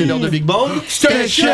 C'est 0.00 0.06
l'heure 0.06 0.18
de 0.18 0.30
Big 0.30 0.44
Bang. 0.44 0.70
Station. 0.88 1.46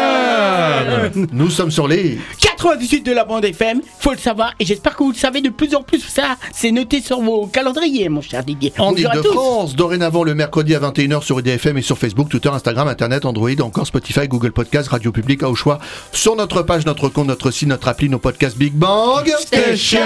Nous 1.32 1.50
sommes 1.50 1.72
sur 1.72 1.88
les 1.88 2.16
98 2.66 3.06
de 3.06 3.12
la 3.12 3.24
bande 3.24 3.44
FM, 3.44 3.80
faut 4.00 4.10
le 4.10 4.18
savoir, 4.18 4.52
et 4.58 4.64
j'espère 4.64 4.96
que 4.96 5.04
vous 5.04 5.12
le 5.12 5.16
savez 5.16 5.40
de 5.40 5.50
plus 5.50 5.72
en 5.76 5.84
plus. 5.84 6.00
Ça, 6.00 6.36
c'est 6.52 6.72
noté 6.72 7.00
sur 7.00 7.20
vos 7.20 7.46
calendriers, 7.46 8.08
mon 8.08 8.20
cher 8.20 8.42
Didier. 8.42 8.72
En 8.76 8.90
Bonjour 8.90 9.08
à 9.08 9.14
tous. 9.14 9.20
Ile-de-France, 9.20 9.76
dorénavant 9.76 10.24
le 10.24 10.34
mercredi 10.34 10.74
à 10.74 10.80
21h 10.80 11.22
sur 11.22 11.38
IDFM 11.38 11.78
et 11.78 11.82
sur 11.82 11.96
Facebook, 11.96 12.28
Twitter, 12.28 12.48
Instagram, 12.48 12.88
Internet, 12.88 13.24
Android, 13.24 13.52
encore 13.60 13.86
Spotify, 13.86 14.26
Google 14.26 14.50
Podcast, 14.50 14.88
Radio 14.88 15.12
Public, 15.12 15.44
à 15.44 15.48
au 15.48 15.54
choix. 15.54 15.78
Sur 16.10 16.34
notre 16.34 16.62
page, 16.62 16.84
notre 16.86 17.08
compte, 17.08 17.28
notre 17.28 17.52
site, 17.52 17.68
notre 17.68 17.86
appli, 17.86 18.08
nos 18.08 18.18
podcasts 18.18 18.58
Big 18.58 18.72
Bang 18.72 19.28
Station 19.38 20.00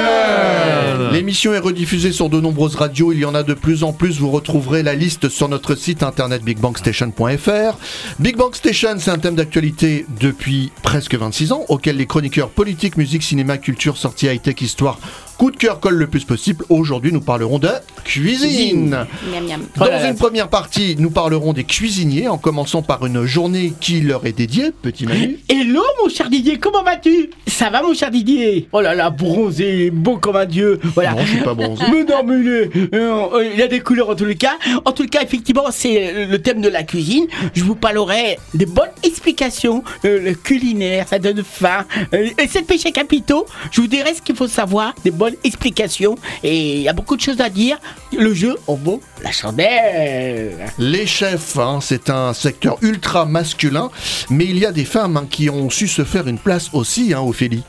L'émission 1.12 1.54
est 1.54 1.60
rediffusée 1.60 2.12
sur 2.12 2.28
de 2.28 2.42
nombreuses 2.42 2.74
radios, 2.74 3.12
il 3.12 3.20
y 3.20 3.24
en 3.24 3.34
a 3.34 3.42
de 3.42 3.54
plus 3.54 3.84
en 3.84 3.94
plus, 3.94 4.18
vous 4.18 4.30
retrouverez 4.30 4.82
la 4.82 4.94
liste 4.94 5.30
sur 5.30 5.48
notre 5.48 5.76
site 5.76 6.02
internet 6.02 6.42
bigbangstation.fr. 6.44 7.78
Big 8.18 8.36
Bang 8.36 8.54
Station, 8.54 8.96
c'est 8.98 9.10
un 9.10 9.18
thème 9.18 9.36
d'actualité 9.36 10.04
depuis 10.20 10.72
presque 10.82 11.14
26 11.14 11.52
ans, 11.52 11.64
auquel 11.70 11.96
les 11.96 12.04
chroniqueurs 12.04 12.49
politique, 12.50 12.96
musique, 12.96 13.22
cinéma, 13.22 13.58
culture, 13.58 13.96
sortie 13.96 14.26
high-tech, 14.26 14.60
histoire, 14.60 14.98
coup 15.40 15.50
de 15.50 15.56
cœur 15.56 15.80
collent 15.80 15.96
le 15.96 16.06
plus 16.06 16.24
possible. 16.24 16.66
Aujourd'hui, 16.68 17.12
nous 17.14 17.22
parlerons 17.22 17.58
de 17.58 17.70
cuisine. 18.04 19.06
Miam 19.32 19.46
miam. 19.48 19.62
Dans 19.74 20.06
une 20.06 20.14
première 20.14 20.48
partie, 20.48 20.96
nous 20.98 21.08
parlerons 21.08 21.54
des 21.54 21.64
cuisiniers, 21.64 22.28
en 22.28 22.36
commençant 22.36 22.82
par 22.82 23.06
une 23.06 23.24
journée 23.24 23.72
qui 23.80 24.02
leur 24.02 24.26
est 24.26 24.32
dédiée, 24.32 24.70
petit 24.82 25.06
Manu. 25.06 25.38
Hello, 25.48 25.82
mon 26.02 26.10
cher 26.10 26.28
Didier, 26.28 26.58
comment 26.58 26.82
vas-tu? 26.82 27.30
Ça 27.46 27.70
va, 27.70 27.80
mon 27.82 27.94
cher 27.94 28.10
Didier? 28.10 28.68
Oh 28.72 28.82
là 28.82 28.94
là, 28.94 29.08
bronzé, 29.08 29.90
beau 29.90 30.18
comme 30.18 30.36
un 30.36 30.44
dieu. 30.44 30.78
Voilà. 30.94 31.12
Non, 31.12 31.22
je 31.24 31.30
suis 31.30 31.40
pas 31.40 31.54
bronzé. 31.54 31.84
Mais 31.90 32.04
non, 32.04 32.22
mais 32.22 32.34
il, 32.38 32.48
est- 32.48 33.54
il 33.54 33.62
a 33.62 33.66
des 33.68 33.80
couleurs 33.80 34.10
en 34.10 34.14
tous 34.14 34.26
les 34.26 34.36
cas. 34.36 34.58
En 34.84 34.92
tout 34.92 35.06
cas, 35.06 35.22
effectivement, 35.22 35.64
c'est 35.70 36.26
le 36.26 36.38
thème 36.42 36.60
de 36.60 36.68
la 36.68 36.82
cuisine. 36.82 37.24
Je 37.54 37.64
vous 37.64 37.76
parlerai 37.76 38.38
des 38.52 38.66
bonnes 38.66 38.90
explications. 39.02 39.82
Euh, 40.04 40.20
le 40.22 40.34
culinaire, 40.34 41.08
ça 41.08 41.18
donne 41.18 41.42
faim. 41.42 41.86
Euh, 42.12 42.28
et 42.38 42.46
c'est 42.46 42.66
péché 42.66 42.92
capitaux. 42.92 43.46
Je 43.70 43.80
vous 43.80 43.86
dirai 43.86 44.12
ce 44.14 44.20
qu'il 44.20 44.36
faut 44.36 44.46
savoir, 44.46 44.94
des 45.02 45.10
bonnes 45.10 45.29
explications. 45.44 46.16
Et 46.42 46.76
il 46.76 46.82
y 46.82 46.88
a 46.88 46.92
beaucoup 46.92 47.16
de 47.16 47.20
choses 47.20 47.40
à 47.40 47.48
dire. 47.48 47.78
Le 48.16 48.34
jeu 48.34 48.56
en 48.66 48.74
vaut 48.74 49.00
la 49.22 49.32
chandelle. 49.32 50.56
Les 50.78 51.06
chefs, 51.06 51.58
hein, 51.58 51.78
c'est 51.82 52.10
un 52.10 52.32
secteur 52.32 52.78
ultra 52.82 53.24
masculin, 53.26 53.90
mais 54.30 54.44
il 54.44 54.58
y 54.58 54.66
a 54.66 54.72
des 54.72 54.84
femmes 54.84 55.16
hein, 55.16 55.26
qui 55.28 55.50
ont 55.50 55.70
su 55.70 55.88
se 55.88 56.04
faire 56.04 56.26
une 56.26 56.38
place 56.38 56.70
aussi, 56.72 57.12
hein, 57.12 57.20
Ophélie. 57.20 57.62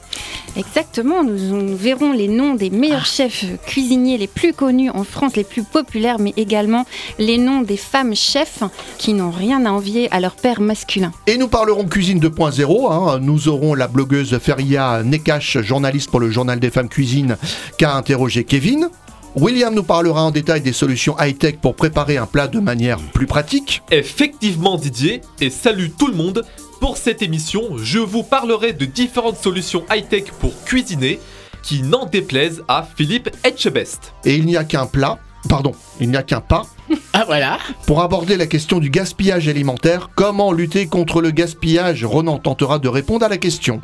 Exactement, 0.57 1.23
nous, 1.23 1.37
nous 1.37 1.77
verrons 1.77 2.11
les 2.11 2.27
noms 2.27 2.55
des 2.55 2.69
meilleurs 2.69 3.05
chefs 3.05 3.45
cuisiniers 3.65 4.17
les 4.17 4.27
plus 4.27 4.53
connus 4.53 4.89
en 4.89 5.05
France, 5.05 5.35
les 5.37 5.45
plus 5.45 5.63
populaires, 5.63 6.19
mais 6.19 6.33
également 6.35 6.85
les 7.19 7.37
noms 7.37 7.61
des 7.61 7.77
femmes 7.77 8.15
chefs 8.15 8.63
qui 8.97 9.13
n'ont 9.13 9.31
rien 9.31 9.65
à 9.65 9.71
envier 9.71 10.09
à 10.11 10.19
leur 10.19 10.35
père 10.35 10.59
masculin. 10.59 11.13
Et 11.27 11.37
nous 11.37 11.47
parlerons 11.47 11.85
cuisine 11.85 12.19
2.0. 12.19 12.91
hein. 12.91 13.19
Nous 13.21 13.47
aurons 13.47 13.73
la 13.75 13.87
blogueuse 13.87 14.37
Feria 14.39 15.03
Nekash, 15.03 15.59
journaliste 15.61 16.09
pour 16.11 16.19
le 16.19 16.29
journal 16.29 16.59
des 16.59 16.69
femmes 16.69 16.89
cuisine, 16.89 17.37
qui 17.77 17.85
a 17.85 17.95
interrogé 17.95 18.43
Kevin. 18.43 18.89
William 19.35 19.73
nous 19.73 19.83
parlera 19.83 20.23
en 20.23 20.31
détail 20.31 20.59
des 20.61 20.73
solutions 20.73 21.15
high-tech 21.19 21.55
pour 21.61 21.75
préparer 21.75 22.17
un 22.17 22.25
plat 22.25 22.47
de 22.47 22.59
manière 22.59 22.97
plus 23.13 23.27
pratique. 23.27 23.81
Effectivement 23.89 24.77
Didier, 24.77 25.21
et 25.39 25.49
salut 25.49 25.89
tout 25.91 26.07
le 26.07 26.15
monde 26.15 26.43
Pour 26.81 26.97
cette 26.97 27.21
émission, 27.21 27.77
je 27.77 27.99
vous 27.99 28.23
parlerai 28.23 28.73
de 28.73 28.83
différentes 28.85 29.37
solutions 29.37 29.85
high-tech 29.89 30.25
pour 30.39 30.51
cuisiner 30.65 31.19
qui 31.63 31.81
n'en 31.83 32.05
déplaisent 32.07 32.63
à 32.67 32.85
Philippe 32.97 33.29
Etchebest. 33.45 34.13
Et 34.25 34.35
il 34.35 34.45
n'y 34.45 34.57
a 34.57 34.63
qu'un 34.65 34.85
plat, 34.87 35.19
pardon, 35.47 35.71
il 36.01 36.09
n'y 36.09 36.17
a 36.17 36.23
qu'un 36.23 36.41
pas 36.41 36.65
Ah 37.13 37.23
voilà. 37.25 37.57
pour 37.85 38.01
aborder 38.01 38.35
la 38.35 38.47
question 38.47 38.79
du 38.79 38.89
gaspillage 38.89 39.47
alimentaire. 39.47 40.09
Comment 40.15 40.51
lutter 40.51 40.87
contre 40.87 41.21
le 41.21 41.31
gaspillage? 41.31 42.03
Ronan 42.03 42.37
tentera 42.39 42.79
de 42.79 42.89
répondre 42.89 43.25
à 43.25 43.29
la 43.29 43.37
question. 43.37 43.79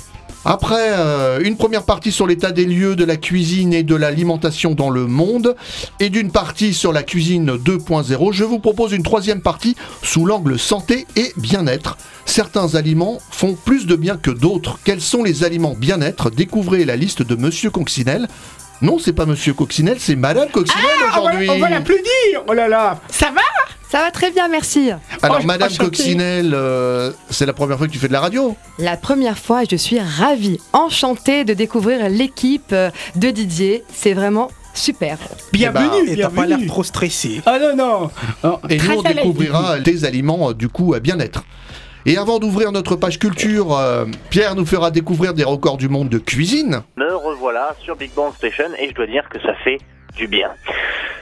Après 0.46 0.92
euh, 0.94 1.40
une 1.44 1.58
première 1.58 1.84
partie 1.84 2.12
sur 2.12 2.28
l'état 2.28 2.52
des 2.52 2.66
lieux 2.66 2.96
de 2.96 3.04
la 3.04 3.18
cuisine 3.18 3.74
et 3.74 3.84
de 3.84 3.96
l'alimentation 3.96 4.74
dans 4.74 4.90
le 4.90 5.06
monde, 5.06 5.56
et 6.00 6.10
d'une 6.10 6.32
partie 6.32 6.74
sur 6.74 6.94
la 6.94 7.04
cuisine 7.04 7.58
2.0, 7.58 8.32
je 8.32 8.44
vous 8.44 8.60
propose 8.60 8.94
une 8.94 9.04
troisième 9.04 9.42
partie 9.42 9.76
sous 10.04 10.26
l'angle 10.26 10.58
santé 10.58 11.06
et 11.16 11.34
bien-être. 11.38 11.98
Certains 12.26 12.76
aliments 12.76 13.20
font 13.32 13.56
plus 13.56 13.86
de 13.86 13.96
bien 13.96 14.18
que 14.18 14.32
d'autres. 14.32 14.80
Quels 14.84 15.02
sont 15.02 15.24
les 15.24 15.44
aliments 15.44 15.76
bien-être? 15.78 16.30
Découvrez 16.30 16.86
la 16.86 16.96
liste 16.96 17.24
de 17.24 17.36
Monsieur 17.36 17.70
Coccinelle. 17.70 18.28
Non, 18.82 19.00
c'est 19.00 19.14
pas 19.14 19.26
Monsieur 19.26 19.54
Coccinelle, 19.54 19.98
c'est 20.00 20.16
Madame 20.16 20.50
Coccinelle 20.50 20.84
Ah, 21.12 21.20
on 21.20 21.24
va- 21.24 21.30
aujourd'hui. 21.30 21.50
on 21.50 21.60
va 21.60 21.70
l'applaudir. 21.70 22.44
Oh 22.48 22.54
là 22.54 22.68
là. 22.68 23.00
Ça 23.10 23.28
va? 23.32 23.42
Ça 23.90 24.00
va 24.00 24.12
très 24.12 24.32
bien, 24.32 24.48
merci. 24.50 24.92
Alors, 25.22 25.40
Oh, 25.42 25.46
Madame. 25.46 25.70
Coccinelle, 25.78 26.52
euh, 26.54 27.12
c'est 27.30 27.46
la 27.46 27.54
première 27.54 27.78
fois 27.78 27.88
que 27.88 27.92
tu 27.94 27.98
fais 28.00 28.10
de 28.10 28.14
la 28.14 28.20
radio? 28.20 28.56
La 28.80 28.98
première 28.98 29.38
fois, 29.38 29.62
je 29.70 29.76
suis 29.78 30.00
ravie, 30.00 30.60
enchantée 30.74 31.44
de 31.46 31.54
découvrir 31.54 32.10
l'équipe 32.10 32.72
euh, 32.74 32.92
de 33.16 33.30
Didier. 33.32 33.84
C'est 33.94 34.14
vraiment 34.14 34.50
super. 34.74 35.18
Bienvenue. 35.54 36.10
Et 36.12 36.18
t'as 36.18 36.30
pas 36.30 36.46
l'air 36.46 36.60
trop 36.68 36.84
stressé. 36.84 37.42
Ah 37.46 37.58
non, 37.60 37.76
non. 37.76 38.12
Oh, 38.44 38.60
Et 38.70 38.78
nous, 38.78 38.98
on 38.98 39.02
découvrira 39.02 39.80
des 39.80 40.04
aliments, 40.06 40.50
euh, 40.50 40.54
du 40.54 40.68
coup, 40.70 40.94
à 40.94 41.00
bien-être. 41.00 41.44
Et 42.06 42.18
avant 42.18 42.40
d'ouvrir 42.40 42.72
notre 42.72 42.96
page 42.96 43.20
culture, 43.20 43.76
euh, 43.78 44.06
Pierre 44.30 44.56
nous 44.56 44.66
fera 44.66 44.92
découvrir 44.92 45.34
des 45.34 45.44
records 45.44 45.76
du 45.78 45.90
monde 45.90 46.08
de 46.08 46.20
cuisine. 46.20 46.82
Me 46.96 47.14
revoilà 47.48 47.76
sur 47.82 47.96
Big 47.96 48.12
Bang 48.14 48.34
Station 48.36 48.74
et 48.78 48.90
je 48.90 48.94
dois 48.94 49.08
dire 49.08 49.28
que 49.30 49.40
ça 49.42 49.54
fait 49.64 49.80
du 50.16 50.28
bien. 50.28 50.50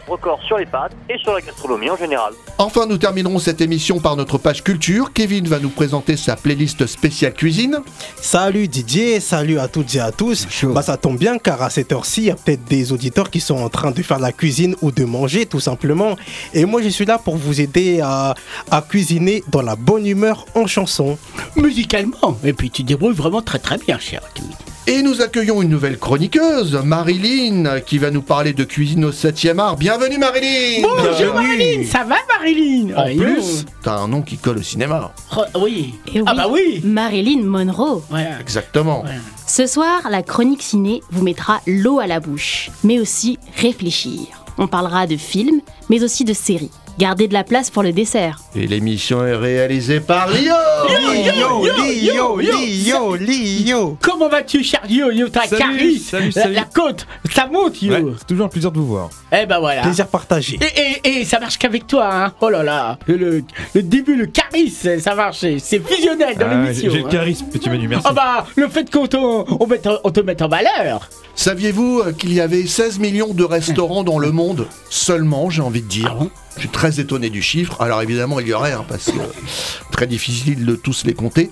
Record 0.08 0.40
sur 0.44 0.58
les 0.58 0.66
pâtes 0.66 0.94
et 1.10 1.18
sur 1.18 1.34
la 1.34 1.42
gastronomie 1.42 1.90
en 1.90 1.98
général. 1.98 2.34
Enfin, 2.60 2.86
nous 2.86 2.98
terminerons 2.98 3.40
cette 3.40 3.60
émission 3.60 4.00
par 4.00 4.16
notre 4.16 4.38
page 4.38 4.64
culture. 4.64 5.12
Kevin 5.14 5.48
va 5.48 5.60
nous 5.60 5.70
présenter 5.70 6.16
sa 6.16 6.36
playlist 6.36 6.86
spéciale 6.86 7.34
cuisine. 7.34 7.80
Salut 8.16 8.68
Didier, 8.68 9.20
salut 9.20 9.60
à 9.60 9.68
toutes 9.68 9.94
et 9.96 10.00
à 10.00 10.12
tous. 10.12 10.48
Bah 10.66 10.84
ça 10.84 10.98
tombe 10.98 11.18
bien 11.18 11.38
car 11.40 11.62
à 11.62 11.70
cette 11.70 11.92
heure-ci, 11.92 12.22
il 12.22 12.28
y 12.28 12.32
a 12.32 12.36
peut-être 12.36 12.66
des 12.66 12.92
auditeurs 12.92 13.30
qui 13.30 13.40
sont 13.40 13.58
en 13.58 13.70
train 13.70 13.92
de 13.92 14.02
faire 14.02 14.20
la 14.20 14.32
cuisine 14.32 14.76
ou 14.82 14.92
de 14.92 15.06
manger 15.06 15.48
tout 15.48 15.60
simplement. 15.60 16.16
Et 16.54 16.66
moi 16.66 16.82
je 16.82 16.90
suis 16.90 17.06
là 17.06 17.18
pour 17.18 17.36
vous 17.36 17.62
aider 17.62 18.00
à, 18.02 18.36
à 18.72 18.82
cuisiner 18.82 19.44
dans 19.50 19.64
la 19.64 19.76
bonne 19.76 20.06
humeur 20.06 20.46
en 20.56 20.66
chanson. 20.68 21.18
Musicalement. 21.56 22.38
Et 22.44 22.54
puis 22.54 22.70
tu 22.70 22.84
débrouilles 22.84 23.16
vraiment 23.16 23.42
très 23.42 23.60
très 23.60 23.78
bien, 23.78 24.00
cher. 24.00 24.22
Kevin. 24.34 24.75
Et 24.88 25.02
nous 25.02 25.22
accueillons 25.22 25.64
une 25.64 25.70
nouvelle 25.70 25.98
chroniqueuse, 25.98 26.80
Marilyn, 26.84 27.80
qui 27.80 27.98
va 27.98 28.12
nous 28.12 28.22
parler 28.22 28.54
de 28.54 28.64
cuisine 28.64 29.06
au 29.06 29.12
7e 29.12 29.58
art. 29.58 29.78
Bienvenue 29.78 30.20
Marilyn 30.20 30.84
Bonjour 30.84 31.34
Marilyn. 31.34 31.84
Ça 31.86 32.04
va 32.04 32.18
Marilyn 32.38 32.96
En 32.96 33.06
plus, 33.06 33.66
t'as 33.82 33.96
un 33.98 34.08
nom 34.08 34.22
qui 34.22 34.38
colle 34.38 34.60
au 34.60 34.62
cinéma. 34.62 35.12
Oui. 35.60 35.96
Et 36.14 36.20
Ah 36.28 36.34
oui, 36.34 36.38
bah 36.38 36.48
oui. 36.52 36.82
Marilyn 36.84 37.42
Monroe. 37.44 38.04
Exactement. 38.40 39.02
Ouais. 39.04 39.10
Ce 39.48 39.66
soir, 39.66 40.02
la 40.12 40.22
chronique 40.22 40.62
ciné 40.62 41.02
vous 41.12 41.24
mettra 41.24 41.62
l'eau 41.66 41.98
à 42.00 42.06
la 42.06 42.20
bouche, 42.20 42.70
mais 42.84 43.00
aussi 43.00 43.40
réfléchir. 43.58 44.20
On 44.60 44.68
parlera 44.68 45.08
de 45.08 45.18
films, 45.18 45.62
mais 45.90 46.04
aussi 46.04 46.26
de 46.26 46.34
séries. 46.34 46.70
Gardez 46.98 47.28
de 47.28 47.34
la 47.34 47.44
place 47.44 47.70
pour 47.70 47.84
le 47.84 47.92
dessert. 47.92 48.40
Et 48.56 48.68
l'émission 48.68 49.26
est 49.26 49.36
réalisée 49.36 50.00
par 50.00 50.30
Lio 50.30 50.54
Lio, 50.88 51.66
Lio, 51.84 52.38
Lio, 52.40 53.16
Lio. 53.18 53.98
Comment 54.02 54.30
vas-tu, 54.30 54.64
cher 54.64 54.82
Yo 54.88 55.12
Yo, 55.12 55.28
ta 55.28 55.42
Salut, 55.46 55.62
carie 55.62 56.00
salut, 56.00 56.32
la, 56.34 56.42
salut. 56.44 56.54
la 56.56 56.64
côte, 56.64 57.06
ça 57.34 57.48
monte, 57.48 57.82
Yo. 57.82 57.92
Ouais, 57.94 58.04
c'est 58.18 58.28
toujours 58.28 58.46
un 58.46 58.50
plaisir 58.50 58.72
de 58.72 58.80
vous 58.80 58.88
voir. 58.88 59.10
Eh 59.34 59.46
ben 59.46 59.60
voilà. 59.60 59.82
Plaisir 59.82 60.08
partagé. 60.08 60.58
Et, 61.04 61.10
et, 61.10 61.20
et 61.20 61.26
ça 61.26 61.38
marche 61.42 61.58
qu'avec 61.58 61.86
toi, 61.86 62.08
hein. 62.10 62.34
Oh 62.40 62.50
là 62.50 62.64
là. 62.64 62.98
Le, 63.08 63.44
le 63.74 63.84
début, 63.84 64.16
le 64.16 64.28
charisme, 64.28 64.98
ça 65.00 65.16
marche. 65.16 65.40
C'est 65.60 65.86
fusionnel 65.86 66.38
dans 66.38 66.48
Ah, 66.50 66.64
l'émission. 66.64 66.92
J'ai 66.94 67.00
le 67.00 67.06
hein. 67.08 67.10
charisme, 67.10 67.48
petit 67.48 67.70
Manu, 67.70 67.90
merci. 67.90 68.06
Ah 68.10 68.14
bah, 68.14 68.48
le 68.56 68.70
fait 68.70 68.90
qu'on 68.90 69.08
te, 69.08 69.18
on 69.18 69.68
mette- 69.68 69.90
on 70.06 70.12
te 70.12 70.22
mette 70.22 70.42
en 70.42 70.48
valeur. 70.48 71.10
Saviez-vous 71.36 72.04
euh, 72.06 72.12
qu'il 72.14 72.34
y 72.34 72.40
avait 72.40 72.66
16 72.66 73.00
millions 73.00 73.34
de 73.34 73.44
restaurants 73.44 74.04
dans 74.06 74.20
le 74.20 74.32
monde 74.32 74.68
Seulement, 74.90 75.50
j'ai 75.50 75.62
envie 75.62 75.82
de 75.82 75.88
dire? 75.90 76.08
Ah 76.12 76.16
bon? 76.24 76.30
Je 76.56 76.62
suis 76.62 76.70
très 76.70 77.00
étonné 77.00 77.30
du 77.30 77.42
chiffre. 77.42 77.82
Alors 77.82 78.02
évidemment, 78.02 78.40
il 78.40 78.48
y 78.48 78.54
aurait, 78.54 78.72
hein, 78.72 78.86
parce 78.88 79.06
que 79.06 79.18
euh, 79.18 79.92
très 79.92 80.08
difficile 80.08 80.66
de 80.66 80.76
tous 80.76 81.04
les 81.06 81.14
compter. 81.14 81.52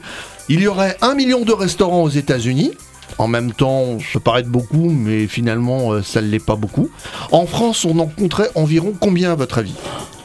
Il 0.50 0.62
y 0.62 0.68
aurait 0.68 0.98
un 1.02 1.14
million 1.16 1.44
de 1.44 1.52
restaurants 1.52 2.04
aux 2.04 2.10
États-Unis. 2.10 2.72
En 3.18 3.28
même 3.28 3.52
temps, 3.54 4.00
ça 4.00 4.06
peut 4.14 4.20
paraître 4.22 4.50
beaucoup, 4.50 4.90
mais 4.90 5.28
finalement, 5.28 5.92
euh, 5.92 6.02
ça 6.02 6.22
ne 6.22 6.28
l'est 6.28 6.44
pas 6.44 6.56
beaucoup. 6.56 6.90
En 7.32 7.46
France, 7.46 7.86
on 7.86 7.98
en 8.00 8.08
compterait 8.08 8.50
environ 8.56 8.94
combien 9.00 9.32
à 9.32 9.36
votre 9.36 9.60
avis? 9.60 9.76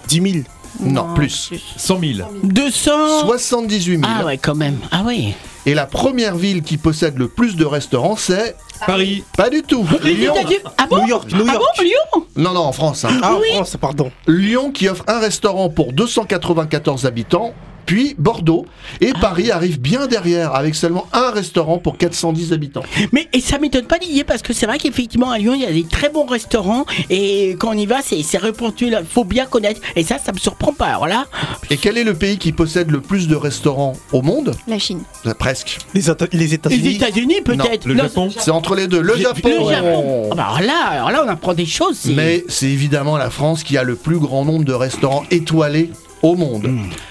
10 0.09 0.23
000. 0.23 0.45
Non, 0.81 1.15
plus. 1.15 1.51
100 1.77 2.01
000. 2.01 2.29
200. 2.45 3.27
78 3.27 3.99
000. 3.99 4.03
Ah 4.07 4.25
ouais, 4.25 4.39
quand 4.39 4.55
même. 4.55 4.79
Ah 4.91 5.03
oui. 5.05 5.35
Et 5.69 5.75
la 5.75 5.85
première 5.85 6.35
ville 6.35 6.63
qui 6.63 6.79
possède 6.79 7.19
le 7.19 7.29
plus 7.29 7.55
de 7.55 7.67
restaurants, 7.67 8.17
c'est 8.17 8.57
Paris. 8.87 9.23
pas 9.37 9.51
du 9.51 9.63
tout. 9.63 9.87
Lyon. 10.03 10.33
Ah 10.79 10.87
bon 10.89 11.03
New 11.03 11.09
York, 11.09 11.31
New 11.31 11.45
Ah 11.47 11.59
bon, 11.59 11.83
Lyon 11.85 12.25
Non, 12.37 12.53
non, 12.55 12.61
en 12.61 12.73
France. 12.73 13.05
hein. 13.05 13.11
Ah, 13.23 13.35
en 13.35 13.41
France, 13.55 13.77
pardon. 13.79 14.11
Lyon 14.27 14.71
qui 14.73 14.89
offre 14.89 15.05
un 15.09 15.19
restaurant 15.21 15.69
pour 15.69 15.93
294 15.93 17.05
habitants. 17.05 17.53
Puis 17.89 18.15
Bordeaux 18.19 18.67
et 19.01 19.13
Paris 19.19 19.51
arrivent 19.51 19.81
bien 19.81 20.07
derrière 20.07 20.55
avec 20.55 20.75
seulement 20.75 21.07
un 21.15 21.31
restaurant 21.31 21.79
pour 21.79 21.97
410 21.97 22.53
habitants. 22.53 22.83
Mais 23.13 23.29
et 23.33 23.41
ça 23.41 23.59
m'étonne 23.59 23.87
pas 23.87 23.99
Didier 23.99 24.25
parce 24.25 24.43
que 24.43 24.53
c'est 24.53 24.67
vrai 24.67 24.77
qu'effectivement 24.77 25.31
à 25.31 25.39
Lyon 25.39 25.55
il 25.55 25.63
y 25.63 25.65
a 25.65 25.73
des 25.73 25.85
très 25.85 26.11
bons 26.11 26.27
restaurants 26.27 26.85
et 27.09 27.57
quand 27.59 27.71
on 27.71 27.79
y 27.79 27.87
va 27.87 28.03
c'est 28.03 28.23
c'est 28.23 28.37
répandu 28.37 28.91
là, 28.91 29.01
faut 29.09 29.25
bien 29.25 29.47
connaître 29.47 29.81
et 29.97 30.03
ça 30.03 30.19
ça 30.19 30.33
me 30.33 30.39
surprend 30.39 30.75
pas 30.75 30.85
alors 30.89 31.07
là 31.07 31.25
Et 31.71 31.79
quel 31.79 31.97
est 31.97 32.05
le 32.05 32.13
pays 32.13 32.37
qui 32.37 32.53
possède 32.53 32.91
le 32.91 33.01
plus 33.01 33.27
de 33.27 33.35
restaurants 33.37 33.95
au 34.13 34.21
monde? 34.21 34.55
La 34.67 34.79
Chine. 34.79 35.01
Euh, 35.25 35.33
Presque. 35.33 35.79
Les, 35.95 36.11
Éta- 36.11 36.29
les 36.31 36.39
les 36.39 36.55
États-Unis. 36.55 36.95
États-Unis 36.97 37.41
peut-être 37.43 37.87
Le 37.87 37.95
Non, 37.95 38.03
Japon? 38.05 38.29
C'est 38.39 38.51
entre 38.51 38.75
les 38.75 38.87
deux. 38.87 39.01
Le 39.01 39.17
Japon. 39.17 39.49
le 39.49 39.71
Japon 39.75 40.29
Ah 40.33 40.35
bah 40.35 40.45
alors 40.49 40.61
là 40.61 40.85
alors 40.91 41.11
là 41.11 41.23
on 41.27 41.29
apprend 41.31 41.55
des 41.55 41.65
choses 41.67 42.05
Mais 42.15 42.45
c'est 42.49 42.67
évidemment 42.69 43.17
la 43.17 43.31
France 43.31 43.63
qui 43.65 43.79
a 43.79 43.83
le 43.83 43.97
plus 43.97 44.19
grand 44.19 44.45
nombre 44.45 44.65
de 44.67 44.75
restaurants 44.75 45.25
étoilés 45.31 45.91
au 46.23 46.37
monde. 46.37 46.69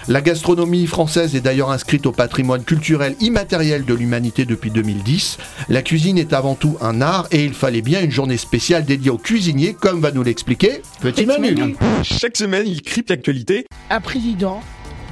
La 0.08 0.20
gastronomie 0.20 0.86
française 0.86 1.34
est 1.34 1.40
d'ailleurs 1.40 1.70
inscrite 1.70 2.06
au 2.06 2.12
patrimoine 2.12 2.64
culturel 2.64 3.14
immatériel 3.20 3.84
de 3.84 3.94
l'humanité 3.94 4.44
depuis 4.44 4.70
2010. 4.70 5.38
La 5.68 5.82
cuisine 5.82 6.18
est 6.18 6.32
avant 6.32 6.54
tout 6.54 6.76
un 6.80 7.00
art 7.00 7.26
et 7.30 7.44
il 7.44 7.54
fallait 7.54 7.82
bien 7.82 8.02
une 8.02 8.10
journée 8.10 8.36
spéciale 8.36 8.84
dédiée 8.84 9.10
aux 9.10 9.18
cuisiniers, 9.18 9.74
comme 9.74 10.00
va 10.00 10.10
nous 10.10 10.22
l'expliquer 10.22 10.82
Petit 11.00 11.26
Manu. 11.26 11.76
Chaque 12.02 12.36
semaine, 12.36 12.66
il 12.66 12.82
crypte 12.82 13.10
l'actualité. 13.10 13.66
un 13.90 14.00
président 14.00 14.60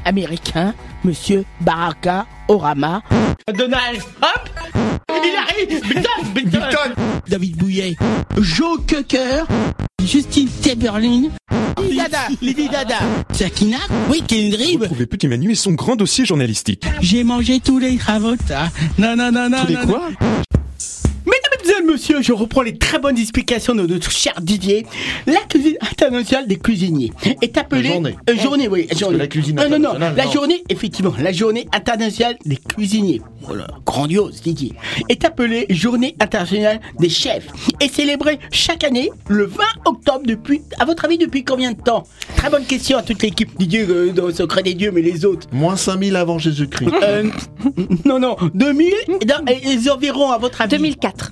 américain 0.05 0.75
monsieur 1.05 1.45
Baraka 1.61 2.27
Orama 2.49 3.03
Donald 3.55 4.01
Trump 4.21 5.16
il 5.29 5.37
arrive 5.37 5.81
Biden, 6.35 6.51
Biden. 6.51 6.95
David 7.29 7.57
Bouillet 7.57 7.97
Joe 8.41 8.79
Cocker 8.89 9.45
Justine 10.05 10.49
Timberlake 10.63 11.31
Lady 11.79 11.97
Dada 11.97 12.29
Lady 12.43 12.69
Dada 12.69 12.99
Sakina 13.33 13.79
Oui 14.09 14.23
Kendrick 14.27 14.81
Retrouvez 14.81 15.07
Petit 15.07 15.29
Manu 15.29 15.51
et 15.53 15.55
son 15.55 15.73
grand 15.73 15.97
dossier 15.97 16.25
journalistique. 16.25 16.85
J'ai 17.01 17.25
mangé 17.25 17.61
tous 17.61 17.79
les 17.79 17.97
ravotas. 17.99 18.69
Non, 18.99 19.17
non, 19.17 19.31
non, 19.33 19.49
non. 19.49 19.63
Tous 19.63 19.67
les 19.69 19.75
non, 19.75 19.81
non. 19.81 19.87
quoi? 19.87 20.09
Mesdames, 20.11 20.66
Messieurs, 21.91 22.21
je 22.23 22.33
reprends 22.33 22.63
les 22.63 22.77
très 22.77 22.99
bonnes 22.99 23.17
explications 23.19 23.75
de 23.75 23.87
notre 23.87 24.11
cher 24.11 24.35
Didier. 24.43 24.85
La 25.27 25.41
cuisine 25.49 25.77
internationale 25.81 26.47
des 26.47 26.57
cuisiniers 26.59 27.13
est 27.43 27.57
appelée 27.57 27.83
La 27.85 27.93
journée. 27.95 28.15
Euh, 28.29 28.37
journée, 28.37 28.69
oui, 28.69 28.87
Parce 28.89 29.01
journée. 29.01 29.17
que 29.17 29.23
la 29.23 29.27
cuisine 29.29 29.57
non, 29.57 29.63
non, 29.63 29.69
non, 29.71 29.77
internationale, 29.91 30.17
la 30.17 30.25
non. 30.27 30.31
journée, 30.33 30.63
effectivement, 30.69 31.15
la 31.19 31.33
journée 31.33 31.67
internationale 31.73 32.37
des 32.45 32.57
cuisiniers. 32.57 33.23
Voilà, 33.43 33.67
grandiose, 33.87 34.43
Didier. 34.43 34.73
Est 35.09 35.25
appelée 35.25 35.67
Journée 35.71 36.17
internationale 36.21 36.81
des 36.99 37.09
chefs 37.09 37.47
et 37.81 37.89
célébrée 37.89 38.39
chaque 38.51 38.85
année 38.85 39.11
le 39.29 39.47
20 39.47 39.63
octobre 39.87 40.23
depuis. 40.27 40.63
À 40.79 40.85
votre 40.85 41.05
avis, 41.05 41.17
depuis 41.19 41.45
combien 41.45 41.73
de 41.73 41.81
temps? 41.81 42.03
Très 42.37 42.51
bonne 42.51 42.65
question 42.65 42.99
à 42.99 43.03
toute 43.03 43.23
l'équipe. 43.23 43.57
Didier, 43.59 43.87
euh, 43.89 44.13
dans 44.13 44.27
le 44.27 44.33
secret 44.35 44.63
des 44.63 44.75
dieux, 44.75 44.91
mais 44.93 45.03
les 45.03 45.25
autres. 45.25 45.47
Moins 45.53 45.77
5000 45.77 46.17
avant 46.17 46.39
Jésus-Christ. 46.39 46.91
Euh, 47.03 47.25
non, 48.05 48.19
non, 48.19 48.37
2000 48.55 48.93
et 49.21 49.25
dans- 49.25 49.45
et 49.47 49.61
les 49.65 49.89
environs 49.91 50.31
à 50.33 50.39
votre 50.39 50.61
avis? 50.61 50.71
2004. 50.77 51.31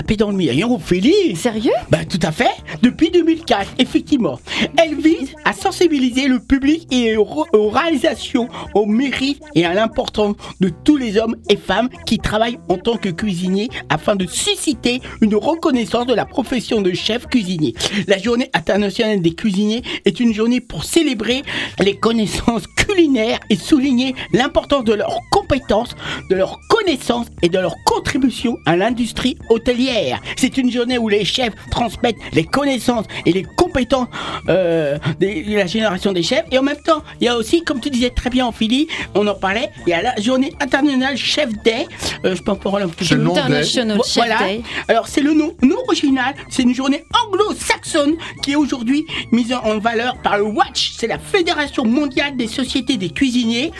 Tapé 0.00 0.16
dans 0.16 0.30
le 0.30 0.36
mire, 0.38 0.72
Ophélie 0.72 1.36
Sérieux? 1.36 1.74
Bah 1.90 2.06
tout 2.08 2.18
à 2.22 2.32
fait, 2.32 2.48
depuis 2.80 3.10
2004, 3.10 3.72
effectivement. 3.78 4.40
Elle 4.78 4.94
vise 4.94 5.34
à 5.44 5.52
sensibiliser 5.52 6.26
le 6.26 6.40
public 6.40 6.88
et 6.90 7.18
aux, 7.18 7.44
aux 7.52 7.68
réalisations, 7.68 8.48
au 8.74 8.86
mérite 8.86 9.42
et 9.54 9.66
à 9.66 9.74
l'importance 9.74 10.36
de 10.58 10.70
tous 10.70 10.96
les 10.96 11.18
hommes 11.18 11.36
et 11.50 11.58
femmes 11.58 11.90
qui 12.06 12.16
travaillent 12.16 12.58
en 12.70 12.78
tant 12.78 12.96
que 12.96 13.10
cuisiniers 13.10 13.68
afin 13.90 14.16
de 14.16 14.26
susciter 14.26 15.02
une 15.20 15.34
reconnaissance 15.34 16.06
de 16.06 16.14
la 16.14 16.24
profession 16.24 16.80
de 16.80 16.94
chef 16.94 17.26
cuisinier. 17.26 17.74
La 18.08 18.16
journée 18.16 18.48
internationale 18.54 19.20
des 19.20 19.34
cuisiniers 19.34 19.82
est 20.06 20.18
une 20.18 20.32
journée 20.32 20.62
pour 20.62 20.84
célébrer 20.84 21.42
les 21.78 21.96
connaissances 21.96 22.66
culinaires 22.68 23.38
et 23.50 23.56
souligner 23.56 24.14
l'importance 24.32 24.84
de 24.84 24.94
leurs 24.94 25.20
compétences, 25.30 25.94
de 26.30 26.36
leurs 26.36 26.58
connaissances 26.70 27.26
et 27.42 27.50
de 27.50 27.58
leur 27.58 27.74
contribution 27.84 28.56
à 28.64 28.76
l'industrie 28.76 29.36
hôtelière. 29.50 29.89
C'est 30.36 30.56
une 30.56 30.70
journée 30.70 30.98
où 30.98 31.08
les 31.08 31.24
chefs 31.24 31.54
transmettent 31.70 32.18
les 32.32 32.44
connaissances 32.44 33.06
et 33.26 33.32
les 33.32 33.42
compétences 33.42 33.69
euh, 34.48 34.98
de 35.20 35.56
la 35.56 35.66
génération 35.66 36.12
des 36.12 36.22
chefs. 36.22 36.44
Et 36.50 36.58
en 36.58 36.62
même 36.62 36.80
temps, 36.84 37.02
il 37.20 37.24
y 37.24 37.28
a 37.28 37.36
aussi, 37.36 37.62
comme 37.62 37.80
tu 37.80 37.90
disais 37.90 38.10
très 38.10 38.30
bien, 38.30 38.46
Ophélie, 38.46 38.88
on 39.14 39.26
en 39.26 39.34
parlait, 39.34 39.70
il 39.86 39.90
y 39.90 39.92
a 39.92 40.02
la 40.02 40.14
journée 40.20 40.52
internationale 40.60 41.16
Chef 41.16 41.50
Day. 41.64 41.86
Euh, 42.24 42.34
je 42.34 42.42
peux 42.42 42.50
en 42.50 42.76
un 42.76 42.88
petit 42.88 43.14
peu. 43.14 43.20
International 43.20 43.98
Chef 44.04 44.14
Voilà. 44.16 44.38
Day. 44.38 44.62
Alors 44.88 45.08
c'est 45.08 45.20
le 45.20 45.34
nom 45.34 45.54
non 45.62 45.76
original, 45.86 46.34
c'est 46.48 46.62
une 46.62 46.74
journée 46.74 47.04
anglo-saxonne 47.26 48.14
qui 48.42 48.52
est 48.52 48.56
aujourd'hui 48.56 49.04
mise 49.32 49.52
en 49.52 49.78
valeur 49.78 50.16
par 50.22 50.38
le 50.38 50.44
Watch, 50.44 50.92
c'est 50.96 51.06
la 51.06 51.18
Fédération 51.18 51.84
mondiale 51.84 52.36
des 52.36 52.46
sociétés 52.46 52.96
des 52.96 53.10
cuisiniers 53.10 53.72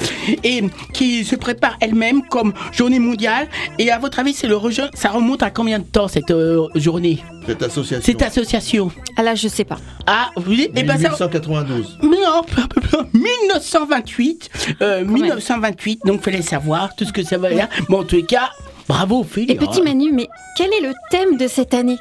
et 0.44 0.62
qui 0.92 1.24
se 1.24 1.36
prépare 1.36 1.76
elle-même 1.80 2.22
comme 2.28 2.52
journée 2.72 2.98
mondiale. 2.98 3.48
Et 3.78 3.90
à 3.90 3.98
votre 3.98 4.18
avis, 4.18 4.34
c'est 4.34 4.46
le 4.46 4.56
rejoint, 4.56 4.90
ça 4.94 5.10
remonte 5.10 5.42
à 5.42 5.50
combien 5.50 5.78
de 5.78 5.84
temps 5.84 6.08
cette 6.08 6.30
euh, 6.30 6.68
journée, 6.74 7.18
Cette 7.50 7.62
association. 7.64 8.06
cette 8.06 8.22
association 8.22 8.92
Ah 9.16 9.24
là, 9.24 9.34
je 9.34 9.48
sais 9.48 9.64
pas. 9.64 9.78
Ah 10.06 10.30
oui, 10.46 10.70
et 10.72 10.84
ben 10.84 10.96
ça. 10.96 11.08
1892. 11.10 11.98
Non, 12.02 12.42
peu, 12.46 12.62
peu, 12.68 12.80
peu, 12.80 12.98
1928, 13.12 14.50
euh, 14.82 15.04
1928, 15.04 16.02
donc 16.04 16.22
fallait 16.22 16.42
savoir 16.42 16.94
tout 16.94 17.04
ce 17.04 17.12
que 17.12 17.24
ça 17.24 17.38
va 17.38 17.52
dire. 17.52 17.68
Mais 17.88 17.96
en 17.96 18.04
tous 18.04 18.16
les 18.16 18.24
cas, 18.24 18.50
bravo 18.86 19.24
Philippe. 19.24 19.50
Et 19.50 19.54
petit 19.56 19.82
Manu, 19.82 20.12
mais 20.12 20.28
quel 20.56 20.68
est 20.72 20.80
le 20.80 20.92
thème 21.10 21.36
de 21.38 21.48
cette 21.48 21.74
année? 21.74 21.98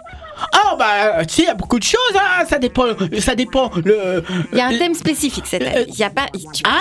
Ah 0.54 0.76
bah, 0.78 1.26
tu 1.26 1.36
sais, 1.36 1.42
il 1.44 1.46
y 1.46 1.50
a 1.50 1.54
beaucoup 1.54 1.80
de 1.80 1.84
choses, 1.84 2.00
hein. 2.16 2.46
Ça 2.50 2.58
dépend, 2.60 2.84
ça 3.20 3.36
dépend. 3.36 3.72
Le, 3.84 4.24
Il 4.52 4.58
y 4.58 4.62
a 4.62 4.68
un 4.68 4.78
thème 4.78 4.94
spécifique 4.94 5.46
cette 5.48 5.62
année. 5.62 5.86
Il 5.88 5.96
y 5.98 6.04
a 6.04 6.10
pas. 6.10 6.28
tu- 6.34 6.64
Ah 6.66 6.78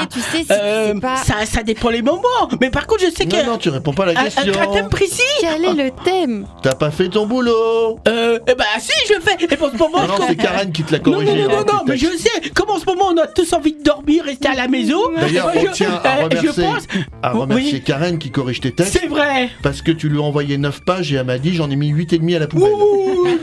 si 0.00 0.06
tu 0.08 0.20
sais, 0.20 0.24
tu 0.30 0.38
sais, 0.38 0.44
si 0.44 0.46
euh, 0.60 0.88
tu 0.90 0.94
sais 0.94 1.00
pas. 1.00 1.16
ça, 1.16 1.34
ça 1.46 1.62
dépend 1.62 1.90
les 1.90 2.02
moments. 2.02 2.22
Mais 2.60 2.70
par 2.70 2.86
contre, 2.86 3.02
je 3.04 3.10
sais 3.14 3.26
que. 3.26 3.36
Non, 3.44 3.52
non, 3.52 3.58
tu 3.58 3.68
réponds 3.68 3.92
pas 3.92 4.04
à 4.04 4.12
la 4.12 4.14
question. 4.24 4.52
un- 4.58 4.70
un 4.70 4.72
thème 4.74 4.88
précis 4.88 5.22
Quel 5.40 5.64
est 5.64 5.84
le 5.84 5.90
thème? 6.04 6.46
T'as 6.62 6.74
pas 6.74 6.90
fait 6.90 7.08
ton 7.08 7.26
boulot. 7.26 7.98
euh, 8.08 8.38
eh 8.48 8.54
bah 8.54 8.64
si 8.78 8.90
je 9.08 9.20
fais 9.20 9.36
et 9.44 9.56
pour 9.56 9.70
ce 9.70 9.76
moment 9.76 10.02
Non, 10.02 10.08
non, 10.08 10.14
je- 10.22 10.26
c'est 10.28 10.36
Karen 10.36 10.72
qui 10.72 10.82
te 10.82 10.92
l'a 10.92 10.98
non, 10.98 11.04
non, 11.04 11.12
corrigé. 11.24 11.42
non, 11.42 11.48
non, 11.48 11.58
hein, 11.60 11.64
non, 11.72 11.78
mais 11.86 11.96
je 11.96 12.06
sais, 12.16 12.50
comme 12.54 12.70
en 12.70 12.78
ce 12.78 12.84
moment 12.86 13.06
on 13.12 13.16
a 13.18 13.26
tous 13.26 13.52
envie 13.52 13.72
de 13.74 13.82
dormir, 13.82 14.24
rester 14.24 14.48
à 14.48 14.54
la 14.54 14.68
maison. 14.68 14.98
D'ailleurs, 15.16 15.50
on 15.54 15.72
tient 15.72 16.00
à 16.04 16.18
euh, 16.18 16.28
je 16.30 16.36
remercier, 16.38 16.64
pense, 16.64 16.86
à 17.22 17.34
Oui. 17.34 17.40
remercier 17.40 17.80
Karen 17.80 18.18
qui 18.18 18.30
corrige 18.30 18.60
tes 18.60 18.72
textes 18.72 18.98
c'est 19.00 19.06
vrai. 19.08 19.50
parce 19.62 19.82
que 19.82 19.90
tu 19.92 20.08
lui 20.08 20.18
as 20.18 20.22
envoyé 20.22 20.58
9 20.58 20.82
pages 20.84 21.12
et 21.12 21.16
elle 21.16 21.26
m'a 21.26 21.38
dit 21.38 21.54
j'en 21.54 21.70
ai 21.70 21.76
mis 21.76 21.88
8 21.88 22.12
et 22.12 22.18
demi 22.18 22.34
à 22.34 22.38
la 22.38 22.46
poubelle. 22.46 22.72
Ouh, 22.72 22.95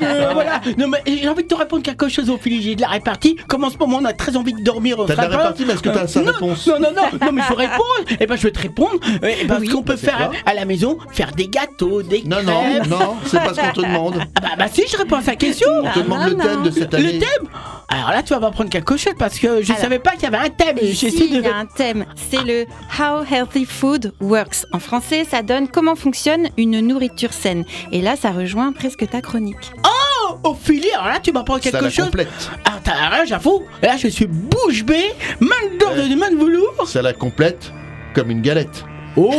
euh, 0.04 0.30
voilà. 0.34 0.62
Non, 0.78 0.88
mais 0.88 1.02
j'ai 1.06 1.28
envie 1.30 1.44
de 1.44 1.48
te 1.48 1.56
répondre 1.56 1.84
quelque 1.84 2.08
chose 2.10 2.30
au 2.30 2.38
fil 2.38 2.62
j'ai 2.62 2.76
de 2.76 2.82
la 2.82 2.88
répartie. 2.88 3.36
Comme 3.48 3.64
en 3.64 3.70
ce 3.70 3.78
moment 3.78 4.00
on 4.02 4.06
a 4.06 4.14
très 4.14 4.36
envie 4.38 4.54
de 4.54 4.62
dormir. 4.62 4.98
T'as 5.08 5.16
de 5.16 5.22
la 5.22 5.28
répartie, 5.38 5.66
mais 5.66 5.74
est-ce 5.74 5.82
que 5.84 5.90
t'as 5.90 6.08
sa 6.08 6.22
non, 6.22 6.32
réponse 6.32 6.68
Non, 6.68 6.80
non, 6.80 6.90
non, 6.96 7.20
non, 7.26 7.32
mais 7.32 7.42
je 7.48 7.54
réponds. 7.58 7.84
Et 8.20 8.26
ben 8.26 8.36
je 8.36 8.44
vais 8.44 8.52
te 8.52 8.60
répondre. 8.60 8.94
Et 9.24 9.46
ben, 9.46 9.58
Oui. 9.60 9.68
ce 9.68 9.74
qu'on 9.74 9.84
peut 9.84 9.96
faire 9.96 10.32
à 10.46 10.54
la 10.54 10.66
maison, 10.66 10.98
faire 11.12 11.32
des 11.32 11.48
gâteaux, 11.48 12.02
des 12.02 12.24
Non, 12.24 12.44
non, 12.44 12.64
non, 12.90 13.16
c'est 13.26 13.38
pas 13.40 13.54
ce 13.54 13.60
qu'on 13.62 13.72
te 13.72 13.82
demande. 13.82 14.16
Ah 14.36 14.42
bah, 14.42 14.48
bah 14.58 14.66
si, 14.72 14.84
je 14.92 14.98
réponds 14.98 15.18
à 15.18 15.22
sa 15.22 15.36
question. 15.36 15.68
On 15.84 15.92
te 15.92 16.00
demande 16.00 16.30
le 16.30 16.36
thème 16.36 16.64
de 16.64 16.72
cette 16.72 16.94
Le 16.94 17.00
année. 17.00 17.20
thème 17.20 17.48
Alors 17.94 18.10
là, 18.10 18.24
tu 18.24 18.34
vas 18.34 18.40
m'apprendre 18.40 18.72
quelque 18.72 18.98
chose 18.98 19.14
parce 19.20 19.38
que 19.38 19.62
je 19.62 19.68
Alors. 19.68 19.78
savais 19.78 20.00
pas 20.00 20.12
qu'il 20.12 20.24
y 20.24 20.26
avait 20.26 20.38
un 20.38 20.50
thème. 20.50 20.78
Si, 20.94 21.06
de. 21.12 21.24
il 21.26 21.42
y 21.42 21.48
a 21.48 21.56
un 21.58 21.66
thème, 21.68 22.06
c'est 22.16 22.44
le 22.44 22.66
How 23.00 23.24
Healthy 23.32 23.66
Food 23.66 24.14
Works. 24.20 24.66
En 24.72 24.80
français, 24.80 25.26
ça 25.30 25.44
donne 25.44 25.68
comment 25.68 25.96
fonctionne 25.96 26.50
une 26.58 26.80
nourriture 26.80 27.34
saine. 27.34 27.66
Et 27.92 28.02
là, 28.02 28.16
ça 28.16 28.32
rejoint 28.32 28.72
presque 28.72 29.08
ta 29.08 29.22
chronique. 29.22 29.72
Oh, 29.86 30.38
Ophélie, 30.44 30.90
alors 30.94 31.08
là, 31.08 31.20
tu 31.22 31.32
m'apprends 31.32 31.56
Ça 31.56 31.70
quelque 31.72 31.84
la 31.84 31.90
chose. 31.92 32.06
complète. 32.06 32.30
Ah, 32.66 32.80
t'as 32.84 32.94
rien, 33.10 33.26
j'avoue. 33.26 33.62
Là, 33.84 33.96
je 33.98 34.08
suis 34.08 34.26
bouche 34.26 34.84
bée, 34.84 35.14
main 35.40 35.50
d'or 35.80 35.94
de 35.94 36.16
main 36.16 36.32
de 36.32 36.38
velours. 36.38 36.88
Ça 36.88 37.02
la 37.04 37.14
complète 37.14 37.72
comme 38.16 38.32
une 38.32 38.42
galette. 38.42 38.86
Oh 39.16 39.32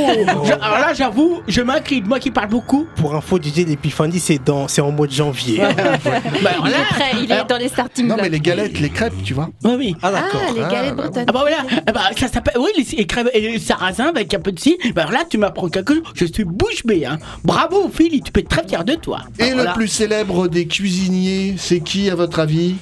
Je- 0.45 0.53
Alors 0.53 0.79
là, 0.79 0.93
j'avoue, 0.95 1.41
je 1.49 1.61
m'incline, 1.63 2.07
moi 2.07 2.19
qui 2.21 2.31
parle 2.31 2.49
beaucoup. 2.49 2.87
Pour 2.97 3.15
info, 3.15 3.39
DJ, 3.39 3.67
l'épiphanie, 3.67 4.19
c'est 4.21 4.39
dans, 4.45 4.69
c'est 4.69 4.81
en 4.81 4.91
mois 4.93 5.07
de 5.07 5.13
janvier. 5.13 5.59
Bah 5.59 6.51
alors 6.51 6.67
Il 6.67 6.71
là, 6.71 6.79
est 6.79 6.95
prêt, 6.95 7.11
il 7.23 7.33
est 7.33 7.45
dans 7.49 7.57
les 7.57 7.69
starting 7.69 8.07
Non, 8.07 8.15
blocks. 8.15 8.25
mais 8.25 8.31
les 8.31 8.41
galettes, 8.41 8.81
les 8.81 8.91
crêpes, 8.91 9.15
tu 9.25 9.35
vois. 9.35 9.51
oui, 9.65 9.73
oui. 9.79 9.97
Ah, 10.03 10.13
d'accord. 10.13 10.41
Ah, 10.49 10.53
les 10.55 10.63
Ah, 10.63 10.69
galettes 10.71 10.95
bah 10.97 11.03
bretonnes. 11.05 11.25
Ah 11.29 11.33
bah 11.33 11.41
voilà, 11.41 11.57
ah 11.87 11.93
bah, 11.93 12.01
ça 12.17 12.29
s'appelle, 12.29 12.55
oui, 12.59 12.85
les, 12.97 13.07
crèmes 13.07 13.31
et 13.35 13.41
les 13.41 13.59
sarrasins 13.59 14.09
avec 14.09 14.33
un 14.35 14.41
peu 14.41 14.53
de 14.53 14.59
cidre. 14.61 14.79
Bah 14.95 15.03
alors 15.03 15.13
là, 15.13 15.25
tu 15.29 15.39
m'apprends 15.39 15.69
quelque 15.69 15.95
chose, 15.95 16.03
je 16.15 16.25
suis 16.27 16.45
bouche 16.45 16.85
bée, 16.85 17.05
hein. 17.07 17.19
Bravo, 17.45 17.91
Philly, 17.93 18.21
tu 18.23 18.31
peux 18.33 18.41
être 18.41 18.49
très 18.49 18.67
fier 18.67 18.85
de 18.85 18.95
toi. 18.95 19.21
Et 19.39 19.51
le 19.55 19.73
plus 19.75 19.89
célèbre 19.89 20.49
des 20.49 20.67
cuisiniers, 20.67 21.55
c'est 21.59 21.81
qui 21.81 22.11
à 22.11 22.15
votre 22.15 22.39
avis? 22.39 22.77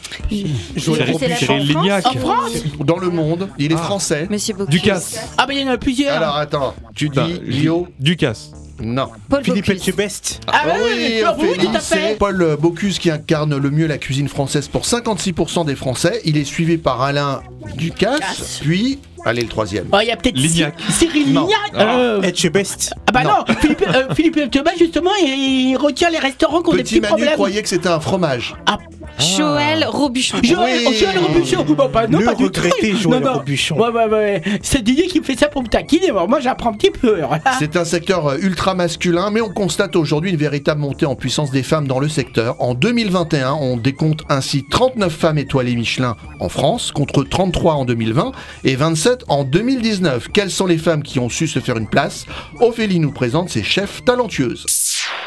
Joël 0.77 1.15
Cyril- 1.37 1.67
Lignac. 1.67 2.07
En 2.07 2.13
France 2.19 2.53
Dans 2.85 2.99
le 2.99 3.09
monde, 3.11 3.49
il 3.59 3.73
est 3.73 3.77
français. 3.77 4.27
Monsieur 4.31 4.55
Bocuse. 4.55 4.71
Ducasse. 4.81 5.21
Ah 5.39 5.47
bah 5.47 5.53
il 5.55 5.61
y 5.61 5.65
en 5.65 5.73
a 5.73 5.79
plusieurs. 5.79 6.17
Alors 6.17 6.37
attends, 6.37 6.75
tu 6.95 7.09
Bah, 7.09 7.27
dis 7.27 7.41
Lio 7.61 7.89
Ducasse. 7.99 8.53
Non. 8.81 9.11
Paul 9.29 9.45
Philippe 9.45 9.67
Bocuse. 9.67 9.83
Etchebest. 9.83 10.41
Ah 10.49 10.63
bah 10.67 10.73
oui, 10.83 10.91
oui, 10.97 11.23
on 11.25 11.41
oui, 11.41 11.49
fait 11.55 11.59
tout 11.67 11.71
à 11.77 11.81
c'est 11.81 11.97
fait. 11.97 12.17
Paul 12.19 12.57
Bocuse 12.59 12.99
qui 12.99 13.11
incarne 13.11 13.57
le 13.57 13.71
mieux 13.71 13.87
la 13.87 13.99
cuisine 13.99 14.29
française 14.29 14.67
pour 14.69 14.83
56% 14.83 15.65
des 15.67 15.77
Français. 15.77 16.21
Il 16.25 16.37
est 16.37 16.45
suivi 16.45 16.79
par 16.79 17.01
Alain 17.03 17.43
Ducasse, 17.77 18.15
Ducasse. 18.19 18.59
puis 18.63 18.99
Allez, 19.25 19.43
le 19.43 19.49
troisième. 19.49 19.87
Oh, 19.93 19.99
Il 20.03 20.09
y 20.09 20.11
a 20.11 20.17
peut-être 20.17 20.37
Lignac. 20.37 20.75
Cyril. 20.91 21.27
Lignac. 21.27 21.47
Ah. 21.75 21.97
euh, 21.97 22.23
Etchebest. 22.23 22.93
Ah 23.07 23.13
bah 23.13 23.23
non, 23.23 23.55
Philippe, 23.61 23.85
euh, 23.87 24.13
Philippe 24.17 24.37
Etchebest, 24.37 24.79
justement, 24.81 25.13
il, 25.23 25.71
il 25.71 25.77
retient 25.77 26.11
les 26.11 26.19
restaurants 26.19 26.61
qui 26.61 26.71
ont 26.71 26.73
des 26.73 26.79
Petit 26.83 26.95
petits 26.95 27.01
Manu 27.03 27.11
problèmes. 27.13 27.35
croyait 27.35 27.63
que 27.63 27.69
c'était 27.69 27.89
un 27.89 28.01
fromage. 28.01 28.57
Ah, 28.67 28.79
Joël 29.19 29.85
Robuchon. 29.87 30.39
Joël, 30.43 30.79
Oui. 30.81 30.85
oh, 30.89 30.93
Joël 30.93 31.19
Robuchon. 31.19 31.65
Bah 31.93 32.07
non, 32.09 32.19
Le 32.19 32.25
pas 32.25 32.35
du 32.35 32.51
tout. 32.51 32.61
regretté 32.63 32.97
Joël 32.97 33.23
Non, 33.23 33.31
non. 33.33 33.39
Robuchon. 33.39 33.79
Ouais, 33.79 33.89
ouais, 33.91 34.05
ouais. 34.07 34.43
C'est 34.63 34.83
Didier 34.83 35.07
qui 35.07 35.21
me 35.21 35.25
fait 35.25 35.37
ça 35.39 35.49
pour 35.49 35.63
me 35.63 35.69
taquiner. 35.69 36.11
Moi, 36.11 36.27
moi, 36.27 36.41
j'apprends 36.41 36.71
un 36.71 36.75
petit 36.75 36.91
peu. 36.91 37.19
C'est 37.59 37.77
un 37.77 37.85
secteur 37.85 38.27
euh, 38.27 38.39
ultra 38.41 38.75
masculin, 38.75 39.31
mais 39.31 39.41
on 39.41 39.51
constate 39.51 39.97
aujourd'hui 39.97 40.31
une 40.31 40.37
véritable 40.37 40.81
montée 40.81 41.07
en 41.07 41.15
puissance 41.15 41.51
des 41.51 41.63
femmes 41.63 41.87
dans 41.87 41.99
le 42.01 42.09
secteur. 42.09 42.57
En 42.61 42.75
2021, 42.75 43.53
on 43.55 43.77
décompte 43.77 44.21
ainsi 44.29 44.65
39 44.69 45.13
femmes 45.13 45.39
étoilées 45.39 45.77
Michelin 45.77 46.17
en 46.41 46.49
France, 46.49 46.91
contre 46.93 47.23
33 47.25 47.75
en 47.75 47.85
2020 47.85 48.33
et 48.65 48.77
27 48.77 49.25
en 49.29 49.45
2019. 49.45 50.29
Quelles 50.33 50.51
sont 50.51 50.67
les 50.67 50.79
femmes 50.79 51.03
qui 51.03 51.19
ont 51.19 51.29
su 51.29 51.47
se 51.47 51.59
faire 51.61 51.77
une 51.77 51.89
place? 51.89 52.27
Ophélie 52.61 52.99
nous 53.01 53.13
présente 53.13 53.51
ses 53.51 53.63
chefs 53.63 54.05
talentueuses. 54.05 54.67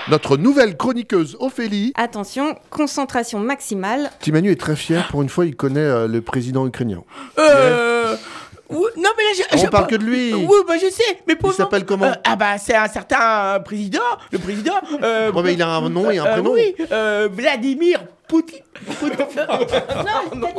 Notre 0.08 0.38
nouvelle 0.38 0.78
chroniqueuse 0.78 1.36
Ophélie. 1.40 1.92
Attention, 1.96 2.56
concentration 2.70 3.40
maximale. 3.40 3.75
Petit 4.20 4.32
Manu 4.32 4.52
est 4.52 4.60
très 4.60 4.76
fier, 4.76 5.08
pour 5.10 5.22
une 5.22 5.30
fois, 5.30 5.46
il 5.46 5.56
connaît 5.56 5.80
euh, 5.80 6.08
le 6.08 6.22
président 6.22 6.66
ukrainien. 6.68 7.04
Euh. 7.40 8.16
non, 8.72 8.80
mais 8.98 9.24
là, 9.24 9.30
je, 9.52 9.58
On 9.58 9.62
je- 9.64 9.68
parle 9.70 9.88
que 9.88 9.96
de 9.96 10.04
lui. 10.04 10.34
Oui, 10.34 10.58
bah 10.68 10.76
je 10.82 10.90
sais, 10.90 11.20
mais 11.28 11.36
pour 11.36 11.52
Il 11.52 11.54
s'appelle 11.54 11.86
comment 11.86 12.06
Euh, 12.08 12.14
Ah 12.24 12.36
bah 12.36 12.58
c'est 12.58 12.76
un 12.76 12.88
certain 12.88 13.56
euh, 13.56 13.60
président, 13.60 14.00
le 14.32 14.40
président. 14.40 14.74
Euh, 15.04 15.32
Ouais, 15.36 15.44
mais 15.44 15.54
il 15.54 15.62
a 15.62 15.70
un 15.70 15.90
nom 15.90 16.10
et 16.10 16.18
un 16.18 16.26
euh, 16.26 16.32
prénom. 16.34 16.54
oui, 16.54 16.76
euh, 16.92 17.30
Vladimir 17.32 18.00
Poutine. 18.28 18.60
Non, 20.36 20.50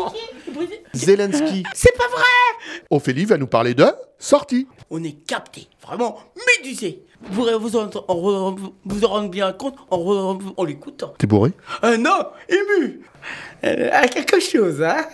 Zelensky. 0.94 1.64
C'est 1.74 1.96
pas 1.96 2.08
vrai. 2.08 2.82
Ophélie 2.90 3.24
va 3.24 3.38
nous 3.38 3.46
parler 3.46 3.74
de 3.74 3.86
sortie. 4.18 4.66
On 4.90 5.02
est 5.02 5.26
capté, 5.26 5.66
vraiment 5.82 6.18
médusé. 6.58 7.04
Vous 7.30 7.44
vous 7.60 7.76
en, 7.76 7.90
vous 8.84 9.06
rendez 9.06 9.28
bien 9.28 9.52
compte 9.52 9.74
en, 9.90 9.96
en, 9.98 10.38
en 10.56 10.64
l'écoutant. 10.64 11.12
T'es 11.18 11.26
bourré 11.26 11.52
Euh, 11.84 11.96
non, 11.96 12.18
ému. 12.48 13.00
Euh, 13.64 13.90
à 13.92 14.06
quelque 14.08 14.38
chose, 14.40 14.82
hein. 14.82 15.04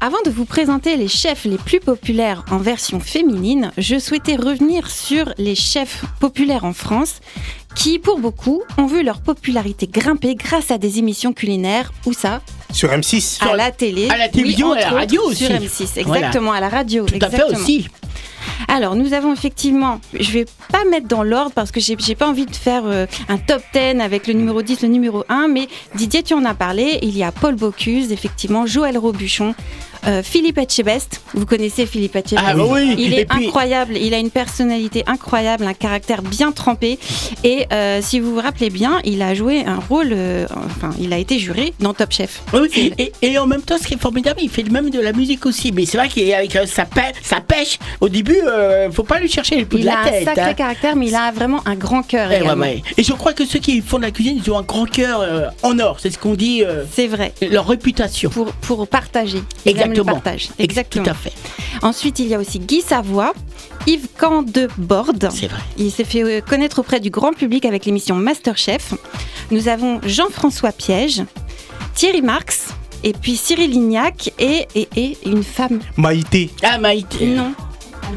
Avant 0.00 0.20
de 0.24 0.30
vous 0.30 0.44
présenter 0.44 0.96
les 0.96 1.08
chefs 1.08 1.44
les 1.44 1.56
plus 1.56 1.80
populaires 1.80 2.44
en 2.50 2.58
version 2.58 3.00
féminine, 3.00 3.72
je 3.78 3.98
souhaitais 3.98 4.36
revenir 4.36 4.90
sur 4.90 5.32
les 5.38 5.54
chefs 5.54 6.04
populaires 6.20 6.64
en 6.64 6.72
France 6.72 7.20
qui, 7.74 7.98
pour 7.98 8.18
beaucoup, 8.18 8.62
ont 8.78 8.86
vu 8.86 9.02
leur 9.02 9.20
popularité 9.20 9.86
grimper 9.86 10.34
grâce 10.34 10.70
à 10.70 10.78
des 10.78 10.98
émissions 10.98 11.32
culinaires. 11.32 11.92
Où 12.06 12.12
ça 12.12 12.40
Sur 12.72 12.90
M6. 12.90 13.42
À 13.48 13.56
la 13.56 13.70
télé. 13.70 14.08
à 14.08 14.16
la 14.16 14.28
télévision 14.28 14.72
oui, 14.72 14.78
et 14.78 14.82
à 14.82 14.90
la 14.90 14.96
radio 14.98 15.20
autres, 15.22 15.30
aussi. 15.32 15.44
Sur 15.46 15.54
M6, 15.54 16.02
Voilà. 16.04 16.20
exactement, 16.20 16.52
à 16.52 16.60
la 16.60 16.68
radio. 16.68 17.04
Tout 17.06 17.14
à 17.16 17.28
fait 17.30 17.36
exactement. 17.36 17.58
aussi. 17.60 17.88
Alors, 18.68 18.96
nous 18.96 19.12
avons 19.12 19.32
effectivement, 19.32 20.00
je 20.18 20.30
vais 20.32 20.46
pas 20.72 20.84
mettre 20.90 21.06
dans 21.06 21.22
l'ordre 21.22 21.52
parce 21.54 21.70
que 21.70 21.80
j'ai 21.80 22.14
pas 22.14 22.28
envie 22.28 22.46
de 22.46 22.54
faire 22.54 22.82
euh, 22.84 23.06
un 23.28 23.38
top 23.38 23.62
10 23.72 24.00
avec 24.00 24.26
le 24.26 24.34
numéro 24.34 24.62
10, 24.62 24.82
le 24.82 24.88
numéro 24.88 25.24
1, 25.28 25.48
mais 25.48 25.68
Didier, 25.94 26.22
tu 26.22 26.34
en 26.34 26.44
as 26.44 26.54
parlé. 26.54 26.98
Il 27.02 27.16
y 27.16 27.22
a 27.22 27.32
Paul 27.32 27.54
Bocuse, 27.54 28.12
effectivement, 28.12 28.66
Joël 28.66 28.98
Robuchon, 28.98 29.54
euh, 30.06 30.22
Philippe 30.22 30.58
Etchebest. 30.58 31.20
Vous 31.34 31.46
connaissez 31.46 31.86
Philippe 31.86 32.16
Etchebest 32.16 32.44
Ah 32.46 32.54
bah 32.54 32.64
oui. 32.68 32.94
Il 32.98 33.14
est 33.14 33.24
puis- 33.24 33.46
incroyable, 33.46 33.96
il 33.96 34.14
a 34.14 34.18
une 34.18 34.30
personnalité 34.30 35.02
incroyable, 35.06 35.64
un 35.66 35.74
caractère 35.74 36.22
bien 36.22 36.52
trempé. 36.52 36.98
Et 37.44 37.66
euh, 37.72 38.00
si 38.02 38.20
vous 38.20 38.34
vous 38.34 38.40
rappelez 38.40 38.70
bien, 38.70 39.00
il 39.04 39.22
a 39.22 39.34
joué 39.34 39.64
un 39.66 39.76
rôle, 39.88 40.10
euh, 40.12 40.46
enfin, 40.66 40.90
il 41.00 41.12
a 41.12 41.18
été 41.18 41.38
juré 41.38 41.72
dans 41.80 41.94
Top 41.94 42.12
Chef. 42.12 42.42
Oui, 42.52 42.92
et, 42.98 43.12
et 43.22 43.38
en 43.38 43.46
même 43.46 43.62
temps, 43.62 43.76
ce 43.80 43.86
qui 43.86 43.94
est 43.94 44.00
formidable, 44.00 44.40
il 44.42 44.48
fait 44.50 44.62
même 44.70 44.90
de 44.90 45.00
la 45.00 45.12
musique 45.12 45.46
aussi. 45.46 45.72
Mais 45.72 45.86
c'est 45.86 45.98
vrai 45.98 46.08
qu'avec 46.08 46.52
sa, 46.68 46.84
pê- 46.84 47.12
sa 47.22 47.40
pêche, 47.40 47.78
au 48.00 48.08
début, 48.08 48.38
euh, 48.46 48.90
faut 48.90 49.02
pas 49.02 49.18
lui 49.20 49.28
chercher 49.28 49.56
le 49.56 49.64
de 49.64 49.78
Il 49.78 49.84
la 49.84 49.98
a 49.98 50.00
un 50.02 50.10
tête. 50.10 50.24
sacré 50.24 50.42
hein. 50.42 50.54
caractère, 50.54 50.96
mais 50.96 51.08
il 51.08 51.14
a 51.14 51.30
vraiment 51.32 51.60
un 51.66 51.74
grand 51.74 52.02
cœur. 52.02 52.28
Eh 52.30 52.36
ouais, 52.36 52.40
également. 52.42 52.64
ouais. 52.64 52.82
Et 52.96 53.02
je 53.02 53.12
crois 53.12 53.32
que 53.32 53.44
ceux 53.44 53.58
qui 53.58 53.80
font 53.80 53.98
de 53.98 54.02
la 54.02 54.10
cuisine, 54.10 54.40
ils 54.44 54.50
ont 54.50 54.58
un 54.58 54.62
grand 54.62 54.86
cœur 54.88 55.52
en 55.62 55.78
or. 55.78 55.98
C'est 56.00 56.10
ce 56.10 56.18
qu'on 56.18 56.34
dit, 56.34 56.62
C'est 56.92 57.06
vrai. 57.08 57.32
leur 57.50 57.66
réputation. 57.66 58.30
Pour, 58.30 58.46
pour 58.52 58.86
partager. 58.88 59.42
Aiment 59.64 59.92
le 59.96 60.00
Exactement. 60.02 60.20
partage. 60.20 60.42
Ex- 60.44 60.54
Exactement. 60.58 61.04
Tout 61.04 61.10
à 61.10 61.14
fait. 61.14 61.32
Ensuite, 61.82 62.18
il 62.18 62.26
y 62.28 62.34
a 62.34 62.38
aussi 62.38 62.58
Guy 62.58 62.80
Savoie, 62.82 63.32
Yves 63.86 64.08
Candeborde. 64.18 65.28
C'est 65.32 65.48
vrai. 65.48 65.60
Il 65.78 65.90
s'est 65.90 66.04
fait 66.04 66.22
euh, 66.24 66.40
connaître 66.40 66.78
auprès 66.78 67.00
du 67.00 67.10
grand 67.10 67.32
public 67.32 67.64
avec 67.64 67.84
l'émission 67.84 68.14
Masterchef. 68.16 68.94
Nous 69.50 69.68
avons 69.68 70.00
Jean-François 70.04 70.72
Piège, 70.72 71.22
Thierry 71.94 72.22
Marx, 72.22 72.68
et 73.04 73.12
puis 73.12 73.36
Cyril 73.36 73.70
Lignac 73.70 74.32
et, 74.38 74.66
et, 74.74 74.88
et 74.96 75.18
une 75.26 75.42
femme. 75.44 75.80
Maïté. 75.96 76.50
Ah, 76.62 76.78
Maïté. 76.78 77.26
Non. 77.26 77.52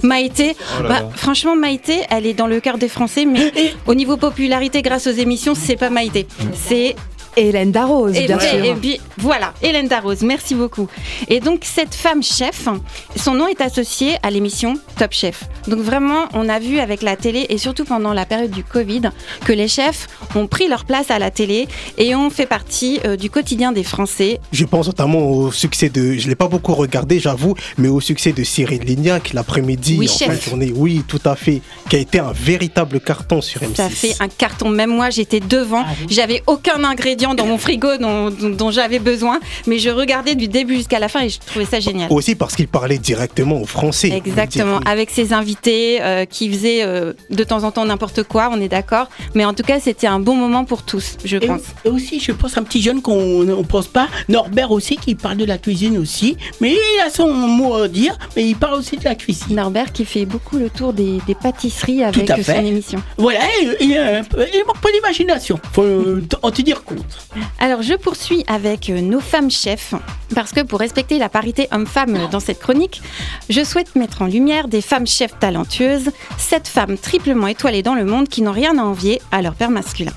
Maïté, 0.04 0.56
Oh 0.80 0.84
là 0.84 0.88
bah, 0.90 1.00
là. 1.02 1.10
franchement 1.16 1.56
Maïté, 1.56 2.02
elle 2.12 2.28
est 2.28 2.36
dans 2.36 2.46
le 2.46 2.60
cœur 2.60 2.78
des 2.78 2.88
Français, 2.88 3.26
mais 3.26 3.52
au 3.88 3.96
niveau 3.96 4.18
popularité 4.18 4.84
grâce 4.84 5.08
aux 5.08 5.12
émissions, 5.12 5.56
c'est 5.56 5.76
pas 5.78 5.90
Maïté, 5.90 6.28
c'est 6.54 6.96
Hélène 7.36 7.72
Darroze, 7.72 8.16
et, 8.16 8.26
bien 8.26 8.40
sûr. 8.40 8.64
et 8.64 8.74
puis 8.74 9.00
voilà, 9.18 9.54
Hélène 9.62 9.88
Darroze, 9.88 10.22
merci 10.22 10.56
beaucoup. 10.56 10.88
Et 11.28 11.40
donc 11.40 11.62
cette 11.64 11.96
femme 11.96 12.24
chef, 12.24 12.68
son 13.16 13.34
nom 13.34 13.48
est 13.48 13.62
associé 13.62 14.16
à 14.24 14.30
l'émission 14.32 14.76
Top 14.98 15.12
Chef. 15.12 15.44
Donc 15.68 15.80
vraiment, 15.80 16.26
on 16.34 16.50
a 16.50 16.60
vu 16.60 16.80
avec 16.80 17.02
la 17.02 17.16
télé 17.16 17.46
et 17.50 17.58
surtout 17.58 17.86
pendant 17.86 18.14
la 18.14 18.26
période 18.26 18.52
du 18.52 18.64
Covid 18.64 19.02
que 19.46 19.54
les 19.54 19.68
chefs 19.68 20.08
ont 20.36 20.48
pris 20.48 20.68
leur 20.68 20.86
place 20.86 21.12
à 21.12 21.20
la 21.20 21.32
télé 21.32 21.68
et 21.98 22.16
ont 22.16 22.30
fait 22.30 22.46
partie 22.46 23.00
euh, 23.06 23.16
du 23.16 23.30
quotidien 23.30 23.72
des 23.72 23.84
Français. 23.84 24.40
Je 24.52 24.66
pense 24.66 24.88
notamment 24.88 25.20
au 25.20 25.52
succès 25.52 25.90
de. 25.90 26.14
Je 26.14 26.28
l'ai 26.28 26.36
pas 26.36 26.48
beaucoup 26.48 26.74
regardé, 26.74 27.20
j'avoue, 27.20 27.56
mais 27.78 27.88
au 27.88 28.00
succès 28.00 28.32
de 28.32 28.44
Cyril 28.44 28.82
Lignac 28.84 29.34
l'après-midi 29.34 29.98
Oui, 30.00 30.10
en 30.10 30.18
chef. 30.18 30.28
fin 30.28 30.36
de 30.36 30.42
journée. 30.42 30.74
Oui, 30.76 31.04
tout 31.08 31.22
à 31.26 31.36
fait. 31.36 31.62
Qui 31.90 31.96
a 31.98 32.00
été 32.00 32.20
un 32.20 32.32
véritable 32.32 33.00
carton 33.00 33.42
sur 33.42 33.62
M6. 33.62 33.76
Ça 33.76 33.90
fait 33.90 34.16
un 34.20 34.28
carton. 34.28 34.70
Même 34.70 34.92
moi, 34.92 35.10
j'étais 35.10 35.40
devant. 35.40 35.84
Ah 35.86 35.94
J'avais 36.10 36.44
aucun 36.48 36.84
ingrédient 36.84 37.19
dans 37.20 37.46
mon 37.46 37.58
frigo 37.58 37.98
dont, 37.98 38.30
dont- 38.30 38.50
dont 38.50 38.72
j'avais 38.72 39.00
besoin, 39.00 39.40
mais 39.68 39.78
je 39.80 39.90
regardais 39.90 40.36
du 40.36 40.48
début 40.48 40.76
jusqu'à 40.76 41.00
la 41.00 41.08
fin 41.10 41.22
et 41.22 41.30
je 41.30 41.40
trouvais 41.40 41.66
ça 41.66 41.80
génial. 41.80 42.12
Aussi 42.12 42.36
parce 42.36 42.56
qu'il 42.56 42.68
parlait 42.68 42.98
directement 42.98 43.62
aux 43.62 43.66
Français. 43.66 44.10
Exactement, 44.16 44.80
avec 44.86 45.10
ses 45.10 45.34
invités 45.34 46.02
euh, 46.02 46.26
qui 46.26 46.50
faisaient 46.50 46.84
euh, 46.84 47.14
de 47.30 47.44
temps 47.44 47.64
en 47.64 47.72
temps 47.72 47.86
n'importe 47.86 48.24
quoi, 48.24 48.50
on 48.52 48.60
est 48.62 48.68
d'accord. 48.70 49.08
Mais 49.36 49.46
en 49.46 49.54
tout 49.54 49.64
cas, 49.64 49.80
c'était 49.80 50.08
un 50.08 50.20
bon 50.20 50.36
moment 50.36 50.66
pour 50.66 50.84
tous, 50.84 51.18
je 51.26 51.38
Et, 51.38 51.40
pense. 51.48 51.62
et 51.86 51.90
aussi, 51.90 52.20
je 52.20 52.32
pense 52.32 52.58
à 52.58 52.62
un 52.62 52.64
petit 52.64 52.82
jeune 52.82 53.02
qu'on 53.02 53.44
ne 53.44 53.54
pense 53.64 53.88
pas, 53.88 54.08
Norbert 54.30 54.72
aussi, 54.72 54.98
qui 54.98 55.16
parle 55.16 55.38
de 55.38 55.46
la 55.46 55.58
cuisine 55.58 55.98
aussi. 55.98 56.38
Mais 56.62 56.72
il 56.72 57.02
a 57.06 57.10
son 57.10 57.32
mot 57.34 57.76
à 57.76 57.88
dire, 57.88 58.18
mais 58.36 58.46
il 58.46 58.56
parle 58.56 58.76
aussi 58.80 58.98
de 58.98 59.04
la 59.04 59.16
cuisine. 59.16 59.56
Norbert 59.56 59.92
qui 59.92 60.06
fait 60.06 60.26
beaucoup 60.26 60.58
le 60.58 60.70
tour 60.70 60.94
des, 60.94 61.20
des 61.28 61.36
pâtisseries 61.36 62.04
avec 62.04 62.28
son 62.44 62.54
émission. 62.54 63.02
Voilà, 63.18 63.40
il, 63.62 63.76
il, 63.82 63.98
euh, 63.98 64.22
il 64.54 64.64
manque 64.66 64.80
pas 64.82 64.92
d'imagination. 64.92 65.60
Faut 65.74 65.84
euh, 65.84 66.24
en 66.42 66.52
te 66.52 66.62
dire 66.62 66.84
Alors 67.60 67.82
je 67.82 67.94
poursuis 67.94 68.44
avec 68.48 68.90
euh, 68.90 69.02
nos 69.02 69.20
femmes 69.20 69.52
chefs, 69.52 69.94
parce 70.36 70.52
que 70.52 70.62
pour 70.62 70.80
respecter 70.80 71.18
la 71.18 71.30
parité 71.30 71.68
homme-femme 71.72 72.30
dans 72.32 72.40
cette 72.40 72.60
chronique, 72.60 73.02
je 73.50 73.64
souhaite 73.64 73.96
mettre 73.96 74.22
en 74.22 74.28
lumière 74.28 74.68
des 74.68 74.82
femmes 74.82 75.08
chefs 75.08 75.38
talentueuses, 75.40 76.12
sept 76.38 76.68
femmes 76.68 76.98
triplement 76.98 77.48
étoilées 77.48 77.84
dans 77.84 77.96
le 77.96 78.06
monde 78.06 78.28
qui 78.28 78.42
n'ont 78.42 78.52
rien 78.52 78.78
à 78.78 78.84
envier 78.84 79.22
à 79.32 79.42
leur 79.42 79.56
père 79.56 79.72
masculin. 79.72 80.14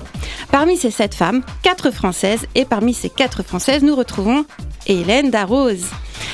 Parmi 0.51 0.77
ces 0.77 0.91
sept 0.91 1.15
femmes, 1.15 1.43
quatre 1.61 1.91
françaises, 1.91 2.45
et 2.55 2.65
parmi 2.65 2.93
ces 2.93 3.09
quatre 3.09 3.43
françaises, 3.43 3.83
nous 3.83 3.95
retrouvons 3.95 4.45
Hélène 4.87 5.31
Darroze. 5.31 5.87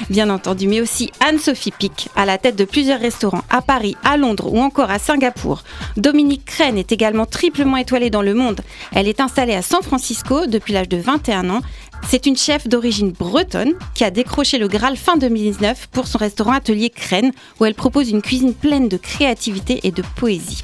Bien 0.10 0.30
entendu, 0.30 0.68
mais 0.68 0.82
aussi 0.82 1.12
Anne-Sophie 1.20 1.72
Pic, 1.72 2.10
à 2.16 2.26
la 2.26 2.38
tête 2.38 2.56
de 2.56 2.66
plusieurs 2.66 3.00
restaurants 3.00 3.44
à 3.50 3.62
Paris, 3.62 3.96
à 4.04 4.18
Londres 4.18 4.52
ou 4.52 4.60
encore 4.60 4.90
à 4.90 5.00
Singapour. 5.00 5.64
Dominique 5.98 6.46
Crène 6.46 6.78
est 6.78 6.92
également 6.92 7.26
triplement 7.26 7.78
étoilée 7.78 8.10
dans 8.10 8.22
le 8.22 8.34
monde. 8.34 8.62
Elle 8.94 9.08
est 9.08 9.20
installée 9.20 9.56
à 9.56 9.62
San 9.62 9.82
Francisco 9.82 10.46
depuis 10.50 10.74
l'âge 10.74 10.90
de 10.90 10.98
21 10.98 11.50
ans. 11.50 11.62
C'est 12.08 12.26
une 12.26 12.38
chef 12.38 12.68
d'origine 12.68 13.12
bretonne 13.12 13.74
qui 13.94 14.04
a 14.04 14.12
décroché 14.12 14.58
le 14.58 14.68
Graal 14.68 14.98
fin 14.98 15.18
2019 15.18 15.88
pour 15.92 16.08
son 16.08 16.18
restaurant 16.18 16.54
Atelier 16.54 16.90
Crène, 16.90 17.32
où 17.60 17.66
elle 17.66 17.76
propose 17.76 18.10
une 18.10 18.22
cuisine 18.22 18.54
pleine 18.54 18.88
de 18.88 18.98
créativité 18.98 19.82
et 19.84 19.92
de 19.92 20.04
poésie. 20.16 20.64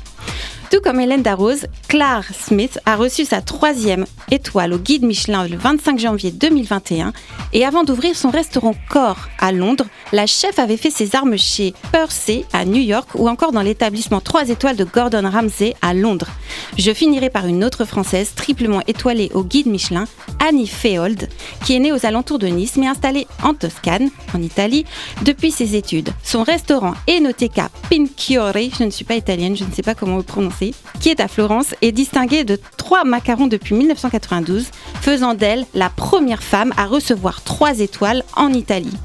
Tout 0.71 0.81
comme 0.81 0.99
Hélène 0.99 1.21
Darroze, 1.21 1.67
Claire 1.87 2.25
Smith 2.37 2.79
a 2.85 2.95
reçu 2.95 3.23
sa 3.23 3.41
troisième 3.41 4.05
étoile 4.31 4.73
au 4.73 4.77
guide 4.77 5.03
Michelin 5.03 5.47
le 5.47 5.57
25 5.57 5.99
janvier 5.99 6.31
2021 6.31 7.13
et 7.53 7.65
avant 7.65 7.83
d'ouvrir 7.83 8.15
son 8.15 8.29
restaurant 8.29 8.73
Corps 8.89 9.29
à 9.39 9.51
Londres, 9.51 9.85
la 10.11 10.25
chef 10.25 10.57
avait 10.59 10.77
fait 10.77 10.89
ses 10.89 11.15
armes 11.15 11.37
chez 11.37 11.73
Percy 11.91 12.45
à 12.51 12.65
New 12.65 12.81
York 12.81 13.09
ou 13.15 13.29
encore 13.29 13.51
dans 13.51 13.61
l'établissement 13.61 14.21
3 14.21 14.49
étoiles 14.49 14.75
de 14.75 14.83
Gordon 14.83 15.29
Ramsay 15.29 15.75
à 15.81 15.93
Londres. 15.93 16.29
Je 16.77 16.93
finirai 16.93 17.29
par 17.29 17.45
une 17.45 17.63
autre 17.63 17.85
française 17.85 18.33
triplement 18.35 18.81
étoilée 18.87 19.31
au 19.33 19.43
guide 19.43 19.67
Michelin, 19.67 20.05
Annie 20.45 20.67
Feold, 20.67 21.29
qui 21.63 21.75
est 21.75 21.79
née 21.79 21.91
aux 21.91 22.05
alentours 22.05 22.39
de 22.39 22.47
Nice 22.47 22.75
mais 22.77 22.87
installée 22.87 23.27
en 23.43 23.53
Toscane, 23.53 24.09
en 24.33 24.41
Italie, 24.41 24.85
depuis 25.23 25.51
ses 25.51 25.75
études. 25.75 26.09
Son 26.23 26.43
restaurant 26.43 26.93
Enoteca 27.09 27.69
Pinchiore, 27.89 28.53
je 28.77 28.83
ne 28.83 28.89
suis 28.89 29.05
pas 29.05 29.15
italienne, 29.15 29.55
je 29.55 29.63
ne 29.63 29.71
sais 29.71 29.81
pas 29.81 29.95
comment 29.95 30.17
le 30.17 30.23
prononcer, 30.23 30.54
qui 30.99 31.09
est 31.09 31.19
à 31.19 31.27
Florence, 31.27 31.75
est 31.81 31.91
distinguée 31.91 32.43
de 32.43 32.59
trois 32.77 33.03
macarons 33.03 33.47
depuis 33.47 33.75
1992, 33.75 34.67
faisant 35.01 35.33
d'elle 35.33 35.65
la 35.73 35.89
première 35.89 36.43
femme 36.43 36.73
à 36.77 36.85
recevoir 36.85 37.43
trois 37.43 37.79
étoiles 37.79 38.23
en 38.35 38.53
Italie. 38.53 38.97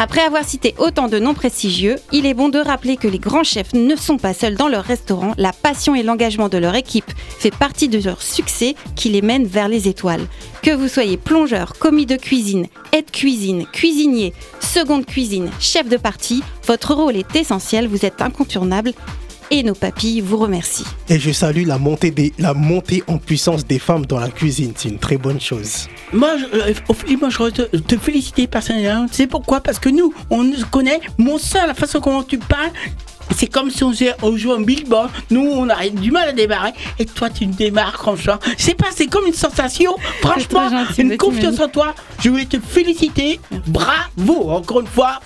Après 0.00 0.20
avoir 0.20 0.44
cité 0.44 0.76
autant 0.78 1.08
de 1.08 1.18
noms 1.18 1.34
prestigieux, 1.34 1.96
il 2.12 2.24
est 2.24 2.32
bon 2.32 2.50
de 2.50 2.60
rappeler 2.60 2.96
que 2.96 3.08
les 3.08 3.18
grands 3.18 3.42
chefs 3.42 3.72
ne 3.72 3.96
sont 3.96 4.16
pas 4.16 4.32
seuls 4.32 4.54
dans 4.54 4.68
leur 4.68 4.84
restaurant, 4.84 5.34
la 5.36 5.52
passion 5.52 5.92
et 5.96 6.04
l'engagement 6.04 6.48
de 6.48 6.56
leur 6.56 6.76
équipe 6.76 7.10
fait 7.16 7.52
partie 7.52 7.88
de 7.88 7.98
leur 7.98 8.22
succès 8.22 8.76
qui 8.94 9.08
les 9.08 9.22
mène 9.22 9.44
vers 9.44 9.66
les 9.66 9.88
étoiles. 9.88 10.24
Que 10.62 10.70
vous 10.70 10.86
soyez 10.86 11.16
plongeur, 11.16 11.72
commis 11.80 12.06
de 12.06 12.14
cuisine, 12.14 12.68
aide-cuisine, 12.92 13.66
cuisinier, 13.72 14.34
seconde 14.60 15.04
cuisine, 15.04 15.50
chef 15.58 15.88
de 15.88 15.96
partie, 15.96 16.44
votre 16.64 16.94
rôle 16.94 17.16
est 17.16 17.34
essentiel, 17.34 17.88
vous 17.88 18.06
êtes 18.06 18.22
incontournable 18.22 18.92
et 19.50 19.62
nos 19.62 19.74
papilles 19.74 20.20
vous 20.20 20.36
remercient. 20.36 20.84
Et 21.08 21.18
je 21.18 21.30
salue 21.30 21.66
la 21.66 21.78
montée, 21.78 22.10
des, 22.10 22.32
la 22.38 22.54
montée 22.54 23.02
en 23.06 23.18
puissance 23.18 23.66
des 23.66 23.78
femmes 23.78 24.06
dans 24.06 24.18
la 24.18 24.28
cuisine. 24.28 24.72
C'est 24.76 24.88
une 24.88 24.98
très 24.98 25.16
bonne 25.16 25.40
chose. 25.40 25.88
Moi, 26.12 26.36
je, 26.38 26.44
euh, 26.44 27.16
moi, 27.20 27.30
je 27.30 27.38
voudrais 27.38 27.52
te, 27.52 27.76
te 27.76 27.96
féliciter 27.96 28.46
personnellement. 28.46 29.06
Tu 29.08 29.14
sais 29.14 29.26
pourquoi? 29.26 29.60
Parce 29.60 29.78
que 29.78 29.88
nous, 29.88 30.12
on 30.30 30.44
nous 30.44 30.64
connaît. 30.70 31.00
Mon 31.18 31.38
sang, 31.38 31.66
la 31.66 31.74
façon 31.74 32.00
comment 32.00 32.22
tu 32.22 32.38
parles, 32.38 32.72
c'est 33.36 33.46
comme 33.46 33.70
si 33.70 33.84
on, 33.84 33.92
jouait 33.92 34.54
un 34.54 34.60
billboard. 34.60 35.10
Nous, 35.30 35.40
on 35.40 35.68
a 35.68 35.88
du 35.88 36.10
mal 36.10 36.28
à 36.28 36.32
démarrer. 36.32 36.72
Et 36.98 37.06
toi, 37.06 37.30
tu 37.30 37.46
démarres, 37.46 37.94
franchement. 37.94 38.38
C'est 38.56 38.74
pas, 38.74 38.88
c'est 38.94 39.06
comme 39.06 39.26
une 39.26 39.34
sensation. 39.34 39.96
Franchement, 40.20 40.68
gentil, 40.68 41.02
une 41.02 41.16
confiance 41.16 41.60
en 41.60 41.68
toi. 41.68 41.94
Je 42.20 42.30
voulais 42.30 42.46
te 42.46 42.58
féliciter. 42.58 43.40
Bravo, 43.66 44.50
encore 44.50 44.80
une 44.80 44.86
fois. 44.86 45.20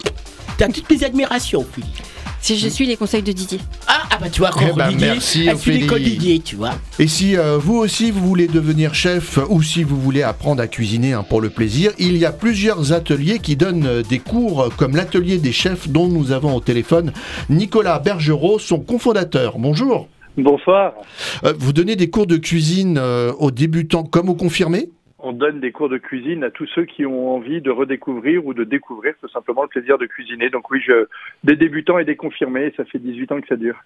T'as 0.59 0.69
toutes 0.69 0.91
mes 0.91 1.03
admirations, 1.05 1.67
Philippe. 1.73 2.12
Si 2.45 2.59
je 2.59 2.69
suis 2.69 2.87
les 2.87 2.97
conseils 2.97 3.23
de 3.23 3.31
Didier. 3.31 3.61
Ah, 3.87 4.03
ah 4.11 4.19
bah 4.21 4.29
tu 4.29 4.41
vois, 4.41 4.51
Eh 4.57 4.59
quand 4.71 4.75
ben, 4.75 4.89
Didier, 4.89 5.07
merci, 5.13 5.47
elle 5.47 5.57
suit 5.57 5.71
Ophélie. 5.71 5.79
l'école 5.83 6.03
Didier, 6.03 6.39
tu 6.41 6.57
vois. 6.57 6.73
Et 6.99 7.07
si 7.07 7.37
euh, 7.37 7.57
vous 7.57 7.77
aussi 7.77 8.11
vous 8.11 8.27
voulez 8.27 8.49
devenir 8.49 8.95
chef 8.95 9.39
ou 9.49 9.63
si 9.63 9.85
vous 9.85 9.97
voulez 10.01 10.25
apprendre 10.25 10.61
à 10.61 10.67
cuisiner 10.67 11.13
hein, 11.13 11.25
pour 11.27 11.41
le 11.41 11.51
plaisir, 11.51 11.93
il 12.01 12.17
y 12.17 12.25
a 12.25 12.33
plusieurs 12.33 12.93
ateliers 12.93 13.39
qui 13.39 13.55
donnent 13.55 13.87
euh, 13.87 14.03
des 14.03 14.19
cours 14.19 14.63
euh, 14.63 14.69
comme 14.77 14.97
l'atelier 14.97 15.39
des 15.39 15.53
chefs 15.53 15.89
dont 15.89 16.09
nous 16.09 16.33
avons 16.33 16.57
au 16.57 16.61
téléphone 16.61 17.13
Nicolas 17.49 18.01
Bergerot, 18.01 18.59
son 18.59 18.81
cofondateur. 18.81 19.57
Bonjour. 19.59 20.09
Bonsoir. 20.37 20.95
Euh, 21.45 21.53
vous 21.57 21.73
donnez 21.73 21.95
des 21.95 22.11
cours 22.11 22.27
de 22.27 22.39
cuisine 22.39 22.99
euh, 22.99 23.33
aux 23.39 23.53
débutants 23.53 24.03
comme 24.03 24.29
aux 24.29 24.35
confirmés? 24.35 24.89
On 25.25 25.33
donne 25.33 25.61
des 25.61 25.71
cours 25.71 25.89
de 25.89 25.99
cuisine 25.99 26.43
à 26.43 26.51
tous 26.51 26.67
ceux 26.75 26.85
qui 26.85 27.07
ont 27.07 27.35
envie 27.35 27.61
de 27.61 27.71
redécouvrir 27.71 28.45
ou 28.45 28.55
de 28.55 28.65
découvrir 28.65 29.15
tout 29.21 29.29
simplement 29.29 29.63
le 29.63 29.69
plaisir 29.69 29.97
de 29.97 30.07
cuisiner. 30.07 30.51
Donc 30.51 30.69
oui, 30.71 30.81
je, 30.85 31.07
des 31.45 31.55
débutants 31.55 31.99
et 31.99 32.05
des 32.05 32.17
confirmés, 32.17 32.73
ça 32.77 32.85
fait 32.85 32.99
18 32.99 33.33
ans 33.33 33.41
que 33.41 33.47
ça 33.47 33.57
dure. 33.57 33.77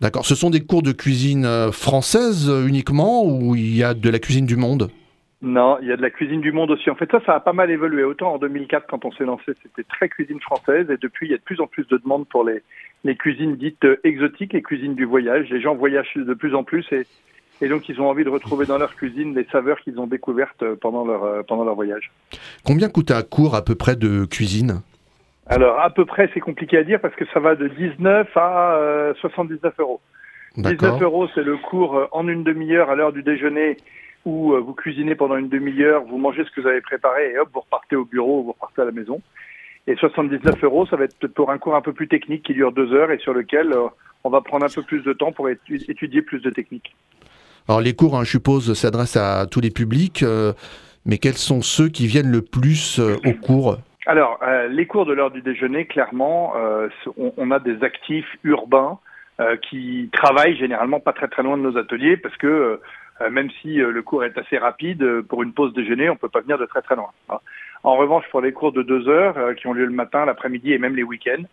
D'accord. 0.00 0.26
Ce 0.26 0.34
sont 0.34 0.50
des 0.50 0.60
cours 0.60 0.82
de 0.82 0.92
cuisine 0.92 1.46
euh, 1.46 1.72
française 1.72 2.50
euh, 2.50 2.66
uniquement 2.66 3.24
ou 3.24 3.54
il 3.54 3.74
y 3.74 3.82
a 3.82 3.94
de 3.94 4.10
la 4.10 4.18
cuisine 4.18 4.44
du 4.44 4.56
monde? 4.56 4.90
Non, 5.40 5.78
il 5.80 5.88
y 5.88 5.92
a 5.92 5.96
de 5.96 6.02
la 6.02 6.10
cuisine 6.10 6.40
du 6.40 6.52
monde 6.52 6.70
aussi. 6.70 6.88
En 6.90 6.94
fait, 6.94 7.10
ça, 7.10 7.20
ça 7.24 7.34
a 7.34 7.40
pas 7.40 7.52
mal 7.52 7.70
évolué. 7.70 8.02
Autant 8.02 8.34
en 8.34 8.38
2004, 8.38 8.86
quand 8.88 9.04
on 9.04 9.12
s'est 9.12 9.24
lancé, 9.24 9.52
c'était 9.62 9.84
très 9.84 10.08
cuisine 10.08 10.40
française. 10.40 10.90
Et 10.90 10.96
depuis, 10.96 11.26
il 11.26 11.30
y 11.30 11.34
a 11.34 11.38
de 11.38 11.42
plus 11.42 11.60
en 11.60 11.66
plus 11.66 11.86
de 11.88 11.98
demandes 11.98 12.26
pour 12.28 12.44
les, 12.44 12.62
les 13.04 13.16
cuisines 13.16 13.56
dites 13.56 13.84
euh, 13.84 14.00
exotiques, 14.04 14.52
les 14.52 14.62
cuisines 14.62 14.94
du 14.94 15.04
voyage. 15.04 15.48
Les 15.50 15.60
gens 15.60 15.74
voyagent 15.74 16.14
de 16.16 16.34
plus 16.34 16.54
en 16.54 16.64
plus 16.64 16.84
et, 16.92 17.06
et 17.60 17.68
donc 17.68 17.88
ils 17.88 18.00
ont 18.00 18.08
envie 18.08 18.24
de 18.24 18.30
retrouver 18.30 18.66
dans 18.66 18.78
leur 18.78 18.94
cuisine 18.94 19.34
les 19.34 19.46
saveurs 19.52 19.80
qu'ils 19.80 19.98
ont 19.98 20.06
découvertes 20.06 20.62
euh, 20.62 20.76
pendant 20.80 21.04
leur, 21.04 21.24
euh, 21.24 21.42
pendant 21.42 21.64
leur 21.64 21.74
voyage. 21.74 22.10
Combien 22.64 22.88
coûte 22.88 23.10
un 23.10 23.22
cours 23.22 23.54
à 23.54 23.62
peu 23.62 23.74
près 23.74 23.96
de 23.96 24.24
cuisine? 24.24 24.82
Alors, 25.46 25.78
à 25.78 25.90
peu 25.90 26.06
près, 26.06 26.30
c'est 26.32 26.40
compliqué 26.40 26.78
à 26.78 26.84
dire 26.84 27.00
parce 27.00 27.14
que 27.16 27.26
ça 27.32 27.38
va 27.38 27.54
de 27.54 27.68
19 27.68 28.28
à 28.34 28.76
euh, 28.76 29.14
79 29.20 29.74
euros. 29.78 30.00
19 30.56 30.76
D'accord. 30.78 31.02
euros, 31.02 31.28
c'est 31.34 31.42
le 31.42 31.56
cours 31.58 31.96
euh, 31.96 32.06
en 32.12 32.26
une 32.28 32.44
demi-heure 32.44 32.88
à 32.90 32.94
l'heure 32.94 33.12
du 33.12 33.22
déjeuner 33.22 33.76
où 34.24 34.54
euh, 34.54 34.60
vous 34.60 34.72
cuisinez 34.72 35.14
pendant 35.14 35.36
une 35.36 35.48
demi-heure, 35.50 36.04
vous 36.04 36.16
mangez 36.16 36.44
ce 36.44 36.50
que 36.50 36.62
vous 36.62 36.66
avez 36.68 36.80
préparé 36.80 37.32
et 37.32 37.38
hop, 37.38 37.50
vous 37.52 37.60
repartez 37.60 37.96
au 37.96 38.04
bureau 38.06 38.40
ou 38.40 38.44
vous 38.44 38.52
repartez 38.52 38.80
à 38.80 38.84
la 38.86 38.92
maison. 38.92 39.20
Et 39.86 39.96
79 39.96 40.64
euros, 40.64 40.86
ça 40.86 40.96
va 40.96 41.04
être 41.04 41.26
pour 41.26 41.50
un 41.50 41.58
cours 41.58 41.74
un 41.74 41.82
peu 41.82 41.92
plus 41.92 42.08
technique 42.08 42.42
qui 42.44 42.54
dure 42.54 42.72
deux 42.72 42.94
heures 42.94 43.10
et 43.10 43.18
sur 43.18 43.34
lequel 43.34 43.72
euh, 43.72 43.88
on 44.22 44.30
va 44.30 44.40
prendre 44.40 44.64
un 44.64 44.70
peu 44.74 44.82
plus 44.82 45.02
de 45.02 45.12
temps 45.12 45.32
pour 45.32 45.48
étu- 45.48 45.84
étudier 45.90 46.22
plus 46.22 46.40
de 46.40 46.48
techniques. 46.48 46.96
Alors 47.68 47.80
les 47.80 47.94
cours, 47.94 48.16
hein, 48.16 48.24
je 48.24 48.30
suppose, 48.30 48.74
s'adressent 48.74 49.16
à 49.16 49.46
tous 49.46 49.60
les 49.60 49.70
publics, 49.70 50.22
euh, 50.22 50.52
mais 51.06 51.16
quels 51.16 51.38
sont 51.38 51.62
ceux 51.62 51.88
qui 51.88 52.06
viennent 52.06 52.30
le 52.30 52.42
plus 52.42 52.98
euh, 52.98 53.16
au 53.24 53.32
cours? 53.32 53.78
Alors, 54.06 54.38
euh, 54.42 54.68
les 54.68 54.86
cours 54.86 55.06
de 55.06 55.14
l'heure 55.14 55.30
du 55.30 55.40
déjeuner, 55.40 55.86
clairement, 55.86 56.52
on, 57.16 57.50
a 57.50 57.58
des 57.58 57.82
actifs 57.82 58.28
urbains 58.44 58.98
qui 59.68 60.10
travaillent 60.12 60.56
généralement 60.56 61.00
pas 61.00 61.12
très 61.12 61.26
très 61.26 61.42
loin 61.42 61.56
de 61.56 61.62
nos 61.62 61.76
ateliers 61.78 62.16
parce 62.16 62.36
que 62.36 62.80
même 63.30 63.50
si 63.62 63.76
le 63.76 64.02
cours 64.02 64.24
est 64.24 64.36
assez 64.36 64.58
rapide, 64.58 65.22
pour 65.22 65.42
une 65.42 65.52
pause 65.52 65.72
déjeuner, 65.72 66.10
on 66.10 66.16
peut 66.16 66.28
pas 66.28 66.42
venir 66.42 66.58
de 66.58 66.66
très 66.66 66.82
très 66.82 66.96
loin. 66.96 67.08
hein. 67.30 67.38
En 67.82 67.96
revanche, 67.96 68.24
pour 68.30 68.40
les 68.40 68.52
cours 68.52 68.72
de 68.72 68.82
deux 68.82 69.08
heures 69.08 69.54
qui 69.56 69.66
ont 69.66 69.72
lieu 69.72 69.86
le 69.86 69.90
matin, 69.90 70.24
l'après-midi 70.24 70.72
et 70.72 70.78
même 70.78 70.96
les 70.96 71.02
week-ends, 71.02 71.44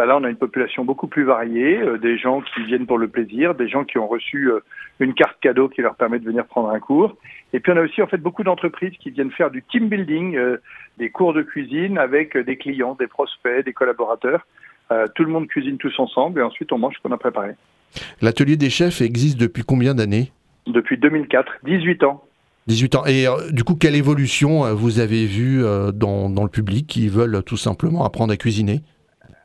bah 0.00 0.06
là, 0.06 0.16
on 0.16 0.24
a 0.24 0.30
une 0.30 0.36
population 0.36 0.82
beaucoup 0.82 1.08
plus 1.08 1.24
variée, 1.24 1.76
euh, 1.76 1.98
des 1.98 2.16
gens 2.16 2.40
qui 2.40 2.64
viennent 2.64 2.86
pour 2.86 2.96
le 2.96 3.08
plaisir, 3.08 3.54
des 3.54 3.68
gens 3.68 3.84
qui 3.84 3.98
ont 3.98 4.08
reçu 4.08 4.50
euh, 4.50 4.60
une 4.98 5.12
carte 5.12 5.38
cadeau 5.42 5.68
qui 5.68 5.82
leur 5.82 5.94
permet 5.94 6.18
de 6.18 6.24
venir 6.24 6.46
prendre 6.46 6.70
un 6.70 6.80
cours. 6.80 7.18
Et 7.52 7.60
puis 7.60 7.70
on 7.70 7.76
a 7.76 7.82
aussi 7.82 8.00
en 8.00 8.06
fait 8.06 8.16
beaucoup 8.16 8.42
d'entreprises 8.42 8.94
qui 8.98 9.10
viennent 9.10 9.30
faire 9.30 9.50
du 9.50 9.62
team 9.62 9.90
building, 9.90 10.36
euh, 10.36 10.56
des 10.96 11.10
cours 11.10 11.34
de 11.34 11.42
cuisine 11.42 11.98
avec 11.98 12.34
des 12.34 12.56
clients, 12.56 12.96
des 12.98 13.08
prospects, 13.08 13.62
des 13.62 13.74
collaborateurs. 13.74 14.46
Tout 15.14 15.22
le 15.22 15.30
monde 15.30 15.46
cuisine 15.48 15.76
tous 15.76 15.96
ensemble 16.00 16.40
et 16.40 16.42
ensuite 16.42 16.72
on 16.72 16.78
mange 16.78 16.94
ce 16.96 17.02
qu'on 17.02 17.14
a 17.14 17.18
préparé. 17.18 17.50
L'atelier 18.22 18.56
des 18.56 18.70
chefs 18.70 19.02
existe 19.02 19.38
depuis 19.38 19.62
combien 19.62 19.94
d'années? 19.94 20.32
Depuis 20.66 20.96
2004, 20.96 21.58
18 21.62 22.02
ans. 22.04 22.24
18 22.66 22.94
ans. 22.94 23.04
Et 23.06 23.26
euh, 23.26 23.50
du 23.50 23.64
coup, 23.64 23.74
quelle 23.74 23.94
évolution 23.94 24.64
euh, 24.64 24.72
vous 24.72 24.98
avez 24.98 25.26
vue 25.26 25.64
euh, 25.64 25.92
dans, 25.92 26.30
dans 26.30 26.42
le 26.42 26.48
public 26.48 26.86
qui 26.86 27.08
veulent 27.08 27.42
tout 27.44 27.56
simplement 27.56 28.04
apprendre 28.04 28.32
à 28.32 28.36
cuisiner? 28.36 28.80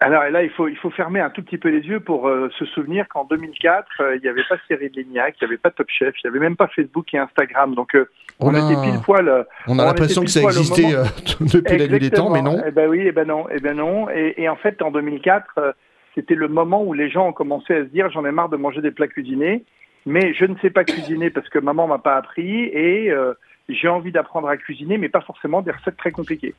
Alors 0.01 0.23
et 0.25 0.31
là, 0.31 0.43
il 0.43 0.49
faut, 0.49 0.67
il 0.67 0.75
faut 0.75 0.89
fermer 0.89 1.21
un 1.21 1.29
tout 1.29 1.41
petit 1.41 1.57
peu 1.57 1.69
les 1.69 1.79
yeux 1.79 1.99
pour 2.01 2.27
euh, 2.27 2.49
se 2.59 2.65
souvenir 2.65 3.07
qu'en 3.07 3.23
2004, 3.25 3.87
euh, 4.01 4.15
il 4.17 4.21
n'y 4.21 4.27
avait 4.27 4.43
pas 4.47 4.57
Cyril 4.67 4.91
Lignac, 4.93 5.35
il 5.39 5.45
n'y 5.45 5.49
avait 5.53 5.57
pas 5.57 5.71
Top 5.71 5.87
Chef, 5.89 6.13
il 6.23 6.27
n'y 6.27 6.35
avait 6.35 6.43
même 6.45 6.57
pas 6.57 6.67
Facebook 6.67 7.13
et 7.13 7.17
Instagram. 7.17 7.75
Donc 7.75 7.95
euh, 7.95 8.09
on 8.39 8.49
On 8.49 8.53
a- 8.55 8.59
était 8.59 8.81
pile 8.81 9.01
poil. 9.01 9.27
euh, 9.29 9.43
On 9.67 9.79
a 9.79 9.83
on 9.83 9.85
l'impression 9.85 10.21
que 10.23 10.29
ça 10.29 10.41
existait 10.41 10.93
euh, 10.95 11.05
depuis 11.39 11.77
la 11.77 11.87
nuit 11.87 11.99
des 11.99 12.11
temps, 12.11 12.29
mais 12.29 12.41
non. 12.41 12.61
Eh 12.67 12.71
ben 12.71 12.89
oui, 12.89 13.03
eh 13.05 13.11
ben 13.13 13.25
non, 13.25 13.45
eh 13.49 13.59
ben 13.59 13.75
non. 13.77 14.09
Et, 14.09 14.33
et 14.37 14.49
en 14.49 14.57
fait, 14.57 14.81
en 14.81 14.91
2004, 14.91 15.45
euh, 15.57 15.71
c'était 16.13 16.35
le 16.35 16.49
moment 16.49 16.83
où 16.83 16.93
les 16.93 17.09
gens 17.09 17.27
ont 17.29 17.33
commencé 17.33 17.73
à 17.73 17.79
se 17.79 17.89
dire 17.89 18.09
j'en 18.11 18.25
ai 18.25 18.31
marre 18.31 18.49
de 18.49 18.57
manger 18.57 18.81
des 18.81 18.91
plats 18.91 19.07
cuisinés, 19.07 19.63
mais 20.05 20.33
je 20.33 20.43
ne 20.45 20.55
sais 20.61 20.69
pas 20.71 20.83
cuisiner 20.83 21.29
parce 21.29 21.47
que 21.49 21.57
maman 21.59 21.87
m'a 21.87 21.99
pas 21.99 22.15
appris 22.15 22.65
et 22.65 23.09
euh, 23.11 23.33
j'ai 23.69 23.87
envie 23.87 24.11
d'apprendre 24.11 24.49
à 24.49 24.57
cuisiner, 24.57 24.97
mais 24.97 25.09
pas 25.09 25.21
forcément 25.21 25.61
des 25.61 25.71
recettes 25.71 25.97
très 25.97 26.11
compliquées. 26.11 26.53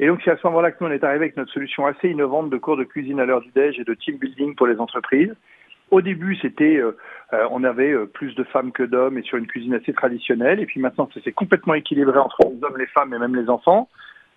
Et 0.00 0.06
donc 0.06 0.20
c'est 0.24 0.30
à 0.30 0.36
ce 0.36 0.46
moment-là 0.46 0.70
que 0.70 0.76
nous 0.80 0.90
on 0.90 0.92
est 0.92 1.02
arrivé 1.04 1.24
avec 1.24 1.36
notre 1.36 1.52
solution 1.52 1.86
assez 1.86 2.08
innovante 2.08 2.50
de 2.50 2.56
cours 2.56 2.76
de 2.76 2.84
cuisine 2.84 3.20
à 3.20 3.24
l'heure 3.24 3.40
du 3.40 3.50
déj 3.50 3.78
et 3.80 3.84
de 3.84 3.94
team 3.94 4.16
building 4.16 4.54
pour 4.54 4.66
les 4.66 4.78
entreprises. 4.78 5.34
Au 5.90 6.02
début, 6.02 6.36
c'était, 6.36 6.76
euh, 6.76 6.96
euh, 7.32 7.46
on 7.50 7.64
avait 7.64 7.92
euh, 7.92 8.06
plus 8.06 8.34
de 8.34 8.44
femmes 8.44 8.72
que 8.72 8.82
d'hommes 8.82 9.16
et 9.16 9.22
sur 9.22 9.38
une 9.38 9.46
cuisine 9.46 9.74
assez 9.74 9.94
traditionnelle. 9.94 10.60
Et 10.60 10.66
puis 10.66 10.80
maintenant, 10.80 11.08
ça 11.14 11.20
s'est 11.22 11.32
complètement 11.32 11.74
équilibré 11.74 12.18
entre 12.18 12.42
les 12.42 12.62
hommes, 12.62 12.76
les 12.76 12.86
femmes 12.86 13.14
et 13.14 13.18
même 13.18 13.34
les 13.34 13.48
enfants. 13.48 13.88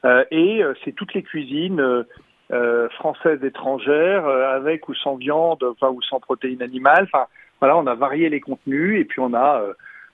Euh, 0.06 0.24
et 0.32 0.64
euh, 0.64 0.74
c'est 0.84 0.94
toutes 0.94 1.14
les 1.14 1.24
cuisines 1.24 2.06
euh, 2.52 2.90
françaises, 2.90 3.44
étrangères, 3.44 4.26
avec 4.26 4.88
ou 4.90 4.96
sans 4.96 5.16
viande, 5.16 5.64
enfin 5.64 5.90
ou 5.90 6.02
sans 6.02 6.20
protéines 6.20 6.62
animales. 6.62 7.08
Enfin, 7.14 7.26
voilà, 7.60 7.78
on 7.78 7.86
a 7.86 7.96
varié 7.96 8.30
les 8.30 8.40
contenus 8.40 9.00
et 9.00 9.06
puis 9.06 9.20
on 9.20 9.34
a 9.34 9.64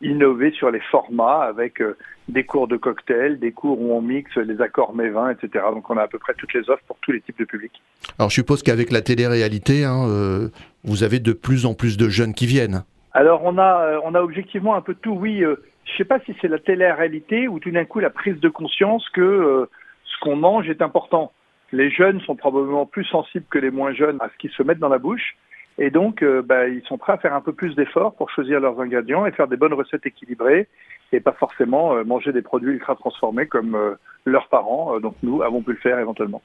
innové 0.02 0.52
sur 0.52 0.72
les 0.72 0.80
formats 0.80 1.44
avec 1.44 1.82
euh, 1.82 1.98
des 2.28 2.44
cours 2.44 2.68
de 2.68 2.78
cocktails, 2.78 3.40
des 3.40 3.52
cours 3.52 3.80
où 3.82 3.94
on 3.94 4.02
mixe 4.02 4.36
les 4.36 4.62
accords 4.62 4.94
mets-vins, 4.94 5.32
etc. 5.32 5.66
Donc 5.74 5.90
on 5.90 5.98
a 5.98 6.04
à 6.04 6.08
peu 6.08 6.20
près 6.20 6.34
toutes 6.36 6.54
les 6.54 6.70
offres 6.70 6.84
pour 6.88 6.98
tous 7.02 7.12
les 7.12 7.22
types 7.22 7.40
de 7.40 7.46
publics. 7.46 7.82
Alors 8.20 8.30
je 8.30 8.36
suppose 8.36 8.64
qu'avec 8.64 8.92
la 8.92 9.02
télé-réalité, 9.02 9.86
hein, 9.86 10.08
euh, 10.08 10.50
vous 10.84 11.04
avez 11.04 11.20
de 11.20 11.34
plus 11.34 11.66
en 11.66 11.74
plus 11.74 11.98
de 11.98 12.10
jeunes 12.10 12.34
qui 12.34 12.46
viennent. 12.46 12.84
Alors 13.18 13.42
on 13.44 13.58
a 13.58 13.82
euh, 13.82 14.00
on 14.04 14.14
a 14.14 14.22
objectivement 14.22 14.76
un 14.76 14.82
peu 14.82 14.94
tout. 14.94 15.14
Oui, 15.14 15.44
euh, 15.44 15.56
je 15.86 15.98
sais 15.98 16.06
pas 16.06 16.20
si 16.20 16.36
c'est 16.40 16.48
la 16.48 16.60
télé-réalité 16.60 17.48
ou 17.48 17.60
tout 17.60 17.72
d'un 17.72 17.84
coup 17.84 18.00
la 18.00 18.12
prise 18.12 18.40
de 18.40 18.48
conscience 18.48 19.10
que 19.10 19.22
euh, 19.22 19.66
ce 20.04 20.20
qu'on 20.22 20.36
mange 20.36 20.70
est 20.70 20.84
important. 20.84 21.32
Les 21.72 21.90
jeunes 21.90 22.22
sont 22.22 22.36
probablement 22.36 22.86
plus 22.86 23.06
sensibles 23.06 23.46
que 23.50 23.58
les 23.58 23.72
moins 23.72 23.92
jeunes 23.92 24.18
à 24.20 24.30
ce 24.30 24.38
qu'ils 24.38 24.52
se 24.52 24.62
mettent 24.62 24.78
dans 24.78 24.88
la 24.88 25.00
bouche. 25.00 25.36
Et 25.80 25.92
donc, 25.92 26.24
euh, 26.24 26.42
bah, 26.42 26.68
ils 26.68 26.82
sont 26.84 26.98
prêts 26.98 27.14
à 27.14 27.18
faire 27.18 27.34
un 27.34 27.42
peu 27.42 27.54
plus 27.54 27.76
d'efforts 27.76 28.16
pour 28.16 28.30
choisir 28.32 28.60
leurs 28.60 28.80
ingrédients 28.80 29.26
et 29.26 29.32
faire 29.32 29.48
des 29.48 29.58
bonnes 29.58 29.74
recettes 29.74 30.06
équilibrées 30.06 30.68
et 31.12 31.20
pas 31.20 31.34
forcément 31.34 31.96
euh, 31.96 32.04
manger 32.04 32.34
des 32.34 32.42
produits 32.42 32.74
ultra 32.74 32.96
transformés 32.96 33.46
comme 33.46 33.76
euh, 33.76 33.96
leurs 34.26 34.48
parents, 34.50 35.00
donc 35.00 35.16
nous, 35.24 35.42
avons 35.42 35.62
pu 35.62 35.72
le 35.72 35.78
faire 35.78 36.00
éventuellement. 36.00 36.42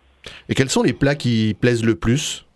Et 0.48 0.54
quels 0.54 0.68
sont 0.68 0.82
les 0.82 0.92
plats 0.92 1.16
qui 1.16 1.56
plaisent 1.60 1.84
le 1.84 1.96
plus? 1.96 2.46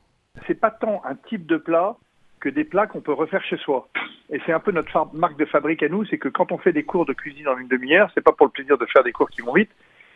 C'est 0.46 0.60
pas 0.60 0.70
tant 0.70 1.02
un 1.04 1.16
type 1.28 1.46
de 1.46 1.56
plat 1.56 1.96
que 2.38 2.48
des 2.48 2.62
plats 2.62 2.86
qu'on 2.86 3.00
peut 3.00 3.12
refaire 3.12 3.42
chez 3.42 3.56
soi. 3.56 3.88
Et 4.30 4.40
c'est 4.44 4.52
un 4.52 4.60
peu 4.60 4.70
notre 4.70 5.08
marque 5.14 5.38
de 5.38 5.46
fabrique 5.46 5.82
à 5.82 5.88
nous, 5.88 6.04
c'est 6.04 6.18
que 6.18 6.28
quand 6.28 6.52
on 6.52 6.58
fait 6.58 6.72
des 6.72 6.84
cours 6.84 7.06
de 7.06 7.12
cuisine 7.12 7.48
en 7.48 7.58
une 7.58 7.66
demi-heure, 7.66 8.10
c'est 8.14 8.22
pas 8.22 8.32
pour 8.32 8.46
le 8.46 8.52
plaisir 8.52 8.78
de 8.78 8.86
faire 8.86 9.02
des 9.02 9.12
cours 9.12 9.30
qui 9.30 9.40
vont 9.40 9.54
vite, 9.54 9.70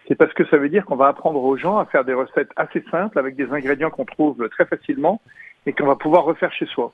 c'est 0.06 0.14
parce 0.14 0.32
que 0.34 0.44
ça 0.46 0.58
veut 0.58 0.68
dire 0.68 0.84
qu'on 0.84 0.96
va 0.96 1.08
apprendre 1.08 1.42
aux 1.42 1.56
gens 1.56 1.78
à 1.78 1.86
faire 1.86 2.04
des 2.04 2.14
recettes 2.14 2.50
assez 2.56 2.84
simples 2.90 3.18
avec 3.18 3.34
des 3.36 3.50
ingrédients 3.50 3.90
qu'on 3.90 4.04
trouve 4.04 4.48
très 4.50 4.66
facilement 4.66 5.20
et 5.66 5.72
qu'on 5.72 5.86
va 5.86 5.96
pouvoir 5.96 6.24
refaire 6.24 6.52
chez 6.52 6.66
soi. 6.66 6.92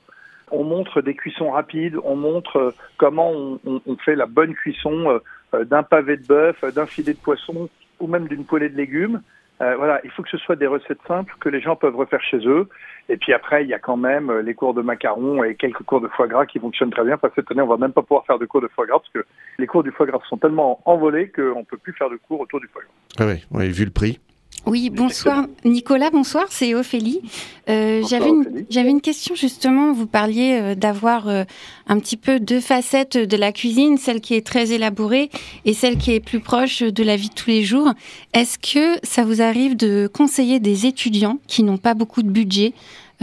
On 0.51 0.63
montre 0.63 1.01
des 1.01 1.15
cuissons 1.15 1.51
rapides, 1.51 1.97
on 2.03 2.15
montre 2.15 2.57
euh, 2.57 2.71
comment 2.97 3.31
on, 3.31 3.97
fait 4.05 4.15
la 4.15 4.25
bonne 4.25 4.53
cuisson 4.53 5.09
euh, 5.09 5.19
euh, 5.53 5.65
d'un 5.65 5.83
pavé 5.83 6.15
de 6.15 6.25
bœuf, 6.25 6.63
d'un 6.73 6.85
filet 6.85 7.13
de 7.13 7.19
poisson 7.19 7.69
ou 7.99 8.07
même 8.07 8.27
d'une 8.27 8.45
poêlée 8.45 8.69
de 8.69 8.77
légumes. 8.77 9.21
Voilà, 9.59 9.99
il 10.03 10.11
faut 10.11 10.21
que 10.21 10.29
ce 10.29 10.37
soit 10.37 10.55
des 10.55 10.67
recettes 10.67 10.99
simples 11.07 11.33
que 11.39 11.49
les 11.49 11.61
gens 11.61 11.75
peuvent 11.75 11.95
refaire 11.95 12.21
chez 12.21 12.37
eux. 12.45 12.69
Et 13.09 13.17
puis 13.17 13.33
après, 13.33 13.63
il 13.63 13.67
y 13.67 13.73
a 13.73 13.79
quand 13.79 13.97
même 13.97 14.31
les 14.41 14.53
cours 14.53 14.75
de 14.75 14.83
macarons 14.83 15.43
et 15.43 15.55
quelques 15.55 15.81
cours 15.81 15.99
de 15.99 16.07
foie 16.09 16.27
gras 16.27 16.45
qui 16.45 16.59
fonctionnent 16.59 16.91
très 16.91 17.03
bien. 17.03 17.15
Enfin, 17.15 17.31
cette 17.33 17.49
année, 17.49 17.63
on 17.63 17.67
va 17.67 17.77
même 17.77 17.91
pas 17.91 18.03
pouvoir 18.03 18.23
faire 18.27 18.37
de 18.37 18.45
cours 18.45 18.61
de 18.61 18.67
foie 18.67 18.85
gras 18.85 18.99
parce 18.99 19.09
que 19.09 19.25
les 19.57 19.65
cours 19.65 19.81
du 19.81 19.89
foie 19.89 20.05
gras 20.05 20.19
sont 20.29 20.37
tellement 20.37 20.79
envolés 20.85 21.29
qu'on 21.31 21.63
peut 21.63 21.77
plus 21.77 21.93
faire 21.93 22.11
de 22.11 22.17
cours 22.17 22.41
autour 22.41 22.59
du 22.59 22.67
foie 22.67 22.83
gras. 22.83 23.25
Ah 23.25 23.25
oui, 23.25 23.43
oui, 23.49 23.71
vu 23.71 23.85
le 23.85 23.89
prix. 23.89 24.19
Oui, 24.67 24.89
bonsoir 24.89 25.45
Nicolas, 25.63 26.09
bonsoir, 26.09 26.45
c'est 26.49 26.75
Ophélie. 26.75 27.21
Euh, 27.69 28.01
Bonsoir, 28.01 28.09
J'avais 28.09 28.29
une, 28.29 28.41
Ophélie. 28.41 28.65
j'avais 28.69 28.89
une 28.89 28.99
question 29.01 29.33
justement, 29.33 29.93
vous 29.93 30.07
parliez 30.07 30.59
euh, 30.61 30.75
d'avoir 30.75 31.29
euh, 31.29 31.45
un 31.87 31.99
petit 31.99 32.17
peu 32.17 32.41
deux 32.41 32.59
facettes 32.59 33.17
de 33.17 33.37
la 33.37 33.53
cuisine, 33.53 33.97
celle 33.97 34.19
qui 34.19 34.33
est 34.35 34.45
très 34.45 34.73
élaborée 34.73 35.29
et 35.63 35.73
celle 35.73 35.97
qui 35.97 36.11
est 36.11 36.19
plus 36.19 36.41
proche 36.41 36.83
de 36.83 37.03
la 37.03 37.15
vie 37.15 37.29
de 37.29 37.33
tous 37.33 37.49
les 37.49 37.63
jours. 37.63 37.93
Est-ce 38.33 38.59
que 38.59 38.99
ça 39.03 39.23
vous 39.23 39.41
arrive 39.41 39.77
de 39.77 40.09
conseiller 40.13 40.59
des 40.59 40.85
étudiants 40.85 41.39
qui 41.47 41.63
n'ont 41.63 41.77
pas 41.77 41.93
beaucoup 41.93 42.21
de 42.21 42.29
budget 42.29 42.73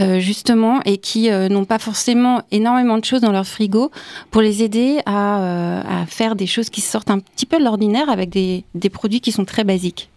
euh, 0.01 0.19
justement 0.19 0.81
et 0.83 0.97
qui 0.97 1.29
euh, 1.29 1.47
n'ont 1.47 1.63
pas 1.63 1.79
forcément 1.79 2.41
énormément 2.51 2.97
de 2.97 3.05
choses 3.05 3.21
dans 3.21 3.31
leur 3.31 3.47
frigo 3.47 3.91
pour 4.29 4.41
les 4.41 4.61
aider 4.61 4.99
à, 5.05 5.39
euh, 5.41 5.81
à 5.87 6.05
faire 6.05 6.35
des 6.35 6.47
choses 6.47 6.69
qui 6.69 6.81
sortent 6.81 7.11
un 7.11 7.19
petit 7.19 7.45
peu 7.45 7.59
de 7.59 7.63
l'ordinaire 7.63 8.09
avec 8.09 8.29
des, 8.29 8.65
des 8.73 8.89
produits 8.89 9.21
qui 9.21 9.31
sont 9.31 9.45
très 9.45 9.63
basiques? 9.63 10.09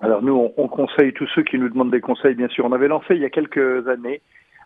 Alors 0.00 0.22
nous, 0.22 0.34
on, 0.34 0.52
on 0.56 0.68
conseille 0.68 1.12
tous 1.12 1.26
ceux 1.34 1.42
qui 1.42 1.58
nous 1.58 1.68
demandent 1.68 1.90
des 1.90 2.00
conseils, 2.00 2.34
bien 2.34 2.48
sûr. 2.48 2.64
On 2.64 2.72
avait 2.72 2.88
lancé 2.88 3.14
il 3.14 3.22
y 3.22 3.24
a 3.24 3.30
quelques 3.30 3.88
années 3.88 4.20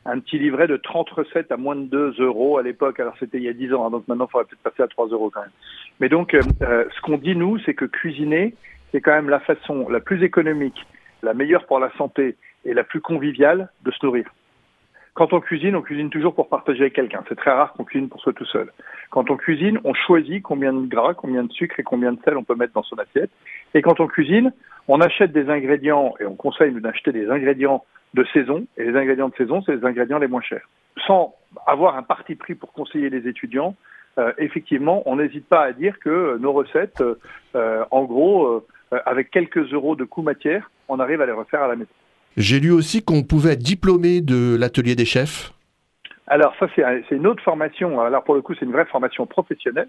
un 0.07 0.19
petit 0.19 0.39
livret 0.39 0.67
de 0.67 0.77
30 0.77 1.11
recettes 1.11 1.53
à 1.53 1.57
moins 1.57 1.77
de 1.77 1.85
2 1.85 2.15
euros 2.21 2.59
à 2.59 2.63
l'époque. 2.63 3.01
Alors 3.01 3.15
c'était 3.19 3.39
il 3.39 3.45
y 3.45 3.49
a 3.49 3.53
10 3.53 3.75
ans, 3.75 3.87
hein, 3.87 3.91
donc 3.91 4.09
maintenant 4.09 4.27
il 4.29 4.33
faudrait 4.33 4.47
peut-être 4.47 4.63
passer 4.63 4.83
à 4.83 4.89
3 4.89 5.09
euros 5.09 5.31
quand 5.31 5.43
même. 5.43 5.51
Mais 6.01 6.09
donc, 6.09 6.35
euh, 6.35 6.41
euh, 6.63 6.85
ce 6.95 7.01
qu'on 7.03 7.19
dit 7.19 7.37
nous, 7.37 7.59
c'est 7.61 7.75
que 7.75 7.85
cuisiner, 7.85 8.55
c'est 8.93 9.01
quand 9.01 9.13
même 9.13 9.29
la 9.29 9.41
façon 9.41 9.89
la 9.89 10.01
plus 10.01 10.23
économique, 10.23 10.87
la 11.23 11.35
meilleure 11.35 11.67
pour 11.67 11.79
la 11.79 11.93
santé 11.97 12.37
et 12.65 12.75
la 12.75 12.85
plus 12.85 13.01
conviviale 13.01 13.71
de 13.85 13.91
se 13.91 14.05
nourrir. 14.05 14.27
Quand 15.15 15.33
on 15.33 15.41
cuisine, 15.41 15.75
on 15.77 15.83
cuisine 15.83 16.09
toujours 16.09 16.35
pour 16.35 16.49
partager 16.49 16.83
avec 16.83 16.95
quelqu'un. 16.95 17.23
C'est 17.29 17.37
très 17.37 17.51
rare 17.51 17.73
qu'on 17.73 17.85
cuisine 17.85 18.09
pour 18.09 18.21
soi 18.21 18.33
tout 18.33 18.47
seul. 18.47 18.73
Quand 19.11 19.29
on 19.31 19.37
cuisine, 19.37 19.79
on 19.85 19.93
choisit 19.93 20.43
combien 20.43 20.73
de 20.73 20.87
gras, 20.87 21.15
combien 21.15 21.43
de 21.43 21.53
sucre 21.53 21.79
et 21.79 21.83
combien 21.83 22.13
de 22.13 22.19
sel 22.25 22.37
on 22.37 22.45
peut 22.45 22.55
mettre 22.55 22.73
dans 22.73 22.85
son 22.85 22.97
assiette. 22.97 23.31
Et 23.75 23.83
quand 23.83 24.01
on 24.01 24.07
cuisine, 24.07 24.53
on 24.89 25.01
achète 25.01 25.33
des 25.33 25.49
ingrédients 25.49 26.15
et 26.21 26.25
on 26.25 26.35
conseille 26.35 26.73
d'acheter 26.81 27.13
des 27.13 27.29
ingrédients 27.31 27.85
de 28.15 28.25
saison. 28.33 28.67
Et 28.77 28.85
les 28.85 28.97
ingrédients 28.97 29.29
de 29.29 29.35
saison, 29.37 29.63
c'est 29.63 29.77
les 29.77 29.85
ingrédients 29.85 30.19
les 30.19 30.27
moins 30.27 30.41
chers. 30.43 30.69
Sans 31.07 31.35
avoir 31.67 31.97
un 31.97 32.03
parti 32.03 32.35
pris 32.35 32.55
pour 32.55 32.73
conseiller 32.73 33.11
les 33.11 33.29
étudiants, 33.29 33.77
euh, 34.19 34.33
effectivement, 34.39 35.03
on 35.07 35.17
n'hésite 35.17 35.47
pas 35.47 35.63
à 35.63 35.73
dire 35.73 35.99
que 36.01 36.37
nos 36.39 36.53
recettes, 36.53 37.01
euh, 37.01 37.15
euh, 37.55 37.85
en 37.93 38.05
gros, 38.05 38.47
euh, 38.47 38.67
euh, 38.93 38.99
avec 39.07 39.31
quelques 39.31 39.73
euros 39.73 39.95
de 39.95 40.05
coût 40.05 40.23
matière, 40.23 40.71
on 40.89 40.99
arrive 40.99 41.21
à 41.21 41.27
les 41.27 41.33
refaire 41.33 41.63
à 41.63 41.69
la 41.69 41.77
maison. 41.77 41.91
J'ai 42.37 42.59
lu 42.59 42.73
aussi 42.73 43.05
qu'on 43.05 43.23
pouvait 43.23 43.53
être 43.53 43.63
diplômé 43.63 44.21
de 44.21 44.57
l'atelier 44.59 44.97
des 44.97 45.05
chefs. 45.05 45.53
Alors 46.27 46.55
ça, 46.59 46.67
c'est 46.75 46.83
un- 46.85 47.01
c'est 47.09 47.17
une 47.17 47.27
autre 47.27 47.43
formation. 47.43 48.01
Alors 48.01 48.25
pour 48.25 48.35
le 48.35 48.43
coup, 48.43 48.55
c'est 48.55 48.65
une 48.65 48.73
vraie 48.73 48.87
formation 48.87 49.27
professionnelle. 49.27 49.89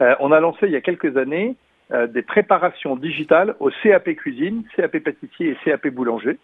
Euh, 0.00 0.14
on 0.20 0.32
a 0.32 0.40
lancé 0.40 0.66
il 0.66 0.72
y 0.72 0.76
a 0.76 0.80
quelques 0.80 1.16
années 1.16 1.54
euh, 1.92 2.06
des 2.06 2.22
préparations 2.22 2.96
digitales 2.96 3.54
au 3.60 3.70
CAP 3.82 4.14
cuisine, 4.14 4.64
CAP 4.74 4.98
pâtissier 5.00 5.50
et 5.50 5.56
CAP 5.62 5.88
boulanger. 5.88 6.38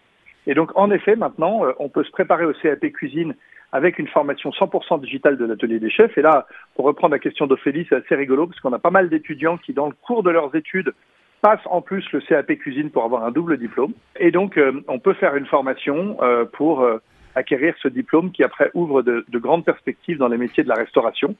Et 0.46 0.52
donc 0.52 0.70
en 0.74 0.90
effet, 0.90 1.16
maintenant, 1.16 1.64
euh, 1.64 1.72
on 1.78 1.88
peut 1.88 2.04
se 2.04 2.10
préparer 2.10 2.44
au 2.44 2.52
CAP 2.52 2.80
cuisine 2.92 3.34
avec 3.72 3.98
une 3.98 4.08
formation 4.08 4.50
100% 4.50 5.00
digitale 5.00 5.38
de 5.38 5.46
l'atelier 5.46 5.78
des 5.78 5.88
chefs. 5.88 6.18
Et 6.18 6.22
là, 6.22 6.46
pour 6.74 6.84
reprendre 6.84 7.12
la 7.12 7.18
question 7.18 7.46
d'Ophélie, 7.46 7.86
c'est 7.88 7.94
assez 7.94 8.14
rigolo 8.14 8.46
parce 8.46 8.60
qu'on 8.60 8.74
a 8.74 8.78
pas 8.78 8.90
mal 8.90 9.08
d'étudiants 9.08 9.56
qui, 9.56 9.72
dans 9.72 9.86
le 9.86 9.94
cours 10.02 10.22
de 10.22 10.30
leurs 10.30 10.54
études, 10.54 10.92
passent 11.40 11.66
en 11.66 11.80
plus 11.80 12.04
le 12.12 12.20
CAP 12.20 12.52
cuisine 12.58 12.90
pour 12.90 13.04
avoir 13.04 13.24
un 13.24 13.30
double 13.30 13.56
diplôme. 13.56 13.92
Et 14.20 14.30
donc, 14.30 14.58
euh, 14.58 14.82
on 14.86 14.98
peut 14.98 15.14
faire 15.14 15.34
une 15.34 15.46
formation 15.46 16.18
pour 16.52 16.86
acquérir 17.34 17.74
ce 17.82 17.88
diplôme 17.88 18.32
qui 18.32 18.44
après 18.44 18.70
ouvre 18.74 19.00
de 19.00 19.38
grandes 19.38 19.64
perspectives 19.64 20.18
dans 20.18 20.28
les 20.28 20.36
métiers 20.36 20.64
de 20.64 20.68
la 20.68 20.74
restauration. 20.74 21.36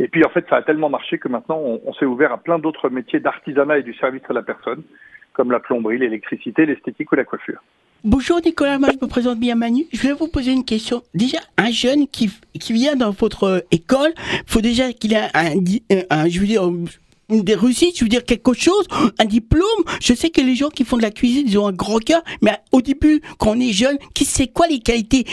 Et 0.00 0.08
puis 0.08 0.24
en 0.24 0.30
fait, 0.30 0.46
ça 0.48 0.56
a 0.56 0.62
tellement 0.62 0.88
marché 0.88 1.18
que 1.18 1.28
maintenant, 1.28 1.60
on, 1.60 1.92
s'est 1.92 2.06
ouvert 2.06 2.32
à 2.32 2.38
plein 2.38 2.58
d'autres 2.58 2.88
métiers 2.88 3.20
d'artisanat 3.20 3.78
et 3.78 3.82
du 3.82 3.92
service 3.94 4.22
à 4.30 4.32
la 4.32 4.42
personne, 4.42 4.82
comme 5.34 5.52
la 5.52 5.60
plomberie, 5.60 5.98
l'électricité, 5.98 6.64
l'esthétique 6.64 7.12
ou 7.12 7.16
la 7.16 7.24
coiffure. 7.24 7.62
Bonjour 8.02 8.40
Nicolas, 8.42 8.78
moi 8.78 8.88
je 8.92 9.04
me 9.04 9.10
présente 9.10 9.38
bien 9.38 9.56
Manu. 9.56 9.84
Je 9.92 10.00
voulais 10.00 10.14
vous 10.14 10.28
poser 10.28 10.52
une 10.52 10.64
question. 10.64 11.02
Déjà, 11.12 11.36
un 11.58 11.70
jeune 11.70 12.08
qui, 12.08 12.30
qui 12.58 12.72
vient 12.72 12.96
dans 12.96 13.10
votre 13.10 13.44
euh, 13.44 13.60
école, 13.72 14.12
faut 14.46 14.62
déjà 14.62 14.90
qu'il 14.94 15.12
ait 15.12 15.28
un, 15.34 15.52
un- 16.08 16.28
je 16.30 16.40
veux 16.40 16.46
dire, 16.46 16.62
des 17.30 17.54
réussites, 17.54 17.98
je 17.98 18.04
veux 18.04 18.08
dire 18.08 18.24
quelque 18.24 18.52
chose, 18.52 18.86
un 19.18 19.24
diplôme. 19.24 19.62
Je 20.00 20.14
sais 20.14 20.30
que 20.30 20.40
les 20.40 20.54
gens 20.54 20.68
qui 20.68 20.84
font 20.84 20.96
de 20.96 21.02
la 21.02 21.10
cuisine, 21.10 21.46
ils 21.46 21.58
ont 21.58 21.66
un 21.66 21.72
gros 21.72 21.98
cœur, 21.98 22.22
mais 22.42 22.52
au 22.72 22.82
début, 22.82 23.20
quand 23.38 23.52
on 23.52 23.60
est 23.60 23.72
jeune, 23.72 23.98
qui 24.14 24.24
sait 24.24 24.48
quoi 24.48 24.66
les 24.66 24.80
qualités 24.80 25.24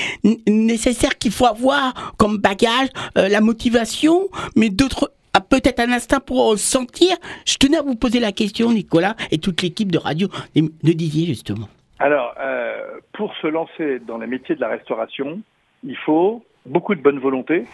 nécessaires 0.47 1.17
qu'il 1.17 1.31
faut 1.31 1.45
avoir 1.45 2.13
comme 2.17 2.38
bagage, 2.38 2.89
euh, 3.17 3.27
la 3.29 3.41
motivation, 3.41 4.27
mais 4.55 4.69
d'autres 4.69 5.12
ah, 5.33 5.41
peut-être 5.41 5.79
un 5.79 5.91
instinct 5.91 6.19
pour 6.19 6.57
sentir. 6.57 7.15
Je 7.45 7.57
tenais 7.57 7.77
à 7.77 7.83
vous 7.83 7.95
poser 7.95 8.19
la 8.19 8.31
question, 8.31 8.71
Nicolas, 8.71 9.15
et 9.29 9.38
toute 9.38 9.62
l'équipe 9.62 9.91
de 9.91 9.99
radio 9.99 10.29
de 10.55 10.91
Didier, 10.93 11.27
justement. 11.27 11.67
Alors, 11.99 12.33
euh, 12.39 12.99
pour 13.13 13.36
se 13.36 13.47
lancer 13.47 13.99
dans 13.99 14.17
les 14.17 14.25
métiers 14.25 14.55
de 14.55 14.62
la 14.62 14.69
restauration, 14.69 15.41
il 15.83 15.97
faut 15.97 16.43
beaucoup 16.65 16.95
de 16.95 17.01
bonne 17.01 17.19
volonté, 17.19 17.65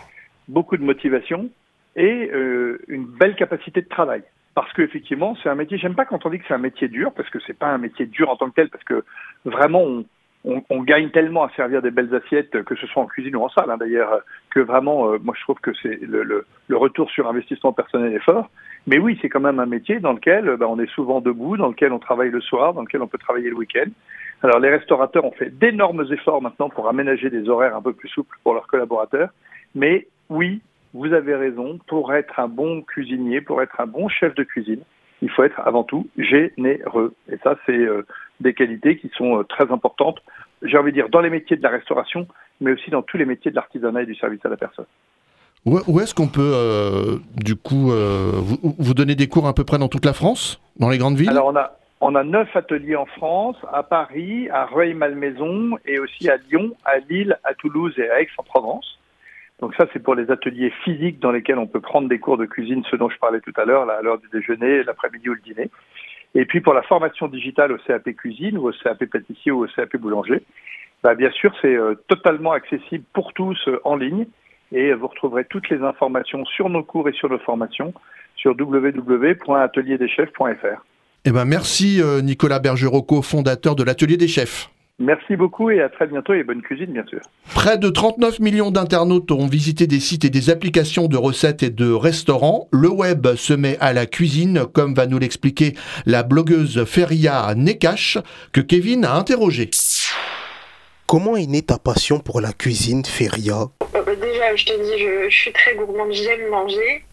beaucoup 0.50 0.76
de 0.76 0.84
motivation 0.84 1.50
et 1.96 2.30
euh, 2.34 2.80
une 2.88 3.06
belle 3.06 3.36
capacité 3.36 3.82
de 3.82 3.88
travail. 3.88 4.24
Parce 4.56 4.72
qu'effectivement, 4.74 5.36
c'est 5.42 5.50
un 5.50 5.56
métier, 5.56 5.78
j'aime 5.78 5.96
pas 5.96 6.06
quand 6.06 6.26
on 6.26 6.30
dit 6.30 6.40
que 6.40 6.46
c'est 6.48 6.54
un 6.54 6.60
métier 6.60 6.88
dur, 6.88 7.12
parce 7.14 7.30
que 7.30 7.40
c'est 7.46 7.58
pas 7.58 7.68
un 7.68 7.80
métier 7.80 8.06
dur 8.06 8.30
en 8.30 8.36
tant 8.36 8.50
que 8.50 8.56
tel, 8.56 8.70
parce 8.70 8.84
que 8.84 9.04
vraiment, 9.46 9.82
on, 9.82 10.06
on, 10.46 10.64
on 10.70 10.84
gagne 10.84 11.10
tellement 11.10 11.44
à 11.44 11.50
servir 11.56 11.82
des 11.82 11.90
belles 11.90 12.14
assiettes, 12.14 12.64
que 12.64 12.76
ce 12.76 12.86
soit 12.86 13.02
en 13.02 13.08
cuisine 13.08 13.36
ou 13.36 13.42
en 13.44 13.50
salle, 13.50 13.72
hein, 13.72 13.78
d'ailleurs, 13.78 14.22
que 14.52 14.60
vraiment, 14.60 15.12
euh, 15.12 15.18
moi 15.24 15.34
je 15.38 15.42
trouve 15.44 15.60
que 15.60 15.72
c'est 15.82 16.00
le, 16.02 16.24
le, 16.24 16.46
le 16.68 16.78
retour 16.78 17.10
sur 17.10 17.28
investissement 17.28 17.74
personnel 17.74 18.14
est 18.14 18.20
fort. 18.24 18.50
Mais 18.86 19.00
oui, 19.00 19.18
c'est 19.22 19.30
quand 19.30 19.40
même 19.40 19.60
un 19.60 19.66
métier 19.66 20.00
dans 20.00 20.14
lequel 20.14 20.50
euh, 20.50 20.58
bah, 20.58 20.68
on 20.70 20.80
est 20.80 20.90
souvent 20.92 21.22
debout, 21.22 21.58
dans 21.58 21.70
lequel 21.70 21.92
on 21.94 22.00
travaille 22.00 22.30
le 22.30 22.42
soir, 22.42 22.74
dans 22.74 22.82
lequel 22.82 23.02
on 23.02 23.08
peut 23.08 23.18
travailler 23.18 23.50
le 23.50 23.56
week-end. 23.56 23.90
Alors 24.44 24.60
les 24.60 24.70
restaurateurs 24.70 25.24
ont 25.24 25.32
fait 25.32 25.58
d'énormes 25.58 26.06
efforts 26.12 26.42
maintenant 26.42 26.70
pour 26.70 26.90
aménager 26.90 27.30
des 27.30 27.48
horaires 27.48 27.78
un 27.78 27.82
peu 27.82 27.94
plus 27.94 28.10
souples 28.10 28.38
pour 28.44 28.54
leurs 28.54 28.68
collaborateurs. 28.68 29.30
Mais 29.74 30.08
oui, 30.30 30.62
vous 30.94 31.12
avez 31.14 31.36
raison, 31.36 31.80
pour 31.88 32.14
être 32.14 32.40
un 32.40 32.48
bon 32.48 32.82
cuisinier, 32.82 33.42
pour 33.42 33.62
être 33.62 33.80
un 33.80 33.88
bon 33.88 34.08
chef 34.10 34.36
de 34.36 34.44
cuisine, 34.44 34.82
il 35.22 35.30
faut 35.30 35.44
être 35.44 35.60
avant 35.66 35.84
tout 35.84 36.08
généreux. 36.18 37.14
Et 37.32 37.38
ça, 37.44 37.56
c'est 37.66 37.72
euh, 37.72 38.06
des 38.40 38.54
qualités 38.54 38.98
qui 38.98 39.10
sont 39.18 39.40
euh, 39.40 39.44
très 39.44 39.72
importantes, 39.72 40.20
j'ai 40.62 40.78
envie 40.78 40.92
de 40.92 40.98
dire, 40.98 41.10
dans 41.10 41.22
les 41.22 41.30
métiers 41.30 41.58
de 41.58 41.64
la 41.64 41.70
restauration, 41.70 42.28
mais 42.62 42.72
aussi 42.74 42.90
dans 42.90 43.02
tous 43.02 43.18
les 43.18 43.26
métiers 43.26 43.52
de 43.52 43.56
l'artisanat 43.56 44.04
et 44.04 44.06
du 44.06 44.16
service 44.16 44.46
à 44.46 44.50
la 44.50 44.58
personne. 44.58 44.86
Où, 45.66 45.80
où 45.88 46.00
est-ce 46.02 46.14
qu'on 46.14 46.28
peut, 46.28 46.52
euh, 46.54 47.18
du 47.36 47.56
coup, 47.56 47.92
vous, 47.92 48.76
vous 48.78 48.94
donner 48.94 49.16
des 49.16 49.28
cours 49.28 49.48
à 49.48 49.54
peu 49.54 49.64
près 49.64 49.78
dans 49.78 49.88
toute 49.88 50.06
la 50.06 50.14
France 50.14 50.62
Dans 50.78 50.90
les 50.90 50.98
grandes 50.98 51.16
villes? 51.16 51.30
Alors 51.30 51.48
on 51.48 51.56
a, 51.56 51.78
on 52.02 52.16
a 52.16 52.24
neuf 52.26 52.54
ateliers 52.54 52.98
en 52.98 53.06
France, 53.06 53.56
à 53.72 53.82
Paris, 53.82 54.50
à 54.50 54.66
Rueil-Malmaison 54.66 55.78
et 55.86 56.00
aussi 56.00 56.30
à 56.30 56.36
Lyon, 56.36 56.74
à 56.84 56.98
Lille, 56.98 57.40
à 57.46 57.54
Toulouse 57.54 57.94
et 57.98 58.10
à 58.10 58.20
Aix-en-Provence. 58.20 59.00
Donc 59.60 59.76
ça, 59.76 59.86
c'est 59.94 60.02
pour 60.02 60.16
les 60.16 60.30
ateliers 60.32 60.74
physiques 60.84 61.20
dans 61.20 61.32
lesquels 61.32 61.58
on 61.58 61.68
peut 61.68 61.80
prendre 61.80 62.10
des 62.10 62.20
cours 62.20 62.38
de 62.38 62.46
cuisine, 62.46 62.84
ce 62.90 62.96
dont 62.96 63.10
je 63.10 63.18
parlais 63.18 63.40
tout 63.40 63.54
à 63.56 63.66
l'heure, 63.66 63.90
à 63.90 64.02
l'heure 64.02 64.18
du 64.18 64.28
déjeuner, 64.32 64.84
l'après-midi 64.84 65.30
ou 65.30 65.34
le 65.34 65.42
dîner. 65.42 65.70
Et 66.36 66.46
puis 66.46 66.62
pour 66.62 66.74
la 66.74 66.82
formation 66.82 67.28
digitale 67.28 67.72
au 67.72 67.78
CAP 67.78 68.10
cuisine 68.16 68.58
ou 68.58 68.70
au 68.70 68.72
CAP 68.72 69.06
pâtissier 69.06 69.52
ou 69.52 69.64
au 69.64 69.68
CAP 69.68 69.96
boulanger, 69.98 70.42
bah, 71.04 71.14
bien 71.16 71.32
sûr, 71.32 71.54
c'est 71.62 71.76
euh, 71.76 71.96
totalement 72.08 72.54
accessible 72.54 73.04
pour 73.14 73.34
tous 73.34 73.60
euh, 73.68 73.82
en 73.84 73.98
ligne. 73.98 74.26
Et 74.72 74.94
vous 74.94 75.08
retrouverez 75.08 75.46
toutes 75.46 75.70
les 75.70 75.84
informations 75.84 76.46
sur 76.46 76.70
nos 76.70 76.84
cours 76.84 77.08
et 77.08 77.14
sur 77.14 77.30
nos 77.30 77.38
formations 77.40 77.94
sur 78.36 78.56
www.atelierdeschefs.fr. 78.60 80.84
Eh 81.26 81.32
ben, 81.32 81.46
merci 81.46 82.02
euh, 82.02 82.22
Nicolas 82.22 82.60
Bergerocco, 82.60 83.22
fondateur 83.22 83.76
de 83.76 83.84
l'Atelier 83.84 84.18
des 84.18 84.28
Chefs. 84.28 84.70
Merci 85.00 85.36
beaucoup 85.36 85.72
et 85.72 85.82
à 85.82 85.90
très 85.90 86.06
bientôt 86.06 86.34
et 86.34 86.44
bonne 86.44 86.62
cuisine 86.62 86.94
bien 86.94 87.06
sûr. 87.08 87.20
Près 87.56 87.80
de 87.80 87.90
39 87.90 88.40
millions 88.40 88.70
d'internautes 88.70 89.32
ont 89.32 89.48
visité 89.48 89.88
des 89.88 90.00
sites 90.00 90.24
et 90.24 90.30
des 90.30 90.52
applications 90.52 91.08
de 91.08 91.18
recettes 91.18 91.64
et 91.64 91.72
de 91.72 91.92
restaurants. 91.92 92.68
Le 92.72 92.90
web 92.90 93.28
se 93.36 93.54
met 93.54 93.78
à 93.80 93.94
la 93.94 94.06
cuisine, 94.06 94.66
comme 94.72 94.94
va 94.94 95.08
nous 95.08 95.18
l'expliquer 95.18 95.74
la 96.06 96.22
blogueuse 96.22 96.86
Feria 96.86 97.56
Nekash, 97.56 98.20
que 98.52 98.62
Kevin 98.62 99.04
a 99.04 99.16
interrogée. 99.16 99.72
Comment 101.08 101.36
est 101.38 101.48
née 101.48 101.64
ta 101.64 101.80
passion 101.80 102.20
pour 102.20 102.40
la 102.40 102.54
cuisine, 102.54 103.04
Feria? 103.04 103.66
Euh, 103.96 104.04
bah, 104.06 104.16
déjà, 104.16 104.56
je 104.56 104.66
te 104.66 104.74
dis, 104.74 105.04
je, 105.04 105.30
je 105.30 105.36
suis 105.36 105.54
très 105.54 105.76
gourmande, 105.76 106.12
j'aime 106.12 106.50
manger. 106.50 107.04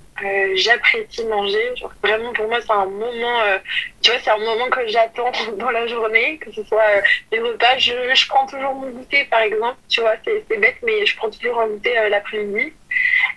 J'apprécie 0.54 1.24
manger. 1.24 1.76
Genre, 1.76 1.92
vraiment, 2.02 2.32
pour 2.32 2.46
moi, 2.48 2.60
c'est 2.60 2.72
un 2.72 2.86
moment, 2.86 3.40
euh, 3.42 3.58
tu 4.02 4.10
vois, 4.10 4.20
c'est 4.22 4.30
un 4.30 4.38
moment 4.38 4.68
que 4.68 4.86
j'attends 4.88 5.30
dans 5.56 5.70
la 5.70 5.86
journée, 5.86 6.38
que 6.38 6.52
ce 6.52 6.62
soit 6.64 6.82
euh, 6.96 7.00
les 7.32 7.40
repas. 7.40 7.78
Je, 7.78 7.92
je 8.14 8.28
prends 8.28 8.46
toujours 8.46 8.74
mon 8.74 8.90
goûter, 8.90 9.24
par 9.30 9.40
exemple. 9.40 9.76
Tu 9.88 10.00
vois, 10.00 10.14
c'est 10.24 10.58
bête, 10.58 10.76
mais 10.82 11.04
je 11.06 11.16
prends 11.16 11.30
toujours 11.30 11.60
un 11.60 11.68
goûter 11.68 11.98
euh, 11.98 12.08
l'après-midi. 12.08 12.72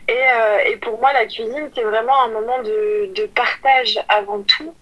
Et, 0.07 0.11
euh, 0.11 0.57
et 0.71 0.75
pour 0.77 0.99
moi, 0.99 1.13
la 1.13 1.25
cuisine, 1.25 1.69
c'est 1.75 1.83
vraiment 1.83 2.23
un 2.23 2.29
moment 2.29 2.61
de, 2.63 3.11
de 3.15 3.25
partage 3.27 3.99
avant 4.09 4.41
tout. 4.43 4.73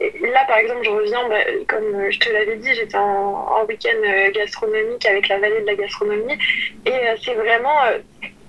Là, 0.00 0.44
par 0.48 0.56
exemple, 0.58 0.80
je 0.82 0.90
reviens, 0.90 1.28
bah, 1.28 1.44
comme 1.68 2.10
je 2.10 2.18
te 2.18 2.30
l'avais 2.30 2.56
dit, 2.56 2.74
j'étais 2.74 2.96
en, 2.96 3.00
en 3.02 3.64
week-end 3.66 4.30
gastronomique 4.32 5.04
avec 5.06 5.28
la 5.28 5.38
vallée 5.38 5.60
de 5.60 5.66
la 5.66 5.74
gastronomie. 5.74 6.38
Et 6.86 6.92
c'est 7.22 7.34
vraiment, 7.34 7.76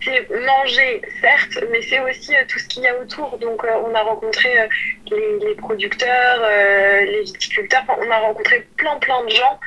c'est 0.06 0.30
manger, 0.30 1.02
certes, 1.20 1.66
mais 1.72 1.82
c'est 1.82 2.00
aussi 2.00 2.36
euh, 2.36 2.44
tout 2.48 2.60
ce 2.60 2.68
qu'il 2.68 2.84
y 2.84 2.88
a 2.88 2.96
autour. 2.98 3.38
Donc, 3.40 3.64
euh, 3.64 3.82
on 3.86 3.94
a 3.94 4.02
rencontré 4.02 4.60
euh, 4.60 4.68
les, 5.12 5.56
producteurs, 5.56 6.42
les 7.02 7.22
viticulteurs, 7.24 7.84
on 7.88 8.12
a 8.12 8.20
rencontré 8.20 8.66
plein, 8.78 8.98
plein 8.98 9.24
de 9.24 9.30
gens 9.30 9.60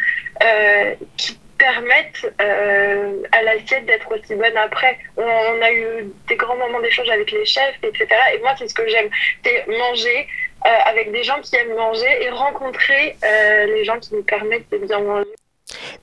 qui 1.17 1.39
permettent 1.59 2.33
à 2.39 3.43
l'assiette 3.43 3.87
d'être 3.87 4.11
aussi 4.13 4.35
bonne 4.35 4.57
après. 4.57 4.99
On, 5.17 5.63
a 5.63 5.73
eu 5.73 6.13
des 6.29 6.37
grands 6.37 6.57
moments 6.57 6.81
d'échange 6.81 7.09
avec 7.09 7.31
les 7.33 7.45
chefs, 7.45 7.79
etc. 7.83 8.07
Et 8.35 8.39
moi, 8.39 8.55
c'est 8.59 8.69
ce 8.69 8.75
que 8.75 8.87
j'aime, 8.87 9.11
c'est 9.45 9.67
manger 9.67 10.29
avec 10.63 11.11
des 11.11 11.25
gens 11.25 11.41
qui 11.41 11.57
aiment 11.57 11.75
manger 11.75 12.23
et 12.23 12.31
rencontrer 12.31 13.17
les 13.23 13.85
gens 13.85 13.99
qui 13.99 14.15
nous 14.15 14.23
permettent 14.23 14.71
de 14.71 14.79
bien 14.79 15.01
manger. 15.01 15.31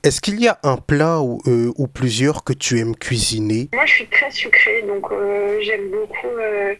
Est-ce 0.02 0.20
qu'il 0.20 0.40
y 0.40 0.48
a 0.48 0.58
un 0.62 0.76
plat 0.76 1.20
ou, 1.20 1.40
euh, 1.46 1.72
ou 1.76 1.88
plusieurs 1.88 2.44
que 2.44 2.52
tu 2.52 2.78
aimes 2.78 2.96
cuisiner? 2.96 3.68
Moi, 3.72 3.86
je 3.86 3.92
suis 3.92 4.06
très 4.06 4.30
sucrée, 4.30 4.82
donc 4.82 5.10
euh, 5.10 5.58
j'aime 5.62 5.90
beaucoup, 5.90 6.28
euh, 6.38 6.74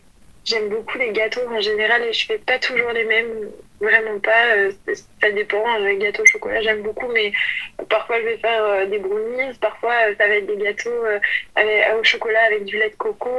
beaucoup 0.71 0.99
les 0.99 1.13
gâteaux 1.13 1.41
en 1.51 1.61
général 1.61 2.03
et 2.03 2.13
je 2.13 2.27
fais 2.27 2.39
pas 2.39 2.59
toujours 2.59 2.91
les 2.91 3.05
mêmes, 3.05 3.51
vraiment 3.81 4.21
pas. 4.21 4.93
ça 5.21 5.31
dépend. 5.33 5.79
Les 5.79 5.97
gâteaux 5.97 6.23
au 6.23 6.27
chocolat, 6.27 6.63
j'aime 6.63 6.83
beaucoup, 6.83 7.09
mais 7.13 7.33
parfois 7.89 8.21
je 8.21 8.27
vais 8.27 8.37
faire 8.39 8.87
des 8.89 8.99
brownies, 8.99 9.55
parfois 9.61 9.93
ça 10.17 10.29
va 10.29 10.37
être 10.37 10.47
des 10.47 10.63
gâteaux 10.63 11.03
au 11.99 12.05
chocolat 12.05 12.45
avec 12.47 12.65
du 12.65 12.79
lait 12.79 12.91
de 12.91 12.95
coco, 12.95 13.31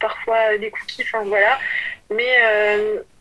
parfois 0.00 0.58
des 0.58 0.70
cookies, 0.70 1.02
enfin 1.02 1.22
voilà. 1.24 1.58
Mais, 2.10 2.34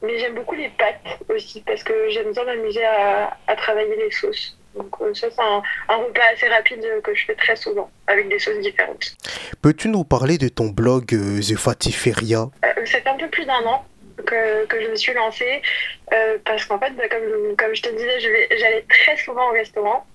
mais 0.02 0.18
j'aime 0.18 0.34
beaucoup 0.34 0.56
les 0.56 0.70
pâtes 0.70 1.20
aussi 1.30 1.62
parce 1.62 1.84
que 1.84 2.10
j'aime 2.10 2.32
bien 2.32 2.44
m'amuser 2.44 2.84
à 2.84 3.56
travailler 3.56 3.96
les 3.96 4.12
sauces. 4.12 4.59
Donc 4.76 4.94
euh, 5.02 5.14
ça, 5.14 5.28
c'est 5.32 5.42
un, 5.42 5.62
un 5.90 5.96
repas 5.98 6.22
assez 6.34 6.48
rapide 6.48 6.84
euh, 6.86 7.02
que 7.02 7.14
je 7.16 7.26
fais 7.26 7.36
très 7.36 7.56
souvent 7.56 7.90
avec 8.08 8.30
des 8.30 8.40
sauces 8.40 8.60
différentes. 8.60 9.16
Peux-tu 9.62 9.88
nous 9.90 10.04
parler 10.04 10.38
de 10.38 10.48
ton 10.48 10.68
blog 10.68 11.14
euh, 11.14 11.40
The 11.42 11.58
Fatiferia? 11.58 12.50
Euh, 12.64 12.86
ça 12.86 13.02
fait 13.02 13.10
un 13.10 13.18
peu 13.18 13.28
plus 13.30 13.46
d'un 13.46 13.64
an 13.66 13.84
que, 14.26 14.66
que 14.66 14.82
je 14.82 14.88
me 14.90 14.96
suis 14.96 15.14
lancée 15.14 15.62
euh, 16.14 16.38
parce 16.46 16.66
qu'en 16.66 16.78
fait, 16.80 16.92
bah, 16.92 17.08
comme, 17.10 17.56
comme 17.58 17.74
je 17.76 17.82
te 17.82 17.90
disais, 17.90 18.20
j'allais 18.20 18.86
très 18.90 19.18
souvent 19.18 19.50
au 19.50 19.54
restaurant. 19.54 20.06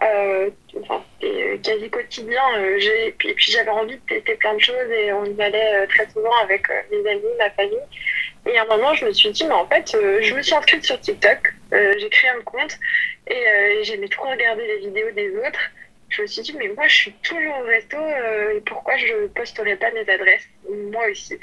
Euh, 0.00 0.48
enfin, 0.80 1.02
c'était 1.20 1.42
euh, 1.42 1.56
quasi 1.60 1.90
quotidien. 1.90 2.42
euh, 2.56 2.78
j'ai- 2.78 3.10
puis, 3.18 3.34
puis 3.34 3.50
j'avais 3.50 3.70
envie 3.70 3.96
de 3.96 4.00
tester 4.06 4.34
plein 4.36 4.54
de 4.54 4.60
choses 4.60 4.88
et 4.92 5.12
on 5.12 5.24
y 5.24 5.42
allait 5.42 5.74
euh, 5.74 5.86
très 5.88 6.08
souvent 6.10 6.30
avec 6.44 6.70
euh, 6.70 6.74
mes 6.92 7.10
amis, 7.10 7.22
ma 7.38 7.50
famille. 7.50 7.78
Et 8.46 8.58
à 8.58 8.62
un 8.62 8.66
moment, 8.66 8.94
je 8.94 9.04
me 9.04 9.12
suis 9.12 9.30
dit, 9.30 9.44
mais 9.44 9.52
en 9.52 9.66
fait, 9.66 9.94
euh, 9.94 10.18
je 10.22 10.34
me 10.34 10.42
suis 10.42 10.54
inscrite 10.54 10.84
sur 10.84 11.00
TikTok. 11.00 11.52
Euh, 11.72 11.94
j'ai 11.98 12.08
créé 12.08 12.30
un 12.30 12.40
compte 12.42 12.78
et 13.26 13.46
euh, 13.46 13.82
j'aimais 13.82 14.08
trop 14.08 14.28
regarder 14.30 14.66
les 14.66 14.78
vidéos 14.78 15.10
des 15.10 15.30
autres. 15.36 15.60
Je 16.08 16.22
me 16.22 16.26
suis 16.26 16.40
dit, 16.42 16.54
mais 16.58 16.68
moi, 16.68 16.86
je 16.86 16.94
suis 16.94 17.12
toujours 17.22 17.58
au 17.58 17.64
resto, 17.64 17.98
euh, 17.98 18.60
pourquoi 18.64 18.96
je 18.96 19.26
posterais 19.28 19.76
pas 19.76 19.90
mes 19.90 20.08
adresses? 20.08 20.48
Moi 20.70 21.06
aussi. 21.10 21.38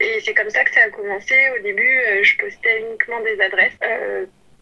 Et 0.00 0.20
c'est 0.20 0.32
comme 0.32 0.48
ça 0.48 0.64
que 0.64 0.72
ça 0.72 0.84
a 0.84 0.90
commencé. 0.90 1.34
Au 1.58 1.62
début, 1.62 1.98
euh, 2.08 2.22
je 2.22 2.38
postais 2.38 2.80
uniquement 2.80 3.20
des 3.20 3.38
adresses. 3.40 3.78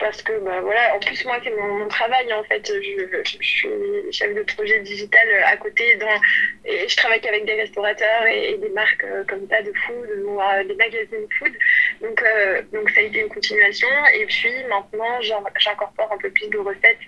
Parce 0.05 0.21
que 0.21 0.39
bah 0.41 0.61
voilà 0.61 0.95
en 0.95 0.99
plus 0.99 1.25
moi 1.25 1.39
c'est 1.43 1.51
mon, 1.51 1.89
travail 1.89 2.31
en 2.35 2.45
fait. 2.45 2.63
Je, 2.67 3.33
suis 3.33 3.69
chef 4.13 4.35
de 4.35 4.43
projet 4.43 4.81
digital 4.81 5.27
euh, 5.33 5.53
à 5.53 5.57
côté 5.57 5.97
et 6.67 6.87
je 6.87 6.97
travaille 6.97 7.27
avec 7.27 7.47
des 7.47 7.55
restaurateurs 7.55 8.27
et, 8.31 8.59
des 8.59 8.69
marques 8.69 9.05
euh, 9.05 9.25
comme 9.27 9.49
ça 9.49 9.63
de 9.63 9.73
food 9.87 10.07
euh, 10.11 10.65
des 10.65 10.75
magazines 10.75 11.27
food. 11.39 11.53
Donc 12.03 12.21
ça 12.91 13.01
a 13.01 13.03
été 13.03 13.21
une 13.21 13.29
continuation. 13.29 13.89
Et 14.15 14.27
puis 14.27 14.53
maintenant 14.69 15.23
j'incorpore 15.23 16.13
un 16.13 16.19
peu 16.19 16.29
plus 16.29 16.49
de 16.49 16.59
recettes 16.59 16.99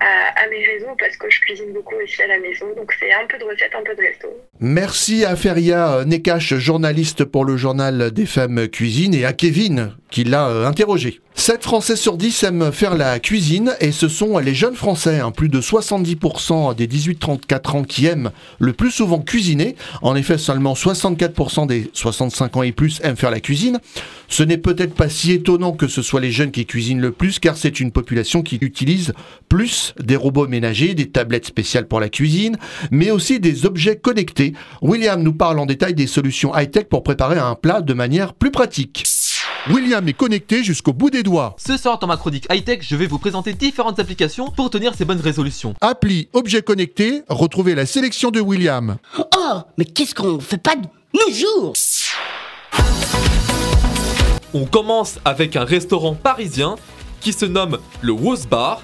à, 0.00 0.48
mes 0.48 0.66
réseaux 0.66 0.96
parce 0.98 1.16
que 1.16 1.30
je 1.30 1.40
cuisine 1.42 1.72
beaucoup 1.72 1.94
aussi 1.94 2.20
à 2.22 2.26
la 2.26 2.40
maison. 2.40 2.66
Donc 2.74 2.92
c'est 2.98 3.12
un 3.12 3.26
peu 3.26 3.38
de 3.38 3.44
recettes 3.44 3.74
un 3.76 3.84
peu 3.84 3.94
de 3.94 4.02
resto. 4.02 4.28
Merci 4.58 5.24
à 5.24 5.36
Feria 5.36 6.04
Nekash, 6.04 6.54
journaliste 6.54 7.24
pour 7.24 7.44
le 7.44 7.56
journal 7.56 8.10
des 8.10 8.26
femmes 8.26 8.66
cuisine, 8.68 9.14
et 9.14 9.24
à 9.24 9.32
Kevin, 9.32 9.94
qui 10.10 10.24
l'a 10.24 10.46
interrogé. 10.66 11.20
7 11.34 11.62
Français 11.62 11.96
sur 11.96 12.18
10 12.18 12.42
aiment 12.42 12.70
faire 12.70 12.96
la 12.96 13.18
cuisine, 13.18 13.74
et 13.80 13.92
ce 13.92 14.08
sont 14.08 14.36
les 14.38 14.54
jeunes 14.54 14.74
Français, 14.74 15.20
hein, 15.20 15.30
plus 15.30 15.48
de 15.48 15.60
70% 15.60 16.74
des 16.74 16.86
18-34 16.86 17.76
ans 17.76 17.82
qui 17.82 18.06
aiment 18.06 18.30
le 18.58 18.72
plus 18.72 18.90
souvent 18.90 19.20
cuisiner. 19.20 19.74
En 20.02 20.16
effet, 20.16 20.36
seulement 20.36 20.74
64% 20.74 21.66
des 21.66 21.90
65 21.94 22.56
ans 22.56 22.62
et 22.62 22.72
plus 22.72 23.00
aiment 23.02 23.16
faire 23.16 23.30
la 23.30 23.40
cuisine. 23.40 23.78
Ce 24.28 24.42
n'est 24.42 24.58
peut-être 24.58 24.94
pas 24.94 25.08
si 25.08 25.32
étonnant 25.32 25.72
que 25.72 25.88
ce 25.88 26.02
soit 26.02 26.20
les 26.20 26.30
jeunes 26.30 26.50
qui 26.50 26.66
cuisinent 26.66 27.00
le 27.00 27.10
plus, 27.10 27.38
car 27.38 27.56
c'est 27.56 27.80
une 27.80 27.90
population 27.90 28.42
qui 28.42 28.58
utilise 28.60 29.14
plus 29.48 29.94
des 29.98 30.16
robots 30.16 30.46
ménagers, 30.46 30.94
des 30.94 31.10
tablettes 31.10 31.46
spéciales 31.46 31.88
pour 31.88 32.00
la 32.00 32.10
cuisine, 32.10 32.58
mais 32.90 33.10
aussi 33.10 33.40
des 33.40 33.64
objets 33.66 33.96
connectés. 33.96 34.52
William 34.82 35.22
nous 35.22 35.32
parle 35.32 35.58
en 35.58 35.66
détail 35.66 35.94
des 35.94 36.06
solutions 36.06 36.54
high-tech 36.54 36.84
pour 36.84 37.02
préparer 37.02 37.38
un 37.38 37.54
plat 37.54 37.80
de 37.80 37.94
manière 37.94 38.34
plus 38.34 38.50
pratique. 38.50 39.04
William 39.68 40.08
est 40.08 40.14
connecté 40.14 40.64
jusqu'au 40.64 40.94
bout 40.94 41.10
des 41.10 41.22
doigts. 41.22 41.54
Ce 41.58 41.76
soir 41.76 41.98
dans 41.98 42.06
ma 42.06 42.16
chronique 42.16 42.46
high-tech, 42.50 42.78
je 42.80 42.96
vais 42.96 43.06
vous 43.06 43.18
présenter 43.18 43.52
différentes 43.52 43.98
applications 43.98 44.50
pour 44.50 44.70
tenir 44.70 44.94
ces 44.94 45.04
bonnes 45.04 45.20
résolutions. 45.20 45.74
Appli 45.82 46.28
Objets 46.32 46.62
connectés, 46.62 47.22
retrouvez 47.28 47.74
la 47.74 47.84
sélection 47.84 48.30
de 48.30 48.40
William. 48.40 48.96
Oh, 49.18 49.58
mais 49.76 49.84
qu'est-ce 49.84 50.14
qu'on 50.14 50.40
fait 50.40 50.56
pas 50.56 50.76
de 50.76 50.86
nos 51.12 51.34
jours? 51.34 51.74
On 54.54 54.64
commence 54.64 55.18
avec 55.26 55.56
un 55.56 55.64
restaurant 55.64 56.14
parisien 56.14 56.76
qui 57.20 57.34
se 57.34 57.44
nomme 57.44 57.78
le 58.00 58.12
Wos 58.12 58.46
Bar, 58.50 58.82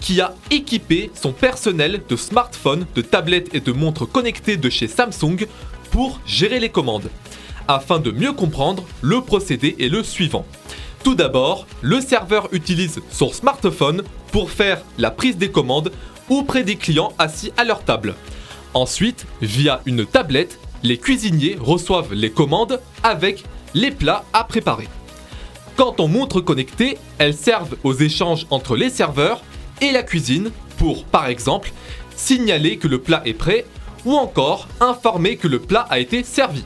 qui 0.00 0.22
a 0.22 0.34
équipé 0.50 1.10
son 1.14 1.32
personnel 1.32 2.00
de 2.08 2.16
smartphones, 2.16 2.86
de 2.94 3.02
tablettes 3.02 3.54
et 3.54 3.60
de 3.60 3.72
montres 3.72 4.10
connectées 4.10 4.56
de 4.56 4.70
chez 4.70 4.88
Samsung 4.88 5.46
pour 5.90 6.18
gérer 6.24 6.60
les 6.60 6.70
commandes. 6.70 7.10
Afin 7.66 7.98
de 7.98 8.10
mieux 8.10 8.32
comprendre, 8.32 8.84
le 9.00 9.22
procédé 9.22 9.76
est 9.80 9.88
le 9.88 10.02
suivant. 10.02 10.44
Tout 11.02 11.14
d'abord, 11.14 11.66
le 11.80 12.00
serveur 12.00 12.48
utilise 12.52 13.00
son 13.10 13.32
smartphone 13.32 14.02
pour 14.32 14.50
faire 14.50 14.82
la 14.98 15.10
prise 15.10 15.36
des 15.36 15.50
commandes 15.50 15.92
auprès 16.28 16.62
des 16.62 16.76
clients 16.76 17.12
assis 17.18 17.52
à 17.56 17.64
leur 17.64 17.82
table. 17.82 18.14
Ensuite, 18.74 19.26
via 19.40 19.80
une 19.86 20.04
tablette, 20.04 20.58
les 20.82 20.98
cuisiniers 20.98 21.56
reçoivent 21.60 22.12
les 22.12 22.30
commandes 22.30 22.80
avec 23.02 23.44
les 23.74 23.90
plats 23.90 24.24
à 24.32 24.44
préparer. 24.44 24.88
Quant 25.76 25.94
aux 25.98 26.08
montres 26.08 26.44
connectées, 26.44 26.98
elles 27.18 27.34
servent 27.34 27.76
aux 27.82 27.94
échanges 27.94 28.46
entre 28.50 28.76
les 28.76 28.90
serveurs 28.90 29.42
et 29.80 29.90
la 29.90 30.02
cuisine 30.02 30.50
pour, 30.76 31.04
par 31.04 31.26
exemple, 31.26 31.72
signaler 32.14 32.76
que 32.76 32.88
le 32.88 33.00
plat 33.00 33.22
est 33.24 33.34
prêt 33.34 33.64
ou 34.04 34.14
encore 34.14 34.68
informer 34.80 35.36
que 35.36 35.48
le 35.48 35.58
plat 35.58 35.86
a 35.90 35.98
été 35.98 36.22
servi. 36.22 36.64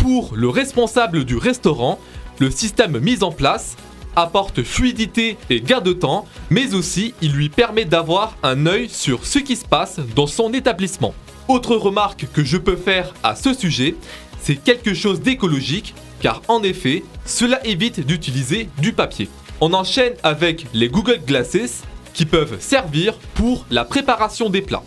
Pour 0.00 0.34
le 0.34 0.48
responsable 0.48 1.24
du 1.26 1.36
restaurant, 1.36 2.00
le 2.38 2.50
système 2.50 2.98
mis 3.00 3.22
en 3.22 3.30
place 3.30 3.76
apporte 4.16 4.62
fluidité 4.62 5.36
et 5.50 5.60
gain 5.60 5.82
de 5.82 5.92
temps, 5.92 6.24
mais 6.48 6.74
aussi 6.74 7.12
il 7.20 7.32
lui 7.32 7.50
permet 7.50 7.84
d'avoir 7.84 8.34
un 8.42 8.64
œil 8.64 8.88
sur 8.88 9.26
ce 9.26 9.38
qui 9.38 9.56
se 9.56 9.66
passe 9.66 10.00
dans 10.16 10.26
son 10.26 10.54
établissement. 10.54 11.14
Autre 11.48 11.76
remarque 11.76 12.26
que 12.32 12.42
je 12.42 12.56
peux 12.56 12.76
faire 12.76 13.12
à 13.22 13.36
ce 13.36 13.52
sujet, 13.52 13.94
c'est 14.40 14.56
quelque 14.56 14.94
chose 14.94 15.20
d'écologique, 15.20 15.94
car 16.22 16.40
en 16.48 16.62
effet, 16.62 17.04
cela 17.26 17.64
évite 17.66 18.00
d'utiliser 18.00 18.70
du 18.78 18.94
papier. 18.94 19.28
On 19.60 19.74
enchaîne 19.74 20.14
avec 20.22 20.64
les 20.72 20.88
Google 20.88 21.20
Glasses 21.26 21.82
qui 22.14 22.24
peuvent 22.24 22.56
servir 22.58 23.18
pour 23.34 23.66
la 23.70 23.84
préparation 23.84 24.48
des 24.48 24.62
plats. 24.62 24.82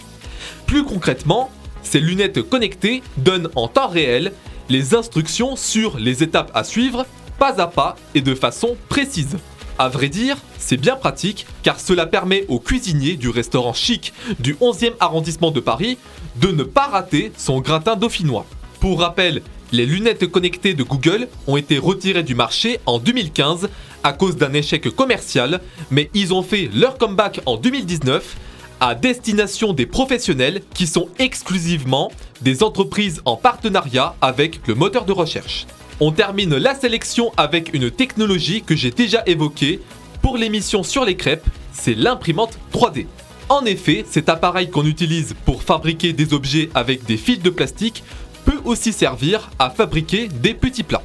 Plus 0.65 0.83
concrètement, 0.83 1.51
ces 1.83 1.99
lunettes 1.99 2.41
connectées 2.41 3.03
donnent 3.17 3.49
en 3.55 3.67
temps 3.67 3.89
réel 3.89 4.33
les 4.73 4.95
instructions 4.95 5.55
sur 5.55 5.99
les 5.99 6.23
étapes 6.23 6.49
à 6.55 6.63
suivre, 6.63 7.05
pas 7.37 7.61
à 7.61 7.67
pas 7.67 7.95
et 8.15 8.21
de 8.21 8.33
façon 8.33 8.75
précise. 8.89 9.37
À 9.77 9.87
vrai 9.87 10.09
dire, 10.09 10.35
c'est 10.57 10.77
bien 10.77 10.95
pratique 10.95 11.45
car 11.61 11.79
cela 11.79 12.07
permet 12.07 12.45
au 12.47 12.57
cuisinier 12.57 13.15
du 13.15 13.29
restaurant 13.29 13.73
chic 13.73 14.13
du 14.39 14.55
11e 14.55 14.93
arrondissement 14.99 15.51
de 15.51 15.59
Paris 15.59 15.99
de 16.37 16.47
ne 16.47 16.63
pas 16.63 16.87
rater 16.87 17.31
son 17.37 17.61
gratin 17.61 17.95
dauphinois. 17.95 18.47
Pour 18.79 19.01
rappel, 19.01 19.43
les 19.71 19.85
lunettes 19.85 20.25
connectées 20.25 20.73
de 20.73 20.81
Google 20.81 21.27
ont 21.45 21.57
été 21.57 21.77
retirées 21.77 22.23
du 22.23 22.33
marché 22.33 22.79
en 22.87 22.97
2015 22.97 23.69
à 24.01 24.11
cause 24.11 24.37
d'un 24.37 24.53
échec 24.53 24.89
commercial, 24.95 25.61
mais 25.91 26.09
ils 26.15 26.33
ont 26.33 26.41
fait 26.41 26.67
leur 26.73 26.97
comeback 26.97 27.41
en 27.45 27.57
2019 27.57 28.37
à 28.83 28.95
destination 28.95 29.71
des 29.71 29.85
professionnels 29.85 30.61
qui 30.73 30.87
sont 30.87 31.07
exclusivement 31.17 32.11
des 32.41 32.63
entreprises 32.63 33.21
en 33.23 33.37
partenariat 33.37 34.13
avec 34.19 34.59
le 34.67 34.75
moteur 34.75 35.05
de 35.05 35.13
recherche. 35.13 35.65
On 36.01 36.11
termine 36.11 36.57
la 36.57 36.75
sélection 36.75 37.31
avec 37.37 37.73
une 37.73 37.89
technologie 37.89 38.61
que 38.61 38.75
j'ai 38.75 38.91
déjà 38.91 39.23
évoquée 39.25 39.79
pour 40.21 40.35
l'émission 40.35 40.83
sur 40.83 41.05
les 41.05 41.15
crêpes, 41.15 41.47
c'est 41.71 41.95
l'imprimante 41.95 42.59
3D. 42.73 43.05
En 43.47 43.63
effet, 43.63 44.03
cet 44.09 44.27
appareil 44.27 44.69
qu'on 44.69 44.85
utilise 44.85 45.33
pour 45.45 45.63
fabriquer 45.63 46.11
des 46.11 46.33
objets 46.33 46.69
avec 46.75 47.05
des 47.05 47.15
fils 47.15 47.41
de 47.41 47.49
plastique 47.49 48.03
peut 48.43 48.59
aussi 48.65 48.91
servir 48.91 49.49
à 49.59 49.69
fabriquer 49.69 50.27
des 50.27 50.53
petits 50.53 50.83
plats. 50.83 51.03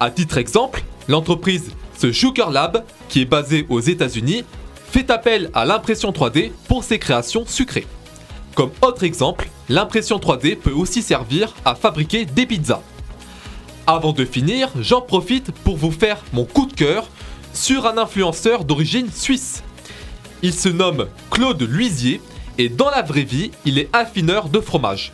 À 0.00 0.10
titre 0.10 0.38
exemple, 0.38 0.82
l'entreprise 1.08 1.72
The 2.00 2.10
Sugar 2.10 2.50
Lab, 2.50 2.84
qui 3.10 3.20
est 3.20 3.26
basée 3.26 3.66
aux 3.68 3.80
États-Unis, 3.80 4.44
fait 4.90 5.10
appel 5.10 5.50
à 5.54 5.64
l'impression 5.64 6.10
3D 6.10 6.52
pour 6.66 6.84
ses 6.84 6.98
créations 6.98 7.44
sucrées. 7.46 7.86
Comme 8.54 8.70
autre 8.82 9.04
exemple, 9.04 9.48
l'impression 9.68 10.18
3D 10.18 10.56
peut 10.56 10.72
aussi 10.72 11.02
servir 11.02 11.54
à 11.64 11.74
fabriquer 11.74 12.24
des 12.24 12.46
pizzas. 12.46 12.82
Avant 13.86 14.12
de 14.12 14.24
finir, 14.24 14.70
j'en 14.80 15.00
profite 15.00 15.52
pour 15.52 15.76
vous 15.76 15.92
faire 15.92 16.22
mon 16.32 16.44
coup 16.44 16.66
de 16.66 16.72
cœur 16.72 17.08
sur 17.54 17.86
un 17.86 17.98
influenceur 17.98 18.64
d'origine 18.64 19.10
suisse. 19.10 19.62
Il 20.42 20.52
se 20.52 20.68
nomme 20.68 21.06
Claude 21.30 21.62
Luisier 21.62 22.20
et 22.58 22.68
dans 22.68 22.90
la 22.90 23.02
vraie 23.02 23.22
vie, 23.22 23.50
il 23.64 23.78
est 23.78 23.88
affineur 23.92 24.48
de 24.48 24.60
fromage. 24.60 25.12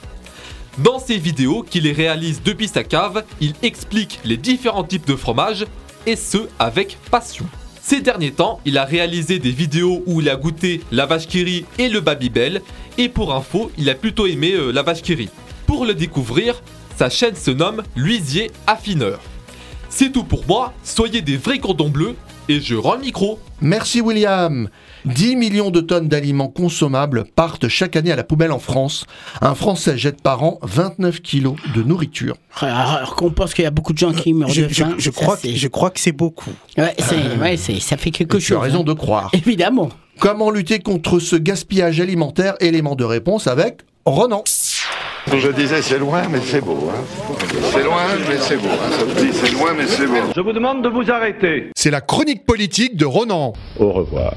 Dans 0.78 0.98
ses 0.98 1.18
vidéos 1.18 1.62
qu'il 1.62 1.88
réalise 1.92 2.42
depuis 2.42 2.68
sa 2.68 2.82
cave, 2.82 3.24
il 3.40 3.54
explique 3.62 4.18
les 4.24 4.36
différents 4.36 4.84
types 4.84 5.06
de 5.06 5.16
fromage 5.16 5.66
et 6.06 6.16
ce 6.16 6.48
avec 6.58 6.98
passion. 7.10 7.46
Ces 7.86 8.00
derniers 8.00 8.32
temps, 8.32 8.60
il 8.64 8.78
a 8.78 8.86
réalisé 8.86 9.38
des 9.38 9.50
vidéos 9.50 10.02
où 10.06 10.22
il 10.22 10.30
a 10.30 10.36
goûté 10.36 10.80
la 10.90 11.04
vache 11.04 11.26
qui 11.26 11.44
rit 11.44 11.66
et 11.78 11.90
le 11.90 12.00
Babybel 12.00 12.62
et 12.96 13.10
pour 13.10 13.34
info, 13.34 13.70
il 13.76 13.90
a 13.90 13.94
plutôt 13.94 14.26
aimé 14.26 14.52
euh, 14.52 14.70
la 14.70 14.82
vache 14.82 15.02
qui 15.02 15.14
rit. 15.14 15.28
Pour 15.66 15.84
le 15.84 15.92
découvrir, 15.92 16.62
sa 16.96 17.10
chaîne 17.10 17.36
se 17.36 17.50
nomme 17.50 17.82
Luisier 17.94 18.50
Affineur. 18.66 19.20
C'est 19.90 20.10
tout 20.10 20.24
pour 20.24 20.46
moi, 20.46 20.72
soyez 20.82 21.20
des 21.20 21.36
vrais 21.36 21.58
cordons 21.58 21.90
bleus 21.90 22.14
et 22.48 22.58
je 22.58 22.74
rends 22.74 22.94
le 22.94 23.02
micro. 23.02 23.38
Merci 23.60 24.00
William. 24.00 24.70
10 25.04 25.36
millions 25.36 25.70
de 25.70 25.80
tonnes 25.80 26.08
d'aliments 26.08 26.48
consommables 26.48 27.24
partent 27.36 27.68
chaque 27.68 27.96
année 27.96 28.10
à 28.12 28.16
la 28.16 28.24
poubelle 28.24 28.52
en 28.52 28.58
France. 28.58 29.04
Un 29.40 29.54
Français 29.54 29.98
jette 29.98 30.22
par 30.22 30.42
an 30.42 30.58
29 30.62 31.20
kilos 31.20 31.56
de 31.74 31.82
nourriture. 31.82 32.36
Alors 32.60 33.14
qu'on 33.16 33.30
pense 33.30 33.52
qu'il 33.54 33.64
y 33.64 33.66
a 33.66 33.70
beaucoup 33.70 33.92
de 33.92 33.98
gens 33.98 34.12
qui 34.12 34.32
meurent 34.32 34.48
Je, 34.48 34.62
de 34.62 34.68
je- 34.68 34.74
faim. 34.84 34.94
je 34.96 35.10
ça, 35.10 35.10
crois, 35.10 35.36
que- 35.36 35.48
je 35.54 35.68
crois 35.68 35.90
que 35.90 36.00
c'est 36.00 36.12
beaucoup. 36.12 36.50
Ouais, 36.78 36.94
c'est- 36.98 37.38
ouais, 37.40 37.56
c'est- 37.56 37.80
ça 37.80 37.96
fait 37.96 38.10
quelque 38.10 38.38
Tu 38.38 38.44
chose. 38.44 38.56
as 38.58 38.60
raison 38.60 38.80
hein. 38.80 38.84
de 38.84 38.92
croire. 38.94 39.30
Évidemment. 39.32 39.88
Comment 40.20 40.50
lutter 40.50 40.78
contre 40.78 41.18
ce 41.18 41.36
gaspillage 41.36 42.00
alimentaire? 42.00 42.54
Élément 42.60 42.94
de 42.94 43.04
réponse 43.04 43.46
avec 43.46 43.80
Ronan. 44.06 44.44
Je 45.26 45.48
disais 45.48 45.80
c'est 45.82 45.98
loin 45.98 46.22
mais 46.30 46.38
c'est 46.44 46.60
beau. 46.60 46.90
hein. 46.90 47.02
C'est 47.72 47.82
loin 47.82 48.02
mais 48.28 48.36
c'est 48.38 48.56
beau. 48.58 48.68
hein. 48.68 48.90
Ça 48.92 49.00
se 49.00 49.24
dit 49.24 49.32
c'est 49.32 49.52
loin 49.52 49.72
mais 49.76 49.86
c'est 49.86 50.06
beau. 50.06 50.14
Je 50.36 50.40
vous 50.40 50.52
demande 50.52 50.82
de 50.82 50.88
vous 50.88 51.10
arrêter. 51.10 51.70
C'est 51.74 51.90
la 51.90 52.00
chronique 52.02 52.44
politique 52.46 52.96
de 52.96 53.06
Ronan. 53.06 53.54
Au 53.78 53.90
revoir. 53.92 54.34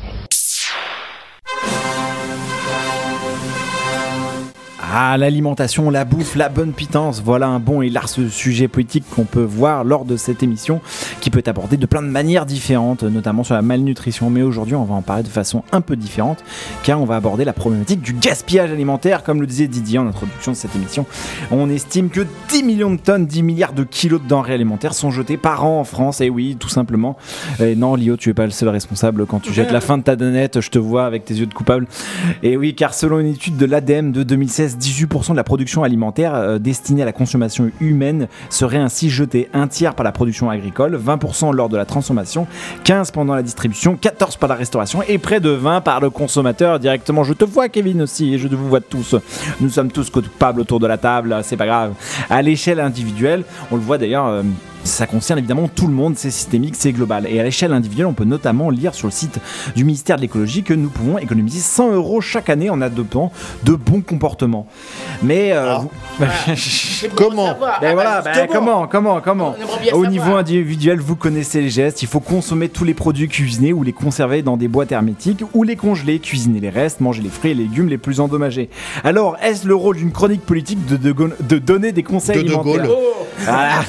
Ah, 4.99 5.15
l'alimentation, 5.15 5.91
la 5.91 6.05
bouffe, 6.05 6.35
la 6.35 6.49
bonne 6.49 6.71
pitance, 6.71 7.21
voilà 7.23 7.45
un 7.45 7.59
bon 7.59 7.83
et 7.83 7.89
large 7.91 8.29
sujet 8.29 8.67
politique 8.67 9.03
qu'on 9.07 9.25
peut 9.25 9.43
voir 9.43 9.83
lors 9.83 10.05
de 10.05 10.17
cette 10.17 10.41
émission 10.41 10.81
qui 11.21 11.29
peut 11.29 11.37
être 11.37 11.49
abordé 11.49 11.77
de 11.77 11.85
plein 11.85 12.01
de 12.01 12.07
manières 12.07 12.47
différentes, 12.47 13.03
notamment 13.03 13.43
sur 13.43 13.53
la 13.53 13.61
malnutrition. 13.61 14.31
Mais 14.31 14.41
aujourd'hui, 14.41 14.73
on 14.73 14.85
va 14.85 14.95
en 14.95 15.03
parler 15.03 15.21
de 15.21 15.27
façon 15.27 15.61
un 15.71 15.81
peu 15.81 15.95
différente 15.95 16.43
car 16.81 16.99
on 16.99 17.05
va 17.05 17.15
aborder 17.15 17.45
la 17.45 17.53
problématique 17.53 18.01
du 18.01 18.13
gaspillage 18.13 18.71
alimentaire. 18.71 19.21
Comme 19.21 19.39
le 19.39 19.45
disait 19.45 19.67
Didier 19.67 19.99
en 19.99 20.07
introduction 20.07 20.53
de 20.53 20.57
cette 20.57 20.75
émission, 20.75 21.05
on 21.51 21.69
estime 21.69 22.09
que 22.09 22.25
10 22.49 22.63
millions 22.63 22.89
de 22.89 22.97
tonnes, 22.99 23.27
10 23.27 23.43
milliards 23.43 23.73
de 23.73 23.83
kilos 23.83 24.19
de 24.19 24.27
denrées 24.27 24.55
alimentaires 24.55 24.95
sont 24.95 25.11
jetés 25.11 25.37
par 25.37 25.63
an 25.63 25.79
en 25.79 25.83
France. 25.83 26.21
Et 26.21 26.31
oui, 26.31 26.57
tout 26.59 26.69
simplement. 26.69 27.17
Et 27.59 27.75
non, 27.75 27.93
Lio, 27.93 28.17
tu 28.17 28.31
es 28.31 28.33
pas 28.33 28.45
le 28.45 28.51
seul 28.51 28.69
responsable 28.69 29.27
quand 29.27 29.41
tu 29.41 29.53
jettes 29.53 29.71
la 29.71 29.81
fin 29.81 29.99
de 29.99 30.03
ta 30.03 30.15
donnette. 30.15 30.59
Je 30.59 30.71
te 30.71 30.79
vois 30.79 31.05
avec 31.05 31.23
tes 31.23 31.35
yeux 31.35 31.45
de 31.45 31.53
coupable. 31.53 31.85
Et 32.41 32.57
oui, 32.57 32.73
car 32.73 32.95
selon 32.95 33.19
une 33.19 33.27
étude 33.27 33.57
de 33.57 33.67
l'ADEME 33.67 34.11
de 34.11 34.23
2016, 34.23 34.77
18% 34.87 35.31
de 35.31 35.35
la 35.35 35.43
production 35.43 35.83
alimentaire 35.83 36.33
euh, 36.33 36.59
destinée 36.59 37.01
à 37.01 37.05
la 37.05 37.11
consommation 37.11 37.71
humaine 37.81 38.27
serait 38.49 38.77
ainsi 38.77 39.09
jetée. 39.09 39.49
Un 39.53 39.67
tiers 39.67 39.95
par 39.95 40.03
la 40.03 40.11
production 40.11 40.49
agricole, 40.49 40.97
20% 40.97 41.53
lors 41.53 41.69
de 41.69 41.77
la 41.77 41.85
transformation, 41.85 42.47
15% 42.85 43.11
pendant 43.11 43.35
la 43.35 43.43
distribution, 43.43 43.95
14% 44.01 44.37
par 44.37 44.49
la 44.49 44.55
restauration 44.55 45.01
et 45.07 45.17
près 45.17 45.39
de 45.39 45.55
20% 45.55 45.81
par 45.81 45.99
le 45.99 46.09
consommateur 46.09 46.79
directement. 46.79 47.23
Je 47.23 47.33
te 47.33 47.45
vois, 47.45 47.69
Kevin, 47.69 48.01
aussi, 48.03 48.33
et 48.33 48.37
je 48.37 48.47
vous 48.47 48.69
vois 48.69 48.81
tous. 48.81 49.15
Nous 49.59 49.69
sommes 49.69 49.91
tous 49.91 50.09
coupables 50.09 50.61
autour 50.61 50.79
de 50.79 50.87
la 50.87 50.97
table, 50.97 51.35
c'est 51.43 51.57
pas 51.57 51.65
grave. 51.65 51.93
À 52.29 52.41
l'échelle 52.41 52.79
individuelle, 52.79 53.43
on 53.71 53.75
le 53.75 53.81
voit 53.81 53.97
d'ailleurs. 53.97 54.27
euh, 54.27 54.43
ça 54.87 55.05
concerne 55.07 55.39
évidemment 55.39 55.67
tout 55.67 55.87
le 55.87 55.93
monde, 55.93 56.15
c'est 56.17 56.31
systémique, 56.31 56.75
c'est 56.75 56.91
global. 56.91 57.27
Et 57.29 57.39
à 57.39 57.43
l'échelle 57.43 57.73
individuelle, 57.73 58.07
on 58.07 58.13
peut 58.13 58.23
notamment 58.25 58.69
lire 58.69 58.93
sur 58.95 59.07
le 59.07 59.11
site 59.11 59.39
du 59.75 59.83
ministère 59.83 60.15
de 60.15 60.21
l'écologie 60.21 60.63
que 60.63 60.73
nous 60.73 60.89
pouvons 60.89 61.17
économiser 61.17 61.59
100 61.59 61.91
euros 61.93 62.21
chaque 62.21 62.49
année 62.49 62.69
en 62.69 62.81
adoptant 62.81 63.31
de 63.63 63.73
bons 63.73 64.01
comportements. 64.01 64.67
Mais 65.21 65.51
euh, 65.53 65.75
vous- 65.77 65.89
comment 67.15 67.55
Ben 67.81 67.93
voilà, 67.93 68.21
ben 68.21 68.47
comment, 68.51 68.87
comment, 68.87 69.21
comment 69.21 69.55
Au 69.83 69.89
savoir. 69.89 70.09
niveau 70.11 70.35
individuel, 70.35 70.99
vous 70.99 71.15
connaissez 71.15 71.61
les 71.61 71.69
gestes. 71.69 72.01
Il 72.01 72.07
faut 72.07 72.19
consommer 72.19 72.69
tous 72.69 72.83
les 72.83 72.93
produits 72.93 73.27
cuisinés 73.27 73.73
ou 73.73 73.83
les 73.83 73.93
conserver 73.93 74.41
dans 74.41 74.57
des 74.57 74.67
boîtes 74.67 74.91
hermétiques 74.91 75.43
ou 75.53 75.63
les 75.63 75.75
congeler, 75.75 76.19
cuisiner 76.19 76.59
les 76.59 76.69
restes, 76.69 77.01
manger 77.01 77.21
les 77.21 77.29
fruits 77.29 77.51
et 77.51 77.55
légumes 77.55 77.87
les 77.89 77.97
plus 77.97 78.19
endommagés. 78.19 78.69
Alors, 79.03 79.37
est-ce 79.43 79.67
le 79.67 79.75
rôle 79.75 79.97
d'une 79.97 80.11
chronique 80.11 80.41
politique 80.41 80.85
de, 80.85 80.95
de, 80.97 81.13
de 81.41 81.57
donner 81.57 81.91
des 81.91 82.03
conseils 82.03 82.37
De 82.37 82.43
De 82.43 82.47
alimentaires 82.55 82.85
Gaulle. 82.87 82.95
Voilà. 83.39 83.81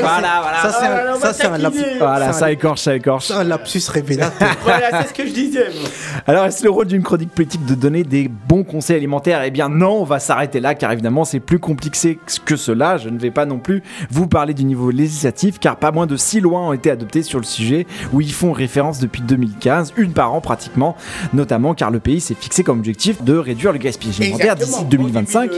Voilà, 0.00 0.40
voilà. 0.42 0.62
Ça, 0.62 0.72
c'est 0.80 0.86
un- 0.86 1.14
ça, 1.20 1.32
c'est 1.32 1.46
un 1.46 1.58
lapsus. 1.58 1.84
Voilà, 1.98 2.32
ça 2.32 2.52
écorche, 2.52 2.80
ça 2.80 2.94
écorche. 2.94 3.26
C'est 3.26 3.34
un 3.34 3.44
lapsus 3.44 3.82
révélateur. 3.88 4.48
Voilà, 4.62 5.02
c'est 5.02 5.08
ce 5.08 5.14
que 5.14 5.26
je 5.26 5.32
disais. 5.32 5.66
moi. 5.80 5.88
Alors, 6.26 6.44
est-ce 6.46 6.62
le 6.64 6.70
rôle 6.70 6.86
d'une 6.86 7.02
chronique 7.02 7.30
politique 7.34 7.64
de 7.66 7.74
donner 7.74 8.04
des 8.04 8.28
bons 8.28 8.62
conseils 8.64 8.96
alimentaires? 8.96 9.42
Eh 9.44 9.50
bien, 9.50 9.68
non, 9.68 10.00
on 10.00 10.04
va 10.04 10.18
s'arrêter 10.18 10.60
là, 10.60 10.74
car 10.74 10.92
évidemment, 10.92 11.24
c'est 11.24 11.40
plus 11.40 11.58
compliqué 11.58 12.18
que 12.44 12.56
cela. 12.56 12.96
Je 12.98 13.08
ne 13.08 13.18
vais 13.18 13.30
pas 13.30 13.46
non 13.46 13.58
plus 13.58 13.82
vous 14.10 14.26
parler 14.26 14.54
du 14.54 14.64
niveau 14.64 14.90
législatif, 14.90 15.58
car 15.58 15.76
pas 15.76 15.90
moins 15.92 16.06
de 16.06 16.16
six 16.16 16.40
lois 16.40 16.60
ont 16.60 16.72
été 16.72 16.90
adoptées 16.90 17.22
sur 17.22 17.38
le 17.38 17.44
sujet, 17.44 17.86
où 18.12 18.20
ils 18.20 18.32
font 18.32 18.52
référence 18.52 18.98
depuis 19.00 19.22
2015, 19.22 19.94
une 19.96 20.12
par 20.12 20.32
an 20.34 20.40
pratiquement, 20.40 20.96
notamment 21.32 21.74
car 21.74 21.90
le 21.90 22.00
pays 22.00 22.20
s'est 22.20 22.34
fixé 22.38 22.62
comme 22.64 22.78
objectif 22.78 23.22
de 23.22 23.36
réduire 23.36 23.72
le 23.72 23.78
gaspillage 23.78 24.20
alimentaire 24.20 24.56
d'ici 24.56 24.68
Exactement. 24.70 24.88
2025 24.90 25.50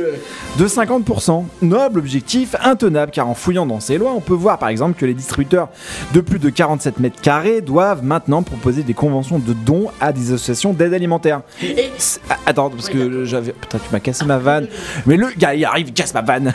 de 0.58 0.66
50%. 0.68 1.44
Noble 1.62 1.98
objectif, 1.98 2.54
intenable, 2.62 3.12
car 3.12 3.28
en 3.28 3.34
fouillant 3.34 3.66
dans 3.66 3.80
ces 3.80 3.98
lois, 3.98 4.12
on 4.16 4.20
peut 4.22 4.34
voir 4.34 4.58
par 4.58 4.68
exemple 4.70 4.98
que 4.98 5.04
les 5.06 5.14
distributeurs 5.14 5.68
de 6.14 6.20
plus 6.20 6.38
de 6.38 6.48
47 6.50 6.98
mètres 7.00 7.20
carrés 7.20 7.60
doivent 7.60 8.02
maintenant 8.04 8.42
proposer 8.42 8.82
des 8.82 8.94
conventions 8.94 9.38
de 9.38 9.52
dons 9.52 9.88
à 10.00 10.12
des 10.12 10.32
associations 10.32 10.72
d'aide 10.72 10.94
alimentaire. 10.94 11.42
Ah, 12.30 12.36
Attends, 12.46 12.70
parce 12.70 12.88
que 12.88 13.24
j'avais. 13.24 13.52
Putain, 13.52 13.78
tu 13.78 13.84
m'as 13.92 14.00
cassé 14.00 14.24
ma 14.24 14.38
vanne. 14.38 14.66
Mais 15.06 15.16
le 15.16 15.28
gars, 15.38 15.54
il 15.54 15.64
arrive, 15.64 15.88
il 15.88 15.92
casse 15.94 16.14
ma 16.14 16.22
vanne. 16.22 16.52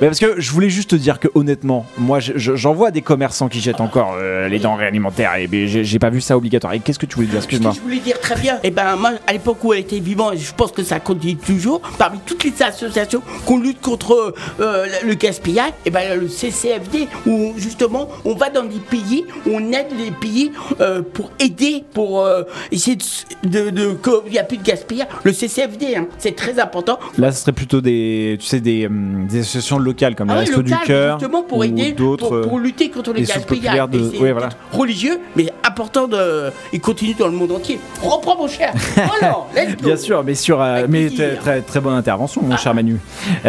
Mais 0.00 0.06
parce 0.08 0.18
que 0.18 0.34
je 0.40 0.50
voulais 0.52 0.68
juste 0.70 0.90
te 0.90 0.96
dire 0.96 1.18
que 1.18 1.28
honnêtement, 1.34 1.86
moi, 1.98 2.20
je- 2.20 2.32
je- 2.36 2.56
j'en 2.56 2.74
vois 2.74 2.90
des 2.90 3.02
commerçants 3.02 3.48
qui 3.48 3.60
jettent 3.60 3.80
encore 3.80 4.16
euh, 4.18 4.48
les 4.48 4.58
denrées 4.58 4.86
alimentaires 4.86 5.34
et 5.36 5.46
ben, 5.46 5.66
j'ai 5.66 5.98
pas 5.98 6.10
vu 6.10 6.20
ça 6.20 6.36
obligatoire. 6.36 6.72
Et 6.74 6.80
qu'est-ce 6.80 6.98
que 6.98 7.06
tu 7.06 7.16
voulais 7.16 7.28
dire? 7.28 7.38
Excuse-moi. 7.38 7.72
Je 7.74 7.80
voulais 7.80 7.98
dire 8.00 8.18
très 8.20 8.36
bien. 8.36 8.58
Et 8.62 8.70
ben 8.70 8.96
moi, 8.96 9.12
à 9.26 9.32
l'époque 9.32 9.62
où 9.64 9.72
elle 9.72 9.80
était 9.80 9.98
vivante, 9.98 10.34
et 10.34 10.38
je 10.38 10.52
pense 10.54 10.72
que 10.72 10.82
ça 10.82 11.00
continue 11.00 11.36
toujours. 11.36 11.80
Parmi 11.98 12.18
toutes 12.24 12.44
les 12.44 12.62
associations 12.62 13.22
qu'on 13.46 13.58
lutte 13.58 13.80
contre 13.80 14.34
euh, 14.60 14.86
le 15.04 15.14
gaspillage, 15.14 15.72
et 15.86 15.90
ben 15.90 16.18
le 16.18 16.28
CCFD 16.52 17.08
où 17.26 17.52
justement 17.56 18.08
on 18.24 18.34
va 18.34 18.50
dans 18.50 18.62
des 18.64 18.78
pays, 18.78 19.24
on 19.50 19.72
aide 19.72 19.86
les 19.98 20.10
pays 20.10 20.52
euh, 20.80 21.02
pour 21.02 21.30
aider, 21.40 21.84
pour 21.94 22.20
euh, 22.24 22.42
essayer 22.70 22.96
de, 23.44 23.48
de, 23.48 23.70
de- 23.70 23.94
qu'il 24.22 24.32
n'y 24.32 24.38
a 24.38 24.44
plus 24.44 24.58
de 24.58 24.62
gaspillage. 24.62 25.08
Le 25.24 25.32
CCFD, 25.32 25.96
hein, 25.96 26.06
c'est 26.18 26.36
très 26.36 26.58
important. 26.60 26.98
Là, 27.18 27.32
ce 27.32 27.40
serait 27.42 27.52
plutôt 27.52 27.80
des, 27.80 28.36
tu 28.40 28.46
sais, 28.46 28.60
des, 28.60 28.86
hum, 28.86 29.26
des 29.28 29.40
associations 29.40 29.78
locales 29.78 30.14
comme 30.14 30.30
Ah 30.30 30.42
les 30.44 30.62
du 30.62 30.72
Cœur 30.84 31.18
justement 31.18 31.42
pour 31.42 31.58
ou 31.58 31.64
aider, 31.64 31.92
d'autres, 31.92 32.28
pour, 32.40 32.48
pour 32.48 32.58
euh, 32.58 32.62
lutter 32.62 32.90
contre 32.90 33.12
le 33.12 33.20
des 33.20 33.26
soupes 33.26 33.36
gaspillage. 33.50 33.90
de- 33.90 34.18
ouais, 34.18 34.32
voilà. 34.32 34.50
religieux, 34.72 35.18
mais 35.36 35.46
important 35.64 36.06
de, 36.08 36.50
il 36.72 36.80
continue 36.80 37.14
dans 37.14 37.26
le 37.28 37.32
monde 37.32 37.52
entier. 37.52 37.80
Reprends 38.02 38.36
mon 38.36 38.48
cher. 38.48 38.72
Voilà, 38.94 39.38
let's 39.54 39.76
go. 39.76 39.86
Bien 39.86 39.96
sûr, 39.96 40.22
mais 40.24 40.34
sur, 40.34 40.60
euh, 40.60 40.86
mais 40.88 41.08
très, 41.10 41.36
très, 41.36 41.60
très 41.62 41.80
bonne 41.80 41.94
intervention, 41.94 42.42
mon 42.42 42.56
cher 42.56 42.74
Manu. 42.74 42.98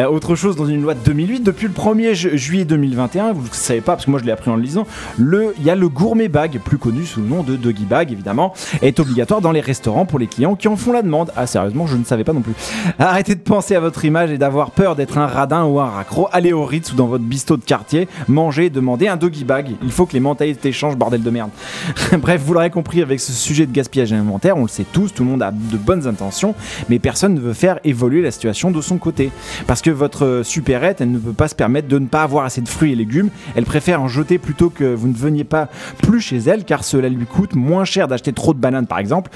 Autre 0.10 0.36
chose, 0.36 0.56
dans 0.56 0.66
une 0.66 0.82
loi 0.82 0.94
de 0.94 1.00
2008, 1.04 1.42
depuis 1.44 1.68
le 1.68 1.74
1er 1.74 2.13
ju- 2.13 2.38
juillet 2.38 2.65
2021, 2.94 3.33
vous 3.33 3.41
ne 3.41 3.48
savez 3.52 3.81
pas 3.81 3.94
parce 3.94 4.06
que 4.06 4.12
moi 4.12 4.19
je 4.19 4.25
l'ai 4.25 4.31
appris 4.31 4.50
en 4.50 4.56
le 4.56 4.62
lisant, 4.62 4.85
le, 5.17 5.54
il 5.58 5.63
y 5.63 5.69
a 5.69 5.75
le 5.75 5.89
gourmet 5.89 6.27
bag, 6.27 6.60
plus 6.63 6.77
connu 6.77 7.06
sous 7.06 7.21
le 7.21 7.27
nom 7.27 7.44
de 7.44 7.56
Doggy 7.56 7.85
Bag 7.85 8.12
évidemment, 8.12 8.54
est 8.81 9.00
obligatoire 9.00 9.41
dans 9.41 9.52
les 9.52 9.62
restaurants 9.62 10.06
pour 10.06 10.19
les 10.19 10.27
clients 10.27 10.56
qui 10.56 10.67
en 10.67 10.75
font 10.75 10.91
la 10.91 11.02
demande. 11.02 11.31
Ah 11.35 11.48
sérieusement, 11.48 11.87
je 11.87 11.98
ne 11.98 12.04
savais 12.04 12.23
pas 12.23 12.33
non 12.33 12.41
plus. 12.41 12.54
Arrêtez 13.00 13.35
de 13.35 13.41
penser 13.41 13.75
à 13.75 13.79
votre 13.79 14.06
image 14.06 14.31
et 14.31 14.37
d'avoir 14.37 14.71
peur 14.71 14.96
d'être 14.96 15.17
un 15.17 15.27
radin 15.27 15.65
ou 15.65 15.79
un 15.79 15.89
raccro. 15.89 16.27
Allez 16.31 16.54
au 16.54 16.65
Ritz 16.65 16.94
ou 16.94 16.96
dans 16.96 17.08
votre 17.08 17.23
bistrot 17.23 17.58
de 17.58 17.63
quartier, 17.63 18.08
mangez, 18.27 18.69
demandez 18.69 19.08
un 19.08 19.17
Doggy 19.17 19.44
Bag. 19.44 19.71
Il 19.81 19.91
faut 19.91 20.06
que 20.06 20.13
les 20.13 20.19
mentalités 20.19 20.71
changent, 20.71 20.96
bordel 20.96 21.23
de 21.23 21.29
merde. 21.29 21.50
Bref, 22.17 22.41
vous 22.46 22.54
l'aurez 22.54 22.69
compris 22.69 23.02
avec 23.02 23.19
ce 23.19 23.31
sujet 23.31 23.65
de 23.65 23.71
gaspillage 23.71 24.13
alimentaire, 24.13 24.58
on 24.58 24.63
le 24.63 24.67
sait 24.67 24.85
tous, 24.91 25.13
tout 25.13 25.23
le 25.23 25.29
monde 25.29 25.41
a 25.41 25.52
de 25.52 25.77
bonnes 25.77 26.08
intentions, 26.08 26.56
mais 26.89 27.00
personne 27.00 27.33
ne 27.33 27.39
veut 27.39 27.54
faire 27.54 27.79
évoluer 27.83 28.21
la 28.21 28.31
situation 28.31 28.71
de 28.71 28.81
son 28.81 28.98
côté. 28.98 29.31
Parce 29.67 29.81
que 29.81 29.89
votre 29.89 30.41
supérette, 30.44 31.02
elle 31.02 31.12
ne 31.12 31.19
peut 31.19 31.33
pas 31.33 31.48
se 31.48 31.56
permettre 31.56 31.87
de 31.87 32.00
ne 32.00 32.08
pas 32.08 32.23
avoir 32.23 32.46
assez 32.46 32.62
de 32.62 32.69
fruits 32.69 32.83
et 32.92 32.96
légumes. 32.96 33.29
Elle 33.56 33.65
préfère 33.65 34.02
en 34.02 34.08
jeter 34.08 34.38
plutôt 34.38 34.69
que 34.69 34.94
vous 34.94 35.08
ne 35.08 35.13
veniez 35.13 35.44
pas 35.44 35.69
plus 36.02 36.21
chez 36.21 36.38
elle, 36.38 36.63
car 36.63 36.84
cela 36.84 37.10
lui 37.10 37.25
coûte 37.25 37.56
moins 37.56 37.86
cher 37.86 38.08
d'acheter 38.08 38.34
trop 38.34 38.54
de 38.54 38.60
bananes, 38.60 38.88
par 38.88 39.00
exemple, 39.00 39.31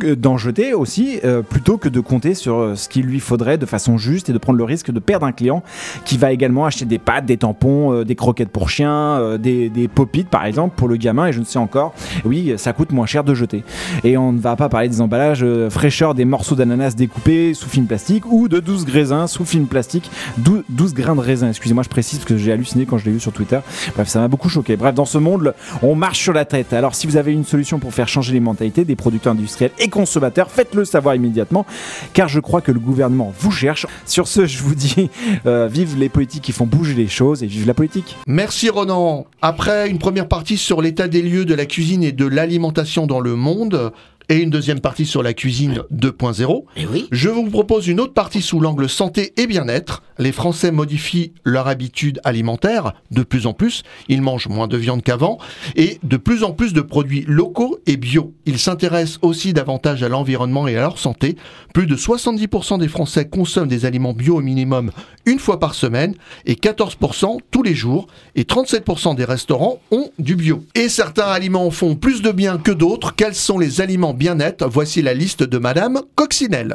d'en 0.00 0.36
jeter 0.36 0.74
aussi, 0.74 1.20
euh, 1.24 1.42
plutôt 1.42 1.78
que 1.78 1.88
de 1.88 2.00
compter 2.00 2.34
sur 2.34 2.58
euh, 2.58 2.74
ce 2.74 2.88
qu'il 2.88 3.06
lui 3.06 3.20
faudrait 3.20 3.58
de 3.58 3.66
façon 3.66 3.98
juste 3.98 4.28
et 4.28 4.32
de 4.32 4.38
prendre 4.38 4.58
le 4.58 4.64
risque 4.64 4.90
de 4.90 5.00
perdre 5.00 5.26
un 5.26 5.32
client 5.32 5.62
qui 6.04 6.18
va 6.18 6.32
également 6.32 6.66
acheter 6.66 6.84
des 6.84 6.98
pâtes, 6.98 7.26
des 7.26 7.36
tampons, 7.36 7.92
euh, 7.92 8.04
des 8.04 8.14
croquettes 8.14 8.50
pour 8.50 8.70
chiens, 8.70 9.38
des, 9.38 9.68
des 9.68 9.88
par 10.30 10.44
exemple 10.44 10.74
pour 10.76 10.88
le 10.88 10.96
gamin 10.96 11.26
et 11.26 11.32
je 11.32 11.40
ne 11.40 11.44
sais 11.44 11.58
encore. 11.58 11.94
Oui, 12.24 12.54
ça 12.56 12.72
coûte 12.72 12.92
moins 12.92 13.06
cher 13.06 13.24
de 13.24 13.34
jeter. 13.34 13.64
Et 14.04 14.16
on 14.16 14.32
ne 14.32 14.40
va 14.40 14.56
pas 14.56 14.68
parler 14.68 14.88
des 14.88 15.00
emballages 15.00 15.44
fraîcheur 15.68 16.14
des 16.14 16.24
morceaux 16.24 16.54
d'ananas 16.54 16.94
découpés 16.94 17.54
sous 17.54 17.68
film 17.68 17.86
plastique 17.86 18.24
ou 18.30 18.48
de 18.48 18.60
12 18.60 18.84
graisins 18.84 19.26
sous 19.26 19.44
film 19.44 19.66
plastique, 19.66 20.10
12, 20.38 20.64
12 20.68 20.94
grains 20.94 21.14
de 21.14 21.20
raisin. 21.20 21.48
Excusez-moi, 21.48 21.82
je 21.82 21.88
précise 21.88 22.18
parce 22.18 22.28
que 22.28 22.36
j'ai 22.36 22.52
halluciné 22.52 22.86
quand 22.92 22.98
je 22.98 23.06
l'ai 23.06 23.12
vu 23.12 23.20
sur 23.20 23.32
Twitter. 23.32 23.58
Bref, 23.94 24.06
ça 24.06 24.20
m'a 24.20 24.28
beaucoup 24.28 24.50
choqué. 24.50 24.76
Bref, 24.76 24.94
dans 24.94 25.06
ce 25.06 25.16
monde, 25.16 25.54
on 25.82 25.94
marche 25.94 26.18
sur 26.18 26.34
la 26.34 26.44
tête. 26.44 26.74
Alors, 26.74 26.94
si 26.94 27.06
vous 27.06 27.16
avez 27.16 27.32
une 27.32 27.44
solution 27.44 27.78
pour 27.78 27.94
faire 27.94 28.06
changer 28.06 28.34
les 28.34 28.40
mentalités 28.40 28.84
des 28.84 28.96
producteurs 28.96 29.32
industriels 29.32 29.70
et 29.78 29.88
consommateurs, 29.88 30.50
faites-le 30.50 30.84
savoir 30.84 31.14
immédiatement, 31.14 31.64
car 32.12 32.28
je 32.28 32.38
crois 32.38 32.60
que 32.60 32.70
le 32.70 32.80
gouvernement 32.80 33.32
vous 33.38 33.50
cherche. 33.50 33.86
Sur 34.04 34.28
ce, 34.28 34.44
je 34.44 34.62
vous 34.62 34.74
dis, 34.74 35.08
euh, 35.46 35.68
vive 35.72 35.98
les 35.98 36.10
politiques 36.10 36.42
qui 36.42 36.52
font 36.52 36.66
bouger 36.66 36.92
les 36.92 37.08
choses 37.08 37.42
et 37.42 37.46
vive 37.46 37.66
la 37.66 37.72
politique. 37.72 38.16
Merci 38.26 38.68
Ronan. 38.68 39.24
Après 39.40 39.88
une 39.88 39.98
première 39.98 40.28
partie 40.28 40.58
sur 40.58 40.82
l'état 40.82 41.08
des 41.08 41.22
lieux 41.22 41.46
de 41.46 41.54
la 41.54 41.64
cuisine 41.64 42.02
et 42.02 42.12
de 42.12 42.26
l'alimentation 42.26 43.06
dans 43.06 43.20
le 43.20 43.36
monde, 43.36 43.90
et 44.28 44.36
une 44.36 44.50
deuxième 44.50 44.80
partie 44.80 45.06
sur 45.06 45.22
la 45.22 45.34
cuisine 45.34 45.82
2.0, 45.92 46.64
je 47.10 47.28
vous 47.28 47.50
propose 47.50 47.88
une 47.88 48.00
autre 48.00 48.14
partie 48.14 48.42
sous 48.42 48.60
l'angle 48.60 48.88
santé 48.88 49.32
et 49.36 49.46
bien-être. 49.46 50.02
Les 50.18 50.32
Français 50.32 50.70
modifient 50.70 51.32
leur 51.44 51.68
habitude 51.68 52.20
alimentaire 52.24 52.92
de 53.10 53.22
plus 53.22 53.46
en 53.46 53.52
plus. 53.52 53.82
Ils 54.08 54.22
mangent 54.22 54.48
moins 54.48 54.68
de 54.68 54.76
viande 54.76 55.02
qu'avant 55.02 55.38
et 55.74 55.98
de 56.02 56.16
plus 56.16 56.44
en 56.44 56.52
plus 56.52 56.72
de 56.72 56.80
produits 56.80 57.24
locaux 57.26 57.78
et 57.86 57.96
bio. 57.96 58.32
Ils 58.46 58.58
s'intéressent 58.58 59.18
aussi 59.22 59.52
davantage 59.52 60.02
à 60.02 60.08
l'environnement 60.08 60.68
et 60.68 60.76
à 60.76 60.80
leur 60.80 60.98
santé. 60.98 61.36
Plus 61.74 61.86
de 61.86 61.96
70% 61.96 62.78
des 62.78 62.88
Français 62.88 63.26
consomment 63.28 63.68
des 63.68 63.84
aliments 63.84 64.12
bio 64.12 64.36
au 64.36 64.42
minimum 64.42 64.90
une 65.26 65.38
fois 65.38 65.58
par 65.58 65.74
semaine 65.74 66.14
et 66.46 66.54
14% 66.54 67.38
tous 67.50 67.62
les 67.62 67.74
jours. 67.74 68.06
Et 68.34 68.44
37% 68.44 69.14
des 69.14 69.24
restaurants 69.24 69.80
ont 69.90 70.10
du 70.18 70.36
bio. 70.36 70.64
Et 70.74 70.88
certains 70.88 71.26
aliments 71.26 71.70
font 71.70 71.96
plus 71.96 72.22
de 72.22 72.30
bien 72.30 72.58
que 72.58 72.72
d'autres. 72.72 73.14
Quels 73.14 73.34
sont 73.34 73.58
les 73.58 73.80
aliments 73.80 74.11
bien-être 74.14 74.68
Voici 74.68 75.02
la 75.02 75.14
liste 75.14 75.42
de 75.42 75.58
Madame 75.58 76.00
Coccinelle. 76.14 76.74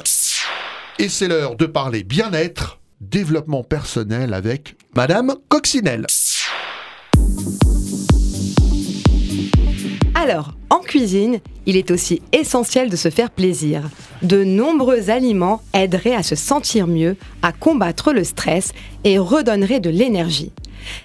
Et 1.00 1.10
c'est 1.10 1.28
l'heure 1.28 1.56
de 1.56 1.66
parler 1.66 2.04
bien-être, 2.04 2.80
développement 3.02 3.64
personnel 3.64 4.34
avec 4.34 4.76
Madame 4.96 5.36
Coccinelle. 5.48 6.06
Alors, 10.16 10.56
en 10.70 10.80
cuisine, 10.80 11.40
il 11.68 11.78
est 11.78 11.92
aussi 11.92 12.22
essentiel 12.32 12.90
de 12.90 12.96
se 12.96 13.10
faire 13.10 13.30
plaisir. 13.30 13.84
De 14.24 14.44
nombreux 14.44 15.10
aliments 15.10 15.62
aideraient 15.74 16.16
à 16.16 16.24
se 16.24 16.36
sentir 16.36 16.88
mieux, 16.88 17.16
à 17.44 17.52
combattre 17.52 18.14
le 18.14 18.24
stress 18.24 18.74
et 19.04 19.20
redonneraient 19.20 19.80
de 19.80 19.92
l'énergie. 19.92 20.52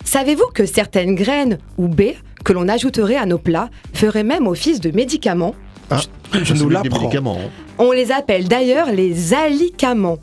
Savez-vous 0.04 0.46
que 0.54 0.66
certaines 0.66 1.14
graines 1.14 1.58
ou 1.76 1.88
baies 1.88 2.16
que 2.44 2.52
l'on 2.52 2.68
ajouterait 2.68 3.16
à 3.16 3.26
nos 3.26 3.38
plats 3.38 3.70
feraient 3.92 4.24
même 4.24 4.46
office 4.46 4.80
de 4.80 4.90
médicaments 4.90 5.54
Ah, 5.92 6.38
Je 6.42 6.54
nous 6.54 6.68
l'apprends. 6.68 7.00
médicaments. 7.00 7.38
hein. 7.40 7.50
On 7.78 7.90
les 7.92 8.12
appelle 8.12 8.48
d'ailleurs 8.48 8.90
les 8.92 9.34
alicaments. 9.34 10.18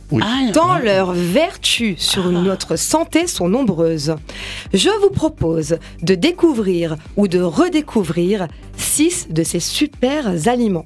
Tant 0.53 0.77
leurs 0.77 1.11
vertus 1.13 1.99
sur 1.99 2.29
notre 2.31 2.75
santé 2.77 3.27
sont 3.27 3.49
nombreuses. 3.49 4.15
Je 4.73 4.89
vous 5.01 5.09
propose 5.09 5.77
de 6.01 6.15
découvrir 6.15 6.95
ou 7.17 7.27
de 7.27 7.41
redécouvrir 7.41 8.47
six 8.77 9.27
de 9.29 9.43
ces 9.43 9.59
super 9.59 10.31
aliments. 10.47 10.85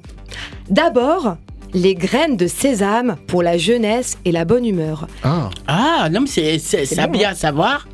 D'abord, 0.70 1.36
les 1.74 1.94
graines 1.94 2.36
de 2.36 2.46
sésame 2.46 3.16
pour 3.26 3.42
la 3.42 3.58
jeunesse 3.58 4.18
et 4.24 4.32
la 4.32 4.44
bonne 4.44 4.64
humeur. 4.64 5.06
Ah, 5.22 5.50
Ah, 5.66 6.08
non, 6.10 6.20
mais 6.22 6.58
c'est- 6.58 7.08
bien 7.10 7.28
hein. 7.28 7.32
à 7.32 7.34
savoir. 7.34 7.86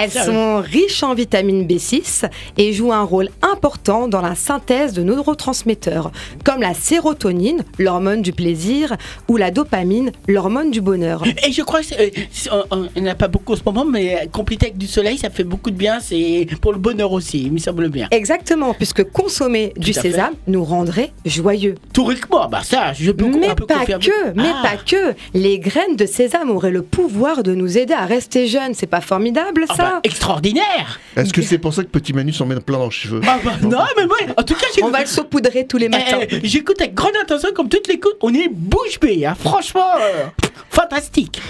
Elles 0.00 0.10
sont 0.10 0.60
riches 0.60 1.02
en 1.02 1.14
vitamine 1.14 1.66
B6 1.66 2.28
et 2.58 2.72
jouent 2.72 2.92
un 2.92 3.02
rôle 3.02 3.28
important 3.42 4.08
dans 4.08 4.20
la 4.20 4.34
synthèse 4.34 4.92
de 4.92 5.02
neurotransmetteurs, 5.02 6.10
comme 6.44 6.60
la 6.60 6.74
sérotonine, 6.74 7.64
l'hormone 7.78 8.22
du 8.22 8.32
plaisir, 8.32 8.96
ou 9.28 9.36
la 9.36 9.50
dopamine, 9.50 10.12
l'hormone 10.28 10.70
du 10.70 10.80
bonheur. 10.80 11.22
Et 11.46 11.52
je 11.52 11.62
crois 11.62 11.82
c'est- 11.82 12.00
euh, 12.00 12.22
c'est- 12.30 12.50
on- 12.50 12.64
on- 12.76 12.88
il 12.96 13.02
n'y 13.02 13.08
en 13.08 13.12
a 13.12 13.16
pas 13.16 13.28
beaucoup 13.28 13.52
en 13.52 13.56
ce 13.56 13.62
moment, 13.64 13.84
mais 13.84 14.28
compléter 14.32 14.66
avec 14.66 14.78
du 14.78 14.86
soleil, 14.86 15.18
ça 15.18 15.30
fait 15.30 15.44
beaucoup 15.44 15.70
de 15.70 15.76
bien. 15.76 15.98
C'est 16.00 16.46
pour 16.60 16.72
le 16.72 16.78
bonheur 16.78 17.12
aussi, 17.12 17.42
il 17.42 17.52
me 17.52 17.58
semble 17.58 17.88
bien. 17.88 18.08
Exactement, 18.10 18.74
puisque 18.74 19.04
consommer 19.10 19.72
du 19.76 19.92
fait. 19.92 20.00
sésame 20.02 20.34
nous 20.46 20.64
rendrait 20.64 21.12
joyeux. 21.24 21.74
Touriquement, 21.92 22.48
bah 22.48 22.60
ça, 22.62 22.92
je 22.92 23.10
peux 23.10 23.26
Mais 23.26 23.48
un 23.48 23.54
peu 23.54 23.66
pas 23.66 23.78
confirmer. 23.80 24.04
que, 24.04 24.30
mais 24.34 24.48
Ah. 24.48 24.62
pas 24.62 24.76
que. 24.76 25.14
Les 25.34 25.58
graines 25.58 25.96
de 25.96 26.06
sésame 26.06 26.50
auraient 26.50 26.70
le 26.70 26.82
pouvoir 26.82 27.42
de 27.42 27.54
nous 27.54 27.78
aider 27.78 27.94
à 27.94 28.04
rester 28.06 28.46
jeunes. 28.46 28.74
C'est 28.74 28.86
pas 28.86 29.00
formidable 29.00 29.51
Ah 29.68 29.74
ça 29.74 29.82
bah, 29.82 30.00
extraordinaire 30.04 31.00
est-ce 31.16 31.32
que 31.32 31.42
c'est 31.42 31.58
pour 31.58 31.72
ça 31.74 31.82
que 31.82 31.88
Petit 31.88 32.12
Manu 32.12 32.32
s'en 32.32 32.46
met 32.46 32.58
plein 32.60 32.78
dans 32.78 32.86
les 32.86 32.90
cheveux 32.90 33.20
Ah 33.26 33.38
bah, 33.44 33.52
Non, 33.62 33.84
mais 33.96 34.06
moi, 34.06 34.16
en 34.36 34.42
tout 34.42 34.54
cas, 34.54 34.66
j'ai- 34.74 34.82
On 34.82 34.90
va 34.90 35.00
le 35.00 35.06
saupoudrer 35.06 35.66
tous 35.66 35.76
les 35.78 35.88
matins. 35.88 36.18
Eh, 36.28 36.40
J'écoute 36.42 36.80
avec 36.80 36.94
grande 36.94 37.16
attention, 37.22 37.50
comme 37.54 37.68
toutes 37.68 37.88
les 37.88 37.98
côtes. 38.00 38.16
On 38.22 38.32
est 38.34 38.48
bouche 38.50 38.98
bée, 39.00 39.24
hein. 39.26 39.34
franchement, 39.38 39.92
euh, 40.00 40.24
fantastique. 40.70 41.40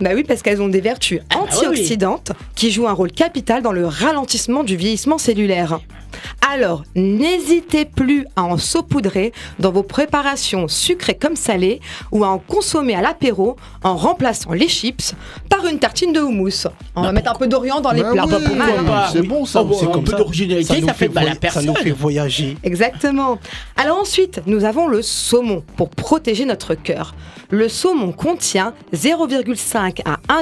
Bah 0.00 0.10
oui, 0.14 0.24
parce 0.24 0.42
qu'elles 0.42 0.60
ont 0.62 0.68
des 0.68 0.80
vertus 0.80 1.20
Ah 1.30 1.34
bah 1.38 1.40
oui, 1.50 1.56
antioxydantes 1.68 2.32
qui 2.54 2.70
jouent 2.70 2.88
un 2.88 2.92
rôle 2.92 3.12
capital 3.12 3.62
dans 3.62 3.72
le 3.72 3.86
ralentissement 3.86 4.62
du 4.64 4.76
vieillissement 4.76 5.18
cellulaire. 5.18 5.80
Alors, 6.52 6.82
n'hésitez 6.96 7.84
plus 7.84 8.26
à 8.34 8.42
en 8.42 8.58
saupoudrer 8.58 9.32
dans 9.60 9.70
vos 9.70 9.82
préparations 9.84 10.66
sucrées 10.68 11.14
comme 11.14 11.36
salées 11.36 11.80
ou 12.10 12.24
à 12.24 12.28
en 12.28 12.38
consommer 12.38 12.94
à 12.94 13.00
l'apéro 13.00 13.56
en 13.84 13.96
remplaçant 13.96 14.52
les 14.52 14.68
chips 14.68 15.14
par 15.48 15.64
une 15.66 15.78
tartine 15.78 16.12
de 16.12 16.20
houmous. 16.20 16.66
On 16.96 17.02
va 17.02 17.12
mettre 17.12 17.30
un 17.30 17.34
peu 17.34 17.46
d'Orient 17.46 17.80
dans 17.80 17.92
les 17.92 18.02
Bah 18.02 18.10
plats. 18.12 18.24
oui, 18.26 18.56
pas 18.86 19.08
c'est 19.12 19.22
bon 19.22 19.46
ça. 19.46 19.62
Oh, 19.62 19.72
C'est 19.78 19.86
un 19.86 19.90
comme 19.90 20.04
peu 20.04 20.10
ça. 20.12 20.18
d'originalité, 20.18 20.80
nous 20.80 20.88
ça 20.88 20.94
fait 20.94 21.08
mal 21.08 21.28
à 21.28 21.30
voy- 21.34 21.50
Ça 21.50 21.62
nous 21.62 21.72
personne. 21.72 21.76
fait 21.84 21.90
voyager. 21.90 22.56
Exactement. 22.64 23.38
Alors 23.76 23.98
ensuite, 24.00 24.40
nous 24.46 24.64
avons 24.64 24.88
le 24.88 25.02
saumon 25.02 25.62
pour 25.76 25.90
protéger 25.90 26.44
notre 26.44 26.74
cœur. 26.74 27.14
Le 27.50 27.68
saumon 27.68 28.12
contient 28.12 28.74
0,5 28.92 29.69
à 29.78 29.88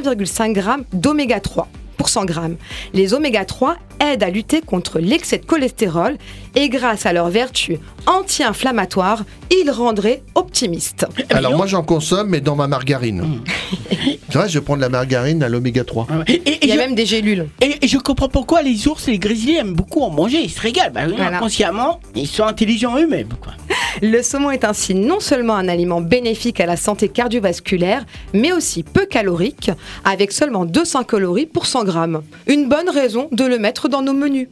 1,5 0.00 0.54
g 0.54 0.70
d'oméga 0.92 1.40
3 1.40 1.68
pour 1.96 2.08
100 2.08 2.24
grammes. 2.24 2.56
Les 2.94 3.12
oméga 3.12 3.44
3 3.44 3.76
aident 4.00 4.22
à 4.22 4.30
lutter 4.30 4.60
contre 4.60 5.00
l'excès 5.00 5.38
de 5.38 5.44
cholestérol 5.44 6.16
et 6.58 6.68
grâce 6.68 7.06
à 7.06 7.12
leurs 7.12 7.28
vertus 7.28 7.78
anti-inflammatoires, 8.06 9.24
ils 9.62 9.70
rendraient 9.70 10.22
optimistes. 10.34 11.06
Alors 11.30 11.56
moi 11.56 11.66
j'en 11.66 11.82
consomme, 11.82 12.28
mais 12.30 12.40
dans 12.40 12.56
ma 12.56 12.66
margarine. 12.66 13.20
Hmm. 13.22 13.40
C'est 14.30 14.38
vrai, 14.38 14.48
je 14.48 14.58
prends 14.58 14.76
de 14.76 14.80
la 14.82 14.88
margarine 14.88 15.42
à 15.42 15.48
l'oméga 15.48 15.84
3. 15.84 16.06
Et, 16.26 16.32
et- 16.34 16.58
Il 16.62 16.68
y 16.68 16.72
a 16.72 16.74
je, 16.74 16.80
même 16.80 16.94
des 16.94 17.06
gélules. 17.06 17.46
et- 17.60 17.76
et 17.80 17.88
je 17.88 17.96
comprends 17.98 18.28
pourquoi 18.28 18.62
les 18.62 18.88
ours 18.88 19.06
et 19.08 19.12
les 19.12 19.18
grizzlies 19.18 19.56
aiment 19.56 19.74
beaucoup 19.74 20.02
en 20.02 20.10
manger. 20.10 20.40
Ils 20.42 20.50
se 20.50 20.60
régalent. 20.60 20.92
Bah, 20.92 21.06
Voilà. 21.06 21.36
Inconsciemment, 21.38 22.00
ils 22.14 22.26
sont 22.26 22.44
intelligents 22.44 22.96
eux-mêmes. 22.98 23.28
Le 24.02 24.22
saumon 24.22 24.50
est 24.50 24.64
ainsi 24.64 24.94
non 24.94 25.18
seulement 25.20 25.54
un 25.56 25.68
aliment 25.68 26.00
bénéfique 26.00 26.60
à 26.60 26.66
la 26.66 26.76
santé 26.76 27.08
cardiovasculaire, 27.08 28.04
mais 28.34 28.52
aussi 28.52 28.82
peu 28.82 29.06
calorique, 29.06 29.70
avec 30.04 30.30
seulement 30.32 30.64
200 30.64 31.04
calories 31.04 31.46
pour 31.46 31.66
100 31.66 31.84
grammes. 31.84 32.22
Une 32.46 32.68
bonne 32.68 32.90
raison 32.90 33.28
de 33.32 33.44
le 33.44 33.58
mettre 33.58 33.88
dans 33.88 34.02
nos 34.02 34.12
menus. 34.12 34.48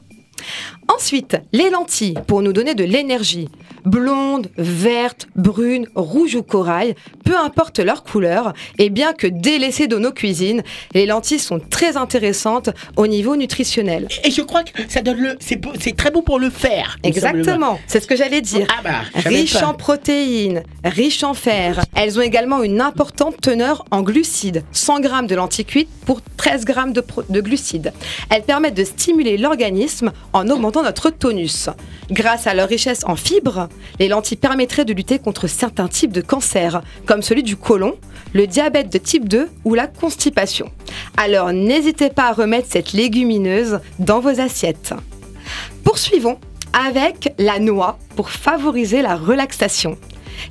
Ensuite, 0.95 1.37
les 1.53 1.71
lentilles 1.71 2.15
pour 2.27 2.43
nous 2.43 2.53
donner 2.53 2.75
de 2.75 2.85
l'énergie. 2.85 3.49
Blondes, 3.85 4.49
vertes, 4.57 5.29
brunes, 5.37 5.87
rouges 5.95 6.35
ou 6.35 6.43
corail, 6.43 6.97
peu 7.25 7.37
importe 7.37 7.79
leur 7.79 8.03
couleur, 8.03 8.53
et 8.79 8.91
bien 8.91 9.13
que 9.13 9.29
délaissées 9.29 9.87
de 9.87 9.97
nos 9.97 10.11
cuisines, 10.11 10.63
les 10.93 11.07
lentilles 11.07 11.39
sont 11.39 11.61
très 11.61 11.97
intéressantes 11.97 12.71
au 12.97 13.07
niveau 13.07 13.37
nutritionnel. 13.37 14.09
Et 14.25 14.31
je 14.33 14.43
crois 14.43 14.65
que 14.65 14.71
ça 14.89 15.03
donne 15.03 15.19
le. 15.21 15.37
C'est 15.39 15.57
beau- 15.57 15.73
très 15.97 16.11
bon 16.11 16.23
pour 16.23 16.41
le 16.41 16.51
fer. 16.51 16.99
Exactement, 17.05 17.79
c'est 17.87 18.01
ce 18.01 18.09
que 18.09 18.17
j'allais 18.17 18.41
dire. 18.41 18.67
Ah 18.77 18.83
bah, 18.83 19.21
Riches 19.25 19.63
en 19.63 19.75
protéines, 19.75 20.63
riches 20.85 21.23
en 21.23 21.35
fer. 21.35 21.85
Elles 21.95 22.19
ont 22.19 22.23
également 22.23 22.63
une 22.65 22.81
importante 22.81 23.41
teneur 23.41 23.85
en 23.93 24.03
glucides. 24.03 24.65
100 24.73 25.03
g 25.03 25.09
de 25.29 25.35
lentilles 25.37 25.65
cuites 25.65 25.89
pour 26.05 26.21
13 26.37 26.65
g 26.67 26.75
de 27.31 27.41
glucides. 27.41 27.93
Elles 28.31 28.43
permettent 28.43 28.75
de 28.77 28.85
stimuler 28.85 29.37
l'organisme 29.39 30.13
en 30.37 30.51
augmentant 30.51 30.83
notre 30.83 31.09
tonus. 31.09 31.71
Grâce 32.11 32.47
à 32.47 32.53
leur 32.53 32.69
richesse 32.69 33.05
en 33.07 33.17
fibres, 33.17 33.69
les 33.99 34.09
lentilles 34.09 34.37
permettraient 34.37 34.85
de 34.85 34.93
lutter 34.93 35.19
contre 35.19 35.47
certains 35.47 35.89
types 35.89 36.13
de 36.13 36.21
cancers, 36.21 36.83
comme 37.07 37.23
celui 37.23 37.43
du 37.43 37.57
côlon, 37.57 37.95
le 38.35 38.47
diabète 38.47 38.93
de 38.93 38.99
type 38.99 39.29
2 39.29 39.49
ou 39.65 39.75
la 39.75 39.87
constipation. 39.87 40.71
Alors 41.17 41.53
n'hésitez 41.53 42.11
pas 42.11 42.29
à 42.29 42.33
remettre 42.33 42.69
cette 42.71 42.93
légumineuse 42.93 43.81
dans 43.99 44.21
vos 44.21 44.41
assiettes. 44.41 44.93
Poursuivons 45.85 46.39
avec 46.75 47.33
la 47.39 47.59
noix 47.59 47.99
pour 48.15 48.29
favoriser 48.31 49.01
la 49.01 49.17
relaxation. 49.17 49.97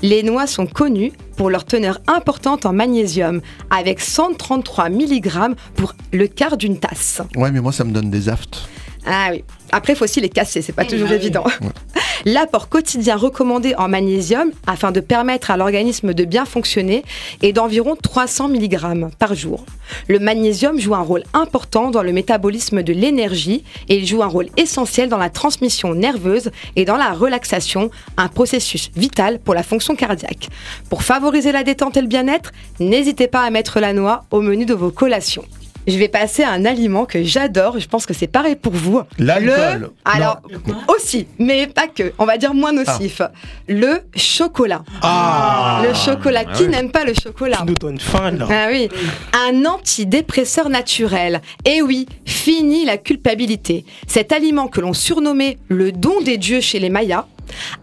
Les 0.02 0.24
noix 0.24 0.48
sont 0.48 0.66
connues 0.66 1.12
pour 1.38 1.52
leur 1.52 1.64
teneur 1.64 2.00
importante 2.08 2.66
en 2.66 2.74
magnésium, 2.74 3.42
avec 3.70 4.00
133 4.00 4.90
mg 4.90 5.56
pour 5.76 5.94
le 6.12 6.26
quart 6.26 6.58
d'une 6.58 6.80
tasse. 6.80 7.22
Ouais, 7.36 7.52
mais 7.52 7.62
moi, 7.62 7.72
ça 7.72 7.84
me 7.84 7.92
donne 7.92 8.10
des 8.10 8.30
aftes. 8.30 8.68
Ah 9.06 9.28
oui. 9.32 9.44
Après, 9.72 9.94
il 9.94 9.96
faut 9.96 10.06
aussi 10.06 10.22
les 10.22 10.30
casser, 10.30 10.62
c'est 10.62 10.74
pas 10.74 10.86
toujours 10.86 11.12
évident. 11.12 11.44
L'apport 12.26 12.70
quotidien 12.70 13.18
recommandé 13.18 13.76
en 13.78 13.88
magnésium, 13.88 14.52
afin 14.66 14.92
de 14.92 15.00
permettre 15.00 15.52
à 15.52 15.58
l'organisme 15.58 16.14
de 16.14 16.26
bien 16.26 16.46
fonctionner, 16.46 17.04
est 17.44 17.54
d'environ 17.54 17.96
300 17.96 18.50
mg 18.50 19.10
par 19.20 19.36
jour. 19.36 19.64
Le 20.08 20.18
magnésium 20.18 20.80
joue 20.80 20.96
un 20.96 21.02
rôle 21.02 21.24
important 21.34 21.92
dans 21.92 22.02
le 22.02 22.14
métabolisme 22.14 22.82
de 22.82 22.94
l'énergie 22.94 23.64
et 23.90 23.98
il 23.98 24.08
joue 24.08 24.24
un 24.24 24.28
rôle 24.28 24.48
essentiel 24.58 25.10
dans 25.10 25.18
la 25.18 25.30
transmission 25.30 25.94
nerveuse 25.94 26.52
et 26.76 26.86
dans 26.86 26.98
la 26.98 27.14
relaxation, 27.14 27.92
un 28.18 28.28
processus 28.28 28.90
vital 28.96 29.40
pour 29.40 29.54
la 29.54 29.64
fonction 29.64 29.96
cardiaque. 29.96 30.50
Pour 30.90 31.04
favoriser 31.04 31.52
la 31.52 31.64
détente 31.64 31.98
et 31.98 32.02
le 32.02 32.08
bien-être, 32.08 32.54
n'hésitez 32.80 33.28
pas 33.28 33.42
à 33.42 33.50
mettre 33.50 33.80
la 33.80 33.94
noix 33.94 34.26
au 34.32 34.42
menu 34.42 34.66
de 34.66 34.74
vos 34.74 34.90
collations. 34.90 35.46
Je 35.88 35.98
vais 35.98 36.08
passer 36.08 36.44
à 36.44 36.50
un 36.52 36.66
aliment 36.66 37.06
que 37.06 37.24
j'adore, 37.24 37.80
je 37.80 37.88
pense 37.88 38.06
que 38.06 38.14
c'est 38.14 38.28
pareil 38.28 38.56
pour 38.56 38.74
vous. 38.74 39.02
L'alcool. 39.20 39.80
Le- 39.82 39.94
Alors, 40.06 40.42
aussi, 40.88 41.28
mais 41.38 41.68
pas 41.68 41.88
que, 41.88 42.12
on 42.18 42.26
va 42.26 42.38
dire 42.38 42.54
moins 42.56 42.72
nocif. 42.74 43.22
Le 43.68 44.00
chocolat. 44.16 44.84
Ah. 45.04 45.84
Le 45.88 45.94
chocolat. 45.94 46.44
Ah 46.48 46.54
Qui 46.54 46.64
ouais. 46.64 46.70
n'aime 46.70 46.92
pas 46.92 47.04
le 47.06 47.14
chocolat 47.14 47.58
Tu 47.60 47.66
nous 47.68 47.76
donnes 47.76 48.00
faim 48.00 48.32
là. 48.32 48.48
ah 48.50 48.68
oui, 48.72 48.90
un 49.34 49.66
antidépresseur 49.66 50.70
naturel. 50.70 51.42
Et 51.66 51.82
oui, 51.82 52.08
fini 52.26 52.84
la 52.86 52.98
culpabilité. 52.98 53.86
Cet 54.08 54.32
aliment 54.32 54.68
que 54.68 54.82
l'on 54.82 54.94
surnommait 54.94 55.58
le 55.68 55.92
don 55.92 56.20
des 56.22 56.38
dieux 56.38 56.62
chez 56.62 56.80
les 56.80 56.90
Mayas 56.90 57.28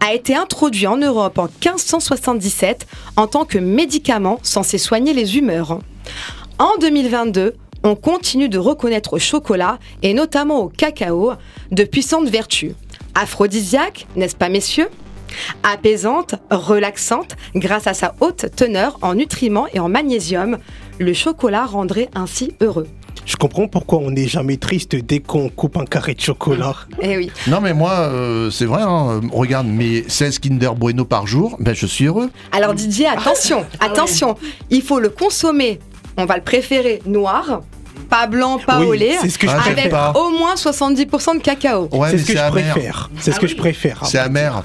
a 0.05 0.13
été 0.13 0.35
introduit 0.35 0.87
en 0.87 0.97
Europe 0.97 1.37
en 1.37 1.45
1577 1.45 2.85
en 3.15 3.27
tant 3.27 3.45
que 3.45 3.57
médicament 3.57 4.39
censé 4.43 4.77
soigner 4.77 5.13
les 5.13 5.37
humeurs. 5.37 5.79
En 6.59 6.71
2022, 6.81 7.55
on 7.83 7.95
continue 7.95 8.49
de 8.49 8.57
reconnaître 8.57 9.13
au 9.13 9.19
chocolat, 9.19 9.79
et 10.01 10.13
notamment 10.13 10.61
au 10.61 10.69
cacao, 10.69 11.33
de 11.71 11.83
puissantes 11.83 12.29
vertus. 12.29 12.73
Aphrodisiaque, 13.15 14.07
n'est-ce 14.15 14.35
pas 14.35 14.49
messieurs? 14.49 14.89
Apaisante, 15.63 16.35
relaxante, 16.51 17.35
grâce 17.55 17.87
à 17.87 17.93
sa 17.93 18.15
haute 18.21 18.47
teneur 18.55 18.97
en 19.01 19.15
nutriments 19.15 19.67
et 19.73 19.79
en 19.79 19.89
magnésium, 19.89 20.57
le 20.99 21.13
chocolat 21.13 21.65
rendrait 21.65 22.09
ainsi 22.13 22.53
heureux. 22.61 22.87
Je 23.25 23.35
comprends 23.37 23.67
pourquoi 23.67 23.99
on 23.99 24.11
n'est 24.11 24.27
jamais 24.27 24.57
triste 24.57 24.95
dès 24.95 25.19
qu'on 25.19 25.47
coupe 25.49 25.77
un 25.77 25.85
carré 25.85 26.13
de 26.13 26.19
chocolat. 26.21 26.75
Eh 27.01 27.17
oui. 27.17 27.31
Non, 27.47 27.61
mais 27.61 27.73
moi, 27.73 27.91
euh, 27.91 28.49
c'est 28.49 28.65
vrai, 28.65 28.81
hein, 28.81 29.21
regarde, 29.31 29.67
mes 29.67 30.03
16 30.07 30.39
Kinder 30.39 30.71
Bueno 30.75 31.05
par 31.05 31.25
jour, 31.27 31.57
ben, 31.59 31.73
je 31.73 31.85
suis 31.85 32.05
heureux. 32.05 32.29
Alors 32.51 32.73
Didier, 32.73 33.07
attention, 33.07 33.65
attention, 33.79 34.35
il 34.69 34.81
faut 34.81 34.99
le 34.99 35.09
consommer, 35.09 35.79
on 36.17 36.25
va 36.25 36.35
le 36.37 36.43
préférer 36.43 37.01
noir, 37.05 37.61
pas 38.09 38.27
blanc, 38.27 38.59
pas 38.59 38.79
Oui, 38.79 38.85
au 38.85 38.93
lait, 38.93 39.17
c'est 39.21 39.29
ce 39.29 39.37
que 39.39 39.47
je 39.47 39.51
avec 39.53 39.73
préfère. 39.73 40.13
au 40.15 40.29
moins 40.31 40.55
70% 40.55 41.37
de 41.37 41.41
cacao. 41.41 41.87
Ouais, 41.91 42.11
C'est 42.11 42.17
ce 42.19 42.25
que 42.25 42.37
je 42.37 42.49
préfère. 42.49 43.09
C'est 43.19 43.31
ce 43.31 43.39
que 43.39 43.47
je 43.47 43.55
préfère. 43.55 44.05
C'est 44.05 44.19
amer. 44.19 44.63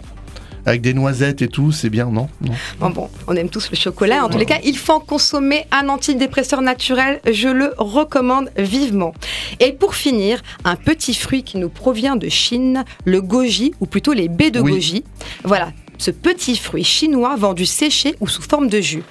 Avec 0.66 0.82
des 0.82 0.92
noisettes 0.92 1.40
et 1.40 1.49
tout, 1.49 1.72
c'est 1.72 1.88
bien, 1.88 2.07
non, 2.07 2.28
non. 2.42 2.53
Bon, 2.78 2.90
bon, 2.90 3.09
on 3.26 3.34
aime 3.36 3.49
tous 3.49 3.70
le 3.70 3.76
chocolat. 3.76 4.22
En 4.22 4.28
tous 4.28 4.36
les 4.36 4.44
cas, 4.44 4.59
il 4.64 4.76
faut 4.76 4.92
en 4.92 5.01
consommer 5.01 5.64
un 5.72 5.88
antidépresseur 5.88 6.61
naturel. 6.61 7.20
Je 7.30 7.49
le 7.49 7.72
recommande 7.78 8.51
vivement. 8.59 9.14
Et 9.61 9.72
pour 9.72 9.94
finir, 9.94 10.42
un 10.66 10.76
petit 10.76 11.14
fruit 11.14 11.42
qui 11.42 11.57
nous 11.57 11.70
provient 11.70 12.16
de 12.16 12.28
Chine, 12.28 12.84
le 13.07 13.22
goji, 13.22 13.72
ou 13.80 13.86
plutôt 13.86 14.12
les 14.12 14.28
baies 14.28 14.51
de 14.51 14.61
Oui. 14.61 14.72
goji. 14.72 15.05
Voilà. 15.42 15.70
Ce 15.96 16.11
petit 16.11 16.57
fruit 16.57 16.84
chinois 16.84 17.34
vendu 17.36 17.64
séché 17.64 18.14
ou 18.20 18.28
sous 18.28 18.42
forme 18.42 18.68
de 18.68 18.80
jus. 18.82 19.05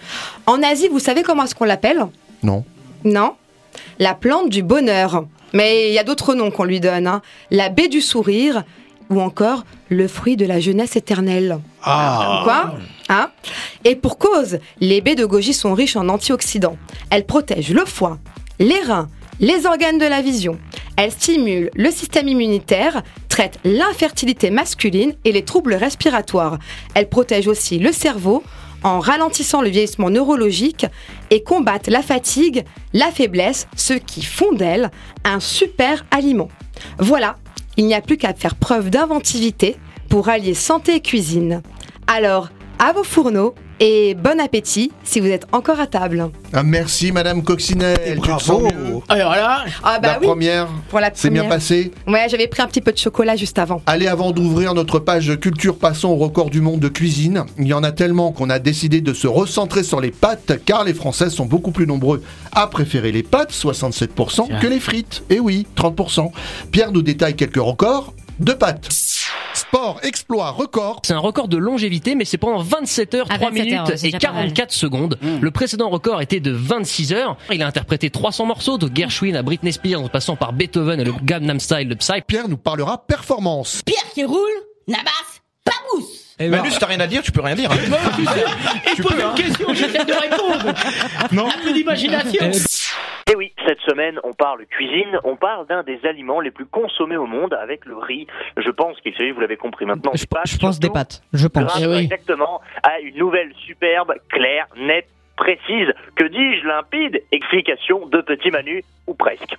En 0.46 0.62
Asie, 0.62 0.90
vous 0.92 1.00
savez 1.00 1.24
comment 1.24 1.44
est-ce 1.46 1.56
qu'on 1.56 1.66
l'appelle? 1.66 2.06
Non. 2.44 2.64
Non 3.04 3.34
La 4.00 4.14
plante 4.16 4.50
du 4.50 4.64
bonheur. 4.64 5.26
Mais 5.54 5.88
il 5.90 5.94
y 5.94 6.00
a 6.00 6.04
d'autres 6.04 6.36
noms 6.36 6.52
qu'on 6.52 6.66
lui 6.66 6.80
donne. 6.80 7.08
hein. 7.08 7.22
La 7.52 7.70
baie 7.70 7.88
du 7.88 8.02
sourire 8.02 8.64
ou 9.10 9.22
encore 9.22 9.64
le 9.90 10.08
fruit 10.10 10.36
de 10.36 10.46
la 10.46 10.60
jeunesse 10.60 10.98
éternelle. 10.98 11.60
Ah. 11.82 12.42
Quoi? 12.44 12.74
Hein? 13.08 13.30
Et 13.86 13.96
pour 13.96 14.18
cause, 14.18 14.60
les 14.82 15.00
baies 15.00 15.16
de 15.16 15.26
goji 15.26 15.54
sont 15.54 15.74
riches 15.74 15.96
en 15.96 16.10
antioxydants. 16.10 16.78
Elles 17.10 17.26
protègent 17.26 17.72
le 17.74 17.86
foie, 17.86 18.18
les 18.60 18.82
reins, 18.82 19.08
les 19.40 19.66
organes 19.66 19.98
de 19.98 20.06
la 20.06 20.22
vision. 20.22 20.58
Elles 20.98 21.12
stimulent 21.12 21.70
le 21.76 21.90
système 21.92 22.28
immunitaire, 22.28 23.02
traitent 23.30 23.60
l'infertilité 23.64 24.50
masculine 24.50 25.14
et 25.24 25.32
les 25.32 25.46
troubles 25.46 25.76
respiratoires. 25.76 26.58
Elles 26.94 27.08
protègent 27.08 27.48
aussi 27.48 27.80
le 27.80 27.94
cerveau 27.94 28.44
en 28.88 29.00
ralentissant 29.00 29.62
le 29.62 29.70
vieillissement 29.70 30.10
neurologique 30.10 30.86
et 31.30 31.44
combattent 31.44 31.88
la 31.88 32.02
fatigue, 32.02 32.64
la 32.94 33.12
faiblesse, 33.12 33.68
ce 33.76 33.94
qui 33.94 34.24
font 34.24 34.54
d'elles 34.54 34.92
un 35.24 35.40
super 35.40 36.06
aliment. 36.12 36.50
Voilà, 36.98 37.38
il 37.76 37.86
n'y 37.86 37.94
a 37.94 38.02
plus 38.02 38.18
qu'à 38.18 38.34
faire 38.34 38.56
preuve 38.56 38.90
d'inventivité 38.90 39.78
pour 40.10 40.30
allier 40.30 40.54
santé 40.54 40.96
et 40.96 41.02
cuisine. 41.02 41.62
Alors, 42.08 42.50
à 42.80 42.94
vos 42.94 43.04
fourneaux 43.04 43.56
et 43.80 44.16
bon 44.16 44.40
appétit 44.40 44.92
si 45.04 45.20
vous 45.20 45.28
êtes 45.28 45.46
encore 45.52 45.80
à 45.80 45.88
table. 45.88 46.30
Ah, 46.54 46.64
merci, 46.64 47.12
Madame 47.12 47.44
Coccinelle. 47.44 48.20
Tu 48.24 48.32
te 48.32 48.42
sens 48.42 48.62
mieux 48.64 49.00
Alors 49.10 49.32
là, 49.32 49.66
Ah 49.84 50.00
bah 50.00 50.14
La 50.14 50.20
oui, 50.20 50.26
première, 50.28 50.68
pour 50.90 51.00
la 51.00 51.12
c'est 51.14 51.30
bien 51.30 51.46
passé. 51.46 51.92
Ouais, 52.08 52.28
j'avais 52.30 52.48
pris 52.48 52.62
un 52.62 52.68
petit 52.68 52.82
peu 52.82 52.92
de 52.92 52.98
chocolat 52.98 53.36
juste 53.36 53.60
avant. 53.60 53.82
Allez, 53.86 54.08
avant 54.08 54.32
d'ouvrir 54.32 54.74
notre 54.74 55.00
page 55.00 55.40
culture, 55.40 55.78
passons 55.78 56.10
au 56.10 56.16
record 56.16 56.50
du 56.50 56.62
monde 56.62 56.80
de 56.80 56.88
cuisine. 56.90 57.46
Il 57.60 57.68
y 57.68 57.74
en 57.74 57.84
a 57.84 57.92
tellement 57.92 58.32
qu'on 58.32 58.50
a 58.50 58.60
décidé 58.60 59.02
de 59.02 59.14
se 59.14 59.28
recentrer 59.28 59.84
sur 59.84 60.02
les 60.02 60.12
pâtes, 60.12 60.54
car 60.66 60.84
les 60.84 60.94
Français 60.94 61.30
sont 61.30 61.46
beaucoup 61.46 61.72
plus 61.72 61.88
nombreux 61.88 62.24
à 62.54 62.68
préférer 62.68 63.12
les 63.12 63.24
pâtes, 63.24 63.52
67%, 63.52 64.60
que 64.60 64.68
les 64.68 64.80
frites. 64.80 65.24
Et 65.30 65.40
oui, 65.40 65.68
30%. 65.76 66.32
Pierre 66.72 66.92
nous 66.92 67.02
détaille 67.02 67.36
quelques 67.36 67.58
records 67.58 68.14
de 68.40 68.54
pâtes. 68.54 68.90
Sport, 69.54 70.00
exploit, 70.04 70.52
record. 70.52 71.02
C'est 71.04 71.14
un 71.14 71.20
record 71.20 71.48
de 71.48 71.58
longévité, 71.58 72.14
mais 72.16 72.26
c'est 72.26 72.38
pendant 72.38 72.62
27 72.62 73.14
heures, 73.16 73.28
Ah, 73.30 73.36
3 73.38 73.50
27 73.50 73.66
minutes 73.66 73.80
heures, 73.80 73.90
et 73.90 74.12
déjà 74.12 74.20
pas 74.20 74.34
mal. 74.34 74.44
44 74.54 74.72
secondes. 74.72 75.20
Le 75.42 75.52
précédent 75.52 75.90
record 75.90 76.22
était 76.22 76.40
de 76.40 76.52
26 76.52 77.14
heures. 77.14 77.38
Il 77.52 77.62
a 77.64 77.68
interprété 77.68 78.10
300 78.10 78.46
morceaux, 78.46 78.78
de 78.78 78.90
Gershwin 78.96 79.36
à 79.36 79.42
Britney 79.42 79.74
Spears, 79.74 80.02
en 80.04 80.10
passant 80.10 80.36
par 80.36 80.54
Beethoven 80.54 81.00
et 81.00 81.04
le 81.04 81.14
Gangnam 81.24 81.60
Style 81.60 81.90
de 81.90 81.96
Psy. 81.96 82.22
Pierre 82.28 82.48
nous 82.50 82.58
parlera 82.58 83.06
performance. 83.08 83.82
Pierre 83.86 84.10
qui 84.14 84.24
roule, 84.24 84.38
Nabas, 84.88 85.10
pas 85.66 85.72
mousse. 85.96 86.27
Manu, 86.40 86.70
si 86.70 86.80
t'as 86.80 86.86
rien 86.86 87.00
à 87.00 87.08
dire, 87.08 87.22
tu 87.24 87.32
peux 87.32 87.42
rien 87.42 87.56
dire. 87.56 87.72
hein. 87.72 87.76
Il 88.98 89.04
pose 89.04 89.14
une 89.20 89.34
question, 89.36 89.74
j'essaie 89.74 90.06
de 90.06 90.14
répondre. 90.14 90.74
Non. 91.32 91.48
Un 91.48 91.64
peu 91.64 91.74
d'imagination. 91.74 92.52
Et 93.30 93.36
oui, 93.36 93.52
cette 93.68 93.80
semaine, 93.82 94.20
on 94.24 94.34
parle 94.34 94.66
cuisine, 94.68 95.20
on 95.26 95.36
parle 95.36 95.68
d'un 95.68 95.84
des 95.84 96.00
aliments 96.06 96.40
les 96.40 96.52
plus 96.52 96.66
consommés 96.66 97.18
au 97.18 97.26
monde 97.26 97.54
avec 97.56 97.86
le 97.86 97.98
riz. 97.98 98.26
Je 98.56 98.70
pense 98.70 99.00
qu'il 99.02 99.14
s'agit, 99.16 99.32
vous 99.32 99.42
l'avez 99.42 99.58
compris 99.58 99.86
maintenant, 99.86 100.12
Je, 100.14 100.22
des 100.22 100.28
pâtes, 100.28 100.48
je 100.48 100.58
pense 100.58 100.80
des 100.80 100.90
pâtes. 100.90 101.22
Je 101.34 101.48
pense. 101.48 101.64
grâce 101.66 101.82
exactement 102.00 102.62
à 102.84 103.00
une 103.02 103.18
nouvelle 103.18 103.52
superbe, 103.66 104.14
claire, 104.30 104.68
nette, 104.78 105.10
précise, 105.38 105.94
que 106.16 106.26
dis-je, 106.26 106.68
limpide, 106.68 107.24
explication 107.32 108.06
de 108.08 108.22
Petit 108.22 108.52
Manu, 108.52 108.84
ou 109.08 109.14
presque. 109.14 109.56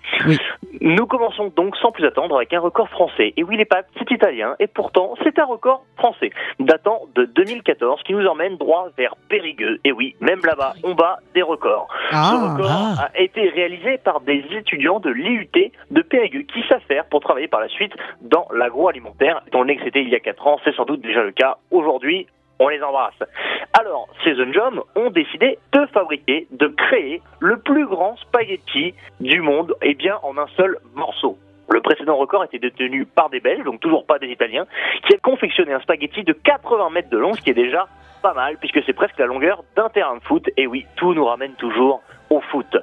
Nous 0.83 1.07
commençons 1.07 1.51
donc 1.57 1.75
sans 1.77 1.91
plus 1.91 2.05
attendre 2.05 2.37
avec 2.37 2.53
un 2.53 2.61
record 2.61 2.91
français. 2.91 3.33
Et 3.39 3.43
oui, 3.43 3.57
les 3.57 3.65
pâtes, 3.65 3.89
c'est 3.97 4.11
italien, 4.11 4.55
et 4.59 4.67
pourtant, 4.67 5.15
c'est 5.25 5.39
un 5.39 5.47
record 5.47 5.85
français, 5.97 6.31
datant 6.61 7.07
de 7.15 7.25
2014, 7.25 8.03
qui 8.03 8.13
nous 8.13 8.27
emmène 8.27 8.57
droit 8.57 8.89
vers 8.99 9.17
Périgueux. 9.31 9.79
Et 9.85 9.93
oui, 9.93 10.15
même 10.21 10.41
là-bas, 10.45 10.75
on 10.85 10.95
bat 10.95 11.19
des 11.35 11.43
records. 11.43 11.89
Ah. 12.11 12.31
Ce 12.31 12.37
record 12.37 13.01
a 13.01 13.19
été 13.19 13.49
réalisé 13.49 13.99
par 13.99 14.21
des 14.21 14.45
étudiants 14.51 15.01
de 15.01 15.11
l'IUT 15.11 15.49
de 15.91 16.03
Périgueux 16.03 16.43
qui 16.43 16.63
faire 16.87 17.05
pour 17.07 17.21
travailler 17.21 17.49
par 17.49 17.61
la 17.61 17.69
suite 17.69 17.93
dans 18.21 18.47
l'agroalimentaire. 18.55 19.43
Étant 19.47 19.61
donné 19.61 19.77
que 19.77 19.85
c'était 19.85 20.03
il 20.03 20.09
y 20.09 20.15
a 20.15 20.21
4 20.21 20.47
ans, 20.47 20.59
c'est 20.65 20.75
sans 20.75 20.85
doute 20.85 21.01
déjà 21.01 21.23
le 21.23 21.33
cas 21.33 21.59
aujourd'hui. 21.71 22.27
On 22.59 22.69
les 22.69 22.83
embrasse. 22.83 23.23
Alors, 23.79 24.09
ces 24.25 24.35
jeunes 24.35 24.57
hommes 24.57 24.83
ont 24.97 25.11
décidé 25.11 25.59
de 25.73 25.87
fabriquer, 25.87 26.47
de 26.51 26.67
créer 26.69 27.23
le 27.41 27.59
plus 27.59 27.87
grand 27.87 28.17
spaghetti 28.17 28.95
du 29.21 29.41
monde, 29.41 29.75
et 29.83 29.95
bien 29.95 30.19
en 30.23 30.37
un 30.39 30.49
seul 30.57 30.79
morceau. 30.95 31.39
Le 31.71 31.81
précédent 31.81 32.17
record 32.17 32.45
était 32.45 32.59
détenu 32.59 33.05
par 33.05 33.29
des 33.29 33.41
Belges, 33.41 33.65
donc 33.65 33.81
toujours 33.81 34.07
pas 34.07 34.19
des 34.19 34.29
Italiens, 34.29 34.67
qui 35.07 35.15
a 35.15 35.19
confectionné 35.19 35.73
un 35.73 35.81
spaghetti 35.81 36.25
de 36.25 36.33
80 36.33 36.91
mètres 36.91 37.11
de 37.11 37.19
long, 37.19 37.35
ce 37.35 37.43
qui 37.43 37.51
est 37.51 37.55
déjà 37.55 37.87
pas 38.23 38.35
mal, 38.35 38.57
puisque 38.57 38.83
c'est 38.85 38.95
presque 38.95 39.19
la 39.19 39.27
longueur 39.27 39.63
d'un 39.77 39.89
terrain 39.91 40.17
de 40.17 40.23
foot. 40.23 40.49
Et 40.57 40.67
oui, 40.67 40.87
tout 40.97 41.15
nous 41.15 41.25
ramène 41.25 41.53
toujours 41.55 42.03
au 42.31 42.41
foot. 42.41 42.77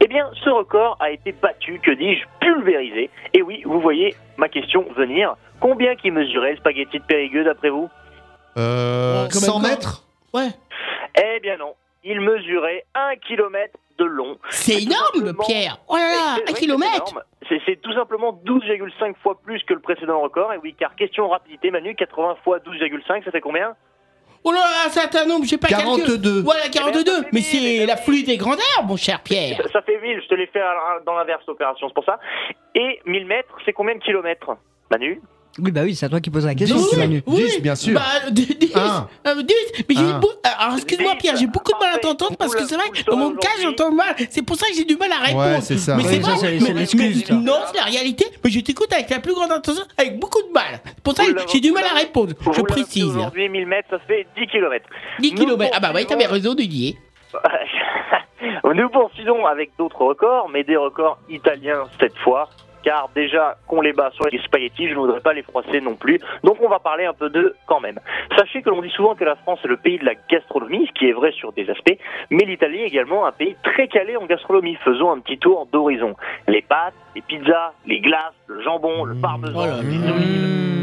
Eh 0.00 0.08
bien, 0.08 0.28
ce 0.42 0.50
record 0.50 0.96
a 0.98 1.10
été 1.10 1.32
battu, 1.32 1.78
que 1.80 1.92
dis-je, 1.92 2.24
pulvérisé. 2.40 3.10
Et 3.34 3.42
oui, 3.42 3.62
vous 3.64 3.80
voyez 3.80 4.14
ma 4.36 4.48
question 4.48 4.84
venir. 4.96 5.36
Combien 5.60 5.94
qui 5.94 6.10
mesurait 6.10 6.52
le 6.52 6.56
spaghetti 6.56 6.98
de 6.98 7.04
Périgueux 7.04 7.44
d'après 7.44 7.68
vous? 7.68 7.88
Euh, 8.56 9.28
100 9.30 9.58
mètres 9.60 10.04
Ouais. 10.34 10.48
Eh 11.16 11.40
bien 11.40 11.56
non, 11.58 11.74
il 12.04 12.20
mesurait 12.20 12.84
un 12.94 13.16
kilomètre 13.16 13.78
de 13.98 14.04
long. 14.04 14.38
C'est 14.50 14.82
énorme, 14.82 15.34
Pierre. 15.46 15.78
Oh 15.88 15.96
là 15.96 16.08
là, 16.08 16.32
un 16.34 16.46
c'est- 16.46 16.54
kilomètre. 16.54 16.92
c'est 17.06 17.10
énorme. 17.12 17.22
C'est 17.48 17.60
c'est 17.66 17.76
tout 17.82 17.92
simplement 17.92 18.32
12,5 18.44 19.14
fois 19.22 19.38
plus 19.42 19.62
que 19.64 19.74
le 19.74 19.80
précédent 19.80 20.20
record. 20.20 20.52
Et 20.54 20.58
oui, 20.62 20.74
car 20.78 20.94
question 20.96 21.28
rapidité, 21.28 21.70
Manu, 21.70 21.94
80 21.94 22.36
fois 22.44 22.58
12,5, 22.60 23.24
ça 23.24 23.30
fait 23.30 23.40
combien? 23.42 23.74
Oh 24.44 24.50
là, 24.50 24.60
un 24.86 24.88
certain 24.88 25.24
nombre, 25.26 25.44
je 25.44 25.50
sais 25.50 25.58
pas 25.58 25.68
42. 25.68 26.16
calcul- 26.18 26.42
Voilà, 26.42 26.68
42. 26.72 27.24
Mais 27.32 27.42
c'est 27.42 27.84
la 27.86 27.96
flûte 27.96 28.26
des 28.26 28.36
grandeurs, 28.38 28.82
mon 28.84 28.96
cher 28.96 29.20
Pierre. 29.22 29.56
Ça, 29.64 29.68
ça 29.74 29.82
fait 29.82 30.00
1000, 30.00 30.20
je 30.22 30.26
te 30.28 30.34
l'ai 30.34 30.46
fait 30.46 30.60
dans 31.06 31.14
l'inverse 31.14 31.44
l'opération, 31.46 31.86
c'est 31.88 31.94
pour 31.94 32.04
ça. 32.04 32.18
Et 32.74 33.00
1000 33.06 33.26
mètres, 33.26 33.54
c'est 33.64 33.72
combien 33.72 33.94
de 33.94 34.00
kilomètres? 34.00 34.56
Manu? 34.90 35.20
Oui, 35.58 35.70
bah 35.70 35.82
oui, 35.84 35.94
c'est 35.94 36.06
à 36.06 36.08
toi 36.08 36.18
qui 36.20 36.30
pose 36.30 36.46
la 36.46 36.54
question, 36.54 36.78
Oui, 36.78 36.84
petit 36.88 36.96
Manu. 36.98 37.22
oui. 37.26 37.60
bien 37.60 37.74
sûr. 37.74 37.92
Bah, 37.94 38.30
10. 38.30 38.72
Un. 38.74 39.06
Euh, 39.26 39.42
10. 39.42 39.54
Mais 39.88 39.94
j'ai 39.94 40.00
Un. 40.00 40.18
beau- 40.18 40.30
Alors, 40.42 40.76
excuse-moi, 40.76 41.12
Pierre, 41.18 41.36
j'ai 41.36 41.46
beaucoup 41.46 41.72
de 41.72 41.78
mal 41.78 41.94
à 41.94 41.98
t'entendre 41.98 42.36
parce 42.38 42.54
que 42.54 42.64
c'est 42.64 42.74
vrai, 42.76 42.86
dans 43.06 43.16
mon 43.18 43.34
cas, 43.34 43.50
j'entends 43.62 43.92
mal. 43.92 44.14
C'est 44.30 44.40
pour 44.40 44.56
ça 44.56 44.66
que 44.68 44.74
j'ai 44.74 44.84
du 44.84 44.96
mal 44.96 45.12
à 45.12 45.18
répondre. 45.26 45.44
Ouais, 45.56 45.60
c'est 45.60 45.76
ça. 45.76 45.96
Mais 45.96 46.04
c'est 46.04 46.22
ça, 46.22 46.30
vrai. 46.30 46.38
c'est- 46.38 46.52
mais- 46.52 46.60
c'est 46.60 46.72
l'excuse, 46.72 47.18
mais- 47.18 47.24
ça. 47.26 47.34
Non, 47.34 47.58
c'est 47.70 47.76
la 47.76 47.84
réalité. 47.84 48.24
Mais 48.42 48.50
je 48.50 48.60
t'écoute 48.60 48.90
avec 48.94 49.10
la 49.10 49.18
plus 49.20 49.34
grande 49.34 49.52
attention, 49.52 49.82
avec 49.98 50.18
beaucoup 50.18 50.40
de 50.40 50.52
mal. 50.54 50.80
C'est 50.86 51.02
pour 51.02 51.14
ça 51.14 51.24
que 51.26 51.32
j'ai 51.52 51.60
du 51.60 51.70
mal 51.70 51.84
à 51.84 51.98
répondre. 51.98 52.32
Je 52.50 52.62
précise. 52.62 53.04
Aujourd'hui, 53.04 53.48
1000 53.50 53.66
mètres, 53.66 53.88
ça 53.90 53.98
fait 54.06 54.26
10 54.38 54.46
kilomètres. 54.46 54.86
10 55.18 55.34
km. 55.34 55.70
Ah 55.74 55.80
bah 55.80 55.92
ouais, 55.92 56.04
t'avais 56.06 56.26
raison 56.26 56.54
de 56.54 56.62
dire. 56.62 56.94
Nous 58.74 58.88
poursuivons 58.88 59.46
avec 59.46 59.70
d'autres 59.78 60.00
records, 60.02 60.48
mais 60.52 60.64
des 60.64 60.76
records 60.76 61.18
italiens 61.28 61.84
cette 62.00 62.16
fois. 62.18 62.48
Car 62.82 63.08
déjà 63.14 63.56
qu'on 63.66 63.80
les 63.80 63.92
bat 63.92 64.10
sur 64.12 64.26
les 64.26 64.38
spaghettis, 64.40 64.88
je 64.88 64.94
ne 64.94 64.98
voudrais 64.98 65.20
pas 65.20 65.32
les 65.32 65.42
froisser 65.42 65.80
non 65.80 65.94
plus. 65.94 66.20
Donc 66.42 66.58
on 66.60 66.68
va 66.68 66.78
parler 66.78 67.04
un 67.04 67.14
peu 67.14 67.30
d'eux 67.30 67.54
quand 67.66 67.80
même. 67.80 67.98
Sachez 68.36 68.62
que 68.62 68.70
l'on 68.70 68.82
dit 68.82 68.90
souvent 68.90 69.14
que 69.14 69.24
la 69.24 69.36
France 69.36 69.60
est 69.64 69.68
le 69.68 69.76
pays 69.76 69.98
de 69.98 70.04
la 70.04 70.14
gastronomie, 70.30 70.86
ce 70.86 70.92
qui 70.98 71.08
est 71.08 71.12
vrai 71.12 71.32
sur 71.32 71.52
des 71.52 71.68
aspects, 71.70 71.96
mais 72.30 72.44
l'Italie 72.44 72.80
est 72.80 72.86
également 72.86 73.26
un 73.26 73.32
pays 73.32 73.56
très 73.62 73.88
calé 73.88 74.16
en 74.16 74.26
gastronomie. 74.26 74.76
Faisons 74.84 75.12
un 75.12 75.20
petit 75.20 75.38
tour 75.38 75.66
d'horizon. 75.72 76.14
Les 76.48 76.62
pâtes, 76.62 76.94
les 77.14 77.22
pizzas, 77.22 77.72
les 77.86 78.00
glaces, 78.00 78.34
le 78.46 78.62
jambon, 78.62 79.04
le 79.04 79.14
parmesan, 79.20 79.82
les 79.82 80.10
olives, 80.10 80.81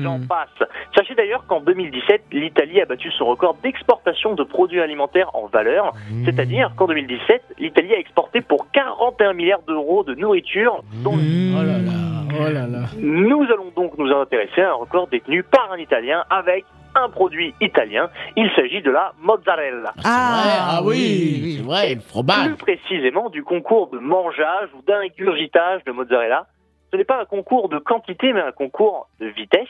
et 0.00 0.02
j'en 0.02 0.20
passe. 0.20 0.48
Sachez 0.94 1.14
d'ailleurs 1.14 1.46
qu'en 1.46 1.60
2017, 1.60 2.22
l'Italie 2.32 2.80
a 2.80 2.86
battu 2.86 3.10
son 3.12 3.26
record 3.26 3.56
d'exportation 3.62 4.34
de 4.34 4.42
produits 4.42 4.80
alimentaires 4.80 5.30
en 5.34 5.46
valeur. 5.46 5.92
C'est-à-dire 6.24 6.72
qu'en 6.76 6.86
2017, 6.86 7.42
l'Italie 7.58 7.94
a 7.94 7.98
exporté 7.98 8.40
pour 8.40 8.70
41 8.72 9.32
milliards 9.34 9.62
d'euros 9.66 10.04
de 10.04 10.14
nourriture, 10.14 10.82
dont 11.04 11.14
Oh 11.14 11.62
là 11.62 11.78
là, 11.78 11.92
oh 12.38 12.52
là 12.52 12.66
là. 12.66 12.86
nous 12.98 13.42
allons 13.42 13.70
donc 13.76 13.96
nous 13.98 14.10
intéresser 14.12 14.62
à 14.62 14.70
un 14.70 14.74
record 14.74 15.08
détenu 15.08 15.42
par 15.42 15.72
un 15.72 15.78
Italien 15.78 16.24
avec 16.30 16.64
un 16.94 17.08
produit 17.08 17.54
italien. 17.60 18.08
Il 18.36 18.50
s'agit 18.56 18.82
de 18.82 18.90
la 18.90 19.12
mozzarella. 19.20 19.92
Ah, 20.04 20.78
ah 20.78 20.80
oui, 20.84 21.56
c'est 21.56 21.62
vrai, 21.64 21.94
le 21.94 22.00
fromage. 22.00 22.46
Plus 22.46 22.56
précisément 22.56 23.30
du 23.30 23.42
concours 23.44 23.90
de 23.90 23.98
mangeage 23.98 24.68
ou 24.76 24.82
d'ingurgitage 24.86 25.84
de 25.84 25.92
mozzarella. 25.92 26.46
Ce 26.90 26.96
n'est 26.96 27.04
pas 27.04 27.20
un 27.20 27.24
concours 27.24 27.68
de 27.68 27.78
quantité, 27.78 28.32
mais 28.32 28.40
un 28.40 28.52
concours 28.52 29.08
de 29.20 29.26
vitesse. 29.26 29.68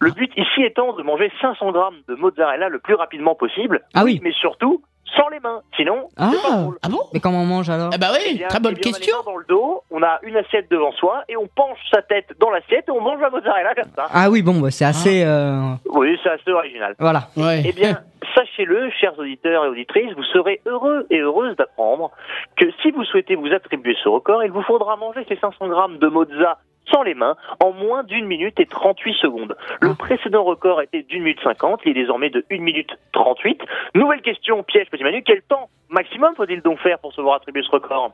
Le 0.00 0.12
but 0.12 0.32
ici 0.36 0.62
étant 0.62 0.92
de 0.92 1.02
manger 1.02 1.32
500 1.40 1.72
grammes 1.72 2.00
de 2.08 2.14
mozzarella 2.14 2.68
le 2.68 2.78
plus 2.78 2.94
rapidement 2.94 3.34
possible. 3.34 3.82
Ah 3.94 4.04
oui. 4.04 4.20
Mais 4.22 4.32
surtout, 4.32 4.82
sans 5.16 5.28
les 5.28 5.40
mains. 5.40 5.60
Sinon, 5.76 6.08
Ah, 6.16 6.30
c'est 6.32 6.42
pas 6.50 6.56
drôle. 6.56 6.78
ah 6.82 6.88
bon 6.88 7.00
Mais 7.12 7.20
comment 7.20 7.42
on 7.42 7.46
mange 7.46 7.68
alors 7.70 7.90
Ah 7.92 7.98
bah 7.98 8.08
oui, 8.12 8.20
Eh 8.30 8.34
bien, 8.38 8.48
très 8.48 8.60
bonne 8.60 8.74
eh 8.76 8.80
bien, 8.80 8.92
question. 8.92 9.14
On 9.16 9.20
a 9.20 9.22
les 9.22 9.26
mains 9.26 9.32
dans 9.32 9.38
le 9.38 9.44
dos, 9.48 9.82
on 9.90 10.02
a 10.02 10.18
une 10.22 10.36
assiette 10.36 10.70
devant 10.70 10.92
soi 10.92 11.22
et 11.28 11.36
on 11.36 11.46
penche 11.46 11.78
sa 11.92 12.02
tête 12.02 12.26
dans 12.38 12.50
l'assiette 12.50 12.84
et 12.88 12.90
on 12.90 13.00
mange 13.00 13.20
la 13.20 13.30
mozzarella 13.30 13.74
comme 13.74 13.90
ça. 13.96 14.06
Ah 14.12 14.30
oui, 14.30 14.42
bon, 14.42 14.60
bah, 14.60 14.70
c'est 14.70 14.84
assez. 14.84 15.22
euh, 15.24 15.60
Oui, 15.86 16.18
c'est 16.22 16.30
assez 16.30 16.50
original. 16.50 16.94
Voilà. 16.98 17.24
Ouais. 17.36 17.62
Eh 17.64 17.72
bien, 17.72 17.98
sachez-le, 18.34 18.90
chers 19.00 19.18
auditeurs 19.18 19.64
et 19.64 19.68
auditrices, 19.68 20.12
vous 20.16 20.22
serez 20.24 20.60
heureux 20.66 21.06
et 21.10 21.18
heureuses 21.18 21.56
d'apprendre 21.56 22.10
que 22.56 22.66
si 22.82 22.90
vous 22.90 23.04
souhaitez 23.04 23.34
vous 23.34 23.52
attribuer 23.52 23.96
ce 24.02 24.08
record, 24.08 24.44
il 24.44 24.52
vous 24.52 24.62
faudra 24.62 24.96
manger 24.96 25.24
ces 25.28 25.36
500 25.36 25.68
grammes 25.68 25.98
de 25.98 26.06
mozza 26.08 26.58
sans 26.92 27.02
les 27.02 27.14
mains 27.14 27.36
en 27.62 27.72
moins 27.72 28.02
d'une 28.04 28.26
minute 28.26 28.58
et 28.60 28.66
38 28.66 29.14
secondes. 29.20 29.56
Le 29.80 29.94
précédent 29.94 30.44
record 30.44 30.80
était 30.82 31.02
d'une 31.02 31.22
minute 31.22 31.38
50, 31.42 31.80
il 31.84 31.90
est 31.92 31.94
désormais 31.94 32.30
de 32.30 32.44
1 32.50 32.58
minute 32.60 32.90
38. 33.12 33.60
Nouvelle 33.94 34.22
question, 34.22 34.62
piège, 34.62 34.88
petit 34.90 35.02
Manu, 35.04 35.22
quel 35.24 35.42
temps 35.42 35.68
maximum 35.88 36.34
faut-il 36.36 36.62
donc 36.62 36.78
faire 36.80 36.98
pour 36.98 37.12
se 37.12 37.20
voir 37.20 37.36
attribuer 37.36 37.62
ce 37.62 37.70
record? 37.70 38.12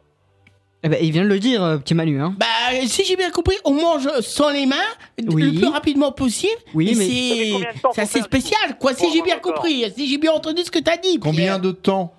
Eh 0.83 0.89
ben, 0.89 0.99
il 1.03 1.11
vient 1.11 1.25
de 1.25 1.29
le 1.29 1.39
dire, 1.39 1.65
euh, 1.65 1.79
petit 1.79 1.95
Manu. 1.95 2.21
Hein. 2.21 2.35
Bah, 2.39 2.47
si 2.85 3.05
j'ai 3.05 3.17
bien 3.17 3.31
compris, 3.31 3.57
on 3.65 3.73
mange 3.73 4.09
sans 4.21 4.51
les 4.51 4.67
mains 4.67 4.77
Oui. 5.33 5.43
le 5.43 5.59
plus 5.59 5.69
rapidement 5.69 6.13
possible. 6.13 6.53
Oui, 6.75 6.91
et 6.91 6.95
mais- 7.59 7.69
c'est 7.93 8.03
assez 8.03 8.21
spécial, 8.21 8.77
quoi. 8.79 8.93
Si 8.93 9.11
j'ai 9.11 9.23
bien 9.23 9.39
compris, 9.39 9.85
si 9.97 10.07
j'ai 10.07 10.19
bien 10.19 10.33
entendu 10.33 10.63
ce 10.63 10.71
que 10.71 10.79
t'as 10.79 10.99
dit. 10.99 11.19
Combien 11.19 11.45
Pierre. 11.45 11.61
de 11.61 11.71
temps? 11.73 12.13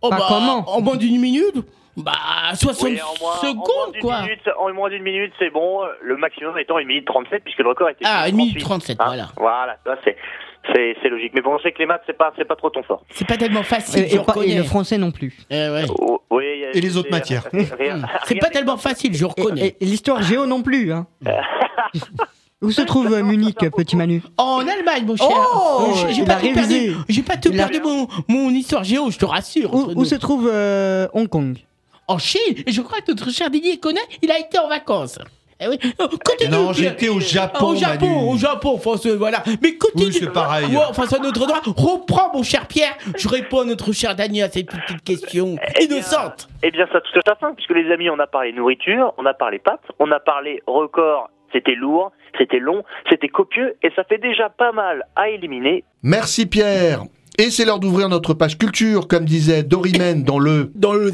Oh, 0.00 0.10
Bah, 0.10 0.16
bah, 0.20 0.24
comment? 0.28 0.64
En 0.70 0.80
moins 0.80 0.96
d'une 0.96 1.20
minute 1.20 1.56
Bah, 1.98 2.12
60 2.54 2.88
Oui, 2.88 2.98
en 3.00 3.06
moins, 3.22 3.32
en 3.32 3.34
moins 3.34 3.50
secondes, 3.50 3.96
quoi. 4.00 4.22
minute, 4.22 4.40
en 4.58 4.72
moins 4.72 4.88
d'une 4.90 5.02
minute, 5.02 5.32
c'est 5.38 5.50
bon. 5.50 5.80
Le 6.02 6.16
maximum 6.16 6.56
étant 6.58 6.76
1 6.78 6.84
minute 6.84 7.06
37, 7.06 7.42
puisque 7.44 7.58
le 7.58 7.68
record 7.68 7.88
était. 7.90 8.04
Ah, 8.04 8.22
1 8.26 8.32
minute 8.32 8.58
38. 8.60 8.64
37, 8.64 8.96
Hein 9.00 9.04
voilà. 9.06 9.28
Voilà, 9.36 9.76
ça 9.84 9.96
c'est. 10.04 10.16
C'est 10.74 11.08
logique. 11.08 11.32
Mais 11.34 11.40
bon, 11.40 11.54
on 11.54 11.58
sait 11.60 11.72
que 11.72 11.78
les 11.78 11.86
maths, 11.86 12.02
c'est 12.06 12.16
pas, 12.18 12.30
c'est 12.36 12.44
pas 12.44 12.54
trop 12.56 12.68
ton 12.68 12.82
fort. 12.82 13.02
C'est 13.10 13.26
pas 13.26 13.38
tellement 13.38 13.62
facile, 13.62 14.02
Et, 14.04 14.08
je 14.10 14.16
et 14.16 14.22
pas- 14.22 14.34
et 14.44 14.54
le 14.54 14.64
français 14.64 14.98
non 14.98 15.10
plus. 15.10 15.34
Eh 15.48 15.54
ouais. 15.54 15.84
Oh, 15.98 16.20
oui, 16.30 16.44
il 16.56 16.60
y 16.60 16.64
a- 16.66 16.70
Et 16.76 16.80
les 16.82 16.96
autres 16.98 17.10
matières. 17.10 17.44
rien- 17.52 18.02
C'est 18.26 18.34
pas 18.34 18.50
tellement 18.50 18.76
facile, 18.76 19.14
je 19.16 19.24
reconnais. 19.24 19.68
et- 19.68 19.76
et 19.80 19.86
l'histoire 19.86 20.20
géo 20.22 20.44
non 20.44 20.60
plus. 20.62 20.92
Hein. 20.92 21.06
Où 22.60 22.70
se 22.72 22.82
trouve 22.82 23.14
euh, 23.14 23.22
Munich, 23.22 23.56
petit 23.76 23.94
Manu? 23.96 24.20
En 24.36 24.58
Allemagne, 24.66 25.06
mon 25.06 25.16
cher. 25.16 25.28
Oh, 25.30 25.90
Euh, 26.04 26.08
j'ai- 26.10 26.24
pas 26.24 26.34
tout 26.34 26.52
perdu. 26.52 27.22
pas 27.26 27.36
tout 27.36 27.52
perdu 27.52 27.80
mon, 27.80 28.08
mon 28.28 28.50
histoire 28.50 28.82
géo, 28.84 29.10
je 29.10 29.18
te 29.18 29.24
rassure. 29.24 29.72
Où, 29.72 30.04
se 30.04 30.16
trouve 30.16 30.50
euh, 30.52 31.06
Hong 31.14 31.28
Kong? 31.28 31.56
En 32.08 32.18
Chine. 32.18 32.62
Et 32.66 32.72
je 32.72 32.80
crois 32.80 33.00
que 33.00 33.10
notre 33.12 33.30
cher 33.30 33.50
Didier 33.50 33.78
connaît, 33.78 34.00
il 34.22 34.30
a 34.30 34.38
été 34.38 34.58
en 34.58 34.68
vacances. 34.68 35.18
Eh 35.60 35.66
oui. 35.68 35.78
Oh, 35.98 36.06
continue, 36.24 36.50
Non, 36.52 36.72
j'étais 36.72 37.08
au 37.08 37.18
Japon, 37.18 37.70
Au 37.70 37.74
Japon, 37.74 38.06
Manu. 38.06 38.30
au 38.30 38.36
Japon, 38.36 38.74
enfin, 38.76 38.92
c'est- 38.96 39.16
voilà. 39.16 39.42
Mais 39.60 39.74
continue. 39.74 40.04
Oui, 40.06 40.12
c'est 40.12 40.32
pareil. 40.32 40.66
Ouais, 40.66 40.82
enfin, 40.88 41.04
c'est 41.10 41.20
notre 41.20 41.46
droit. 41.46 41.60
Reprends, 41.66 42.30
mon 42.32 42.44
cher 42.44 42.66
Pierre. 42.68 42.96
Je 43.16 43.28
réponds 43.28 43.60
à 43.62 43.64
notre 43.64 43.90
cher 43.92 44.14
Daniel 44.14 44.44
à 44.46 44.50
cette 44.50 44.68
petite 44.68 45.02
question 45.02 45.56
Eh 45.76 45.86
bien, 45.86 45.96
innocente. 45.96 46.48
Eh 46.62 46.70
bien, 46.70 46.86
ça 46.92 47.00
tout 47.00 47.20
à 47.28 47.34
fait, 47.34 47.54
puisque 47.56 47.70
les 47.74 47.92
amis, 47.92 48.08
on 48.08 48.18
a 48.20 48.28
parlé 48.28 48.52
nourriture, 48.52 49.12
on 49.18 49.26
a 49.26 49.34
parlé 49.34 49.58
pâtes, 49.58 49.80
on 49.98 50.10
a 50.12 50.20
parlé 50.20 50.62
record. 50.68 51.28
C'était 51.52 51.74
lourd, 51.74 52.12
c'était 52.38 52.58
long, 52.60 52.84
c'était 53.10 53.28
copieux, 53.28 53.74
et 53.82 53.90
ça 53.96 54.04
fait 54.04 54.18
déjà 54.18 54.50
pas 54.50 54.70
mal 54.70 55.02
à 55.16 55.28
éliminer. 55.30 55.82
Merci 56.04 56.46
Pierre. 56.46 57.02
Et 57.36 57.50
c'est 57.50 57.64
l'heure 57.64 57.78
d'ouvrir 57.80 58.08
notre 58.08 58.32
page 58.34 58.58
culture, 58.58 59.08
comme 59.08 59.24
disait 59.24 59.62
Dorimène 59.64 60.22
dans 60.24 60.38
le 60.38 60.70
Dans 60.76 60.92
le. 60.92 61.10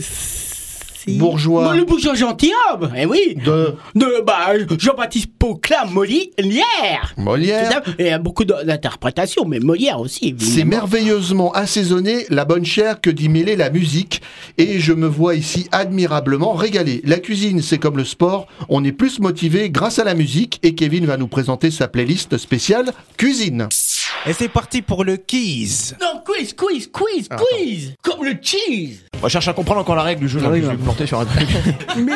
Bourgeois 1.09 1.65
Bon, 1.65 1.73
le 1.73 1.85
bourgeois 1.85 2.15
gentilhomme. 2.15 2.93
Eh 2.97 3.07
oui. 3.07 3.37
de 3.45 3.75
De 3.95 4.23
bah, 4.25 4.53
Jean-Baptiste 4.79 5.31
Pauclin 5.39 5.85
Molière. 5.91 7.15
Molière. 7.17 7.83
Et 7.99 8.05
il 8.05 8.07
y 8.07 8.11
a 8.11 8.19
beaucoup 8.19 8.45
d'interprétations, 8.45 9.45
mais 9.45 9.61
Molière 9.61 10.01
aussi. 10.01 10.35
C'est 10.39 10.65
merveilleusement 10.65 11.53
assaisonné 11.53 12.27
la 12.31 12.45
bonne 12.45 12.65
chair 12.65 13.01
que 13.01 13.11
d'y 13.11 13.29
mêler 13.29 13.57
la 13.57 13.71
musique 13.71 14.23
et 14.59 14.81
je 14.81 14.93
me 14.93 15.07
vois 15.07 15.35
ici 15.35 15.69
admirablement 15.73 16.53
régalé. 16.53 17.01
La 17.05 17.19
cuisine, 17.19 17.63
c'est 17.63 17.79
comme 17.79 17.97
le 17.97 18.05
sport, 18.05 18.47
on 18.69 18.85
est 18.85 18.93
plus 18.93 19.21
motivé 19.21 19.71
grâce 19.71 19.99
à 19.99 20.05
la 20.05 20.15
musique 20.15 20.59
et 20.63 20.75
Kevin 20.75 21.07
va 21.07 21.17
nous 21.17 21.29
présenter 21.29 21.71
sa 21.71 21.89
playlist 21.89 22.37
spéciale 22.39 22.93
cuisine. 23.17 23.69
Et 24.27 24.33
c'est 24.33 24.49
parti 24.49 24.81
pour 24.81 25.05
le 25.05 25.19
quiz. 25.19 25.97
Non, 26.01 26.23
quiz, 26.25 26.55
quiz, 26.55 26.91
quiz, 26.91 27.29
quiz. 27.29 27.95
Comme 28.03 28.25
le 28.25 28.35
cheese. 28.41 29.01
On 29.23 29.29
cherche 29.29 29.49
à 29.49 29.53
comprendre 29.53 29.81
encore 29.81 29.97
la 29.97 30.03
règle 30.03 30.23
du 30.23 30.29
jeu. 30.29 30.41
oui, 30.51 30.63
je 30.63 30.71
sur 31.05 31.21
un 31.21 31.25
truc. 31.27 31.49
Mais 31.97 32.13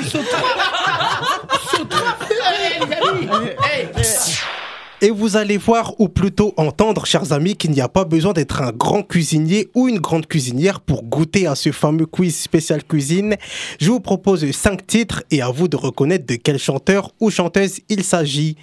Et 5.00 5.10
vous 5.10 5.36
allez 5.36 5.58
voir, 5.58 5.94
ou 6.00 6.08
plutôt 6.08 6.54
entendre, 6.56 7.06
chers 7.06 7.32
amis, 7.32 7.56
qu'il 7.56 7.70
n'y 7.70 7.80
a 7.80 7.88
pas 7.88 8.04
besoin 8.04 8.32
d'être 8.32 8.62
un 8.62 8.72
grand 8.72 9.02
cuisinier 9.02 9.68
ou 9.74 9.88
une 9.88 10.00
grande 10.00 10.26
cuisinière 10.26 10.80
pour 10.80 11.04
goûter 11.04 11.46
à 11.46 11.54
ce 11.54 11.70
fameux 11.70 12.06
quiz 12.06 12.36
spécial 12.36 12.82
cuisine. 12.82 13.36
Je 13.80 13.90
vous 13.90 14.00
propose 14.00 14.50
cinq 14.50 14.86
titres 14.86 15.22
et 15.30 15.40
à 15.40 15.50
vous 15.50 15.68
de 15.68 15.76
reconnaître 15.76 16.26
de 16.26 16.34
quel 16.34 16.58
chanteur 16.58 17.12
ou 17.20 17.30
chanteuse 17.30 17.80
il 17.88 18.02
s'agit. 18.02 18.56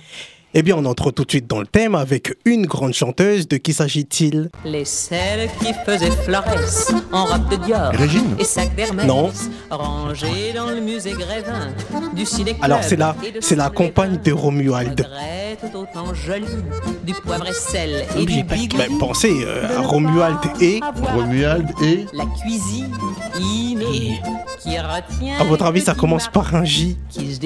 Eh 0.57 0.63
bien, 0.63 0.77
on 0.77 0.85
entre 0.85 1.11
tout 1.11 1.25
de 1.25 1.29
suite 1.31 1.47
dans 1.47 1.59
le 1.59 1.67
thème 1.67 1.95
avec 1.95 2.33
une 2.45 2.65
grande 2.65 2.93
chanteuse. 2.93 3.45
De 3.49 3.57
qui 3.57 3.73
s'agit-il? 3.73 4.49
Les 4.63 4.85
selles 4.85 5.49
qui 5.59 5.73
faisaient 5.85 6.09
Florès 6.11 6.93
en 7.11 7.25
robe 7.25 7.49
de 7.49 7.57
Dior 7.57 7.91
Régine? 7.91 8.37
et 8.39 8.45
sac 8.45 8.73
d'Hermès 8.73 9.05
Non. 9.05 9.31
dans 10.53 10.67
le 10.69 10.79
musée 10.79 11.11
Grévin 11.11 11.73
du 12.15 12.25
ciné 12.25 12.55
Alors, 12.61 12.81
c'est 12.83 12.95
la, 12.95 13.17
c'est 13.41 13.57
la 13.57 13.69
compagne 13.69 14.17
de 14.23 14.31
Romuald. 14.31 15.05
tout 15.59 15.77
autant 15.77 16.13
jolie 16.13 16.45
du 17.03 17.13
poivre 17.15 17.47
et 17.49 17.53
sel 17.53 18.05
et 18.17 18.25
du 18.25 18.43
Ben, 18.77 18.97
pensez 18.97 19.43
euh, 19.45 19.77
à 19.77 19.81
Romuald 19.81 20.37
et... 20.61 20.79
Romuald 21.13 21.69
et... 21.83 22.05
la 22.13 22.23
cuisine 22.41 22.93
qui 24.59 24.79
retient 24.79 25.37
À 25.37 25.43
votre 25.43 25.65
avis, 25.65 25.81
ça 25.81 25.95
commence 25.95 26.29
par 26.29 26.55
un 26.55 26.63
J? 26.63 26.97
qui 27.09 27.33
se 27.35 27.39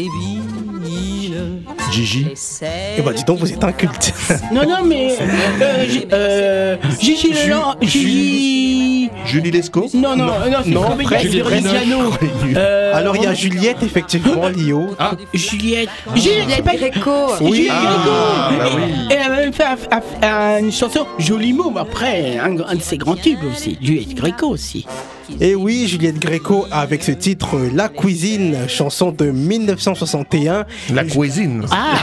Gigi 1.91 2.23
les 2.25 2.35
selles 2.35 2.98
Eh 2.99 3.01
bah 3.01 3.13
dis 3.13 3.23
donc, 3.23 3.39
vous 3.39 3.51
êtes 3.51 3.63
un 3.63 3.71
culte. 3.71 4.13
Non, 4.51 4.63
non, 4.67 4.83
mais. 4.85 5.15
Euh, 5.61 5.85
J- 5.87 6.05
euh, 6.11 6.75
Gigi 6.99 7.33
Ju- 7.33 7.47
Leland. 7.47 7.75
Gigi. 7.81 9.09
Julie 9.25 9.51
Lescaut 9.51 9.87
Non, 9.93 10.15
non, 10.15 10.25
non, 10.25 10.33
c'est 10.63 10.69
Non, 10.69 10.81
comédienne, 10.83 11.19
après, 11.19 11.21
c'est 11.31 11.41
Reggiano. 11.41 12.11
Euh, 12.55 12.91
Alors 12.95 13.15
il 13.15 13.23
y 13.23 13.25
a 13.27 13.33
Juliette, 13.33 13.77
effectivement, 13.83 14.47
Lio. 14.55 14.95
Ah, 14.99 15.11
Juliette. 15.33 15.89
Juliette 16.15 16.49
Juliette 16.49 16.65
Gréco. 16.93 17.11
Oui. 17.41 17.47
Juliette 17.55 17.71
Gréco. 17.73 18.11
Ah, 18.11 18.49
bah 18.57 18.65
oui. 18.75 18.81
Et 19.09 19.13
elle 19.13 19.31
a 19.31 19.35
même 19.37 19.53
fait 19.53 19.63
un- 19.63 20.27
un- 20.27 20.59
une 20.59 20.71
chanson 20.71 21.05
Joli 21.17 21.53
mot, 21.53 21.71
mais 21.73 21.81
après, 21.81 22.37
un, 22.37 22.57
un 22.59 22.75
de 22.75 22.81
ses 22.81 22.97
grands 22.97 23.15
tubes 23.15 23.39
aussi. 23.51 23.77
Juliette 23.81 24.13
Gréco 24.15 24.47
aussi. 24.47 24.85
Et 25.41 25.55
oui, 25.55 25.87
Juliette 25.87 26.19
Gréco 26.19 26.65
avec 26.71 27.03
ce 27.03 27.11
titre 27.11 27.57
La 27.73 27.87
cuisine, 27.89 28.57
chanson 28.67 29.11
de 29.11 29.31
1961. 29.31 30.65
La 30.93 31.03
cuisine. 31.03 31.65
Ah 31.71 31.95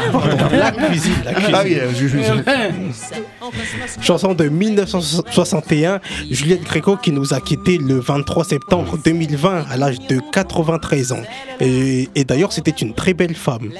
La 0.53 0.71
cuisine, 0.73 1.13
la 1.25 1.33
cuisine. 1.35 1.55
Ah 1.55 1.63
oui, 1.65 1.75
euh, 1.75 1.91
je- 1.95 2.09
je- 2.09 4.03
Chanson 4.03 4.35
de 4.35 4.49
1961, 4.49 6.01
Juliette 6.31 6.63
Gréco 6.65 6.97
qui 6.97 7.13
nous 7.13 7.35
a 7.35 7.41
quitté 7.41 7.79
le 7.79 7.99
23 8.01 8.45
septembre 8.45 8.99
2020 9.05 9.65
à 9.71 9.77
l'âge 9.77 9.99
de 10.09 10.21
93 10.33 11.13
ans. 11.13 11.23
Et, 11.61 12.09
et 12.15 12.25
d'ailleurs, 12.25 12.53
c'était 12.53 12.71
une 12.71 12.95
très 12.95 13.13
belle 13.15 13.35
femme. 13.35 13.71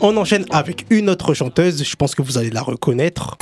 On 0.00 0.16
enchaîne 0.16 0.44
avec 0.50 0.86
une 0.90 1.08
autre 1.10 1.32
chanteuse, 1.34 1.84
je 1.84 1.96
pense 1.96 2.14
que 2.14 2.22
vous 2.22 2.36
allez 2.38 2.50
la 2.50 2.62
reconnaître. 2.62 3.36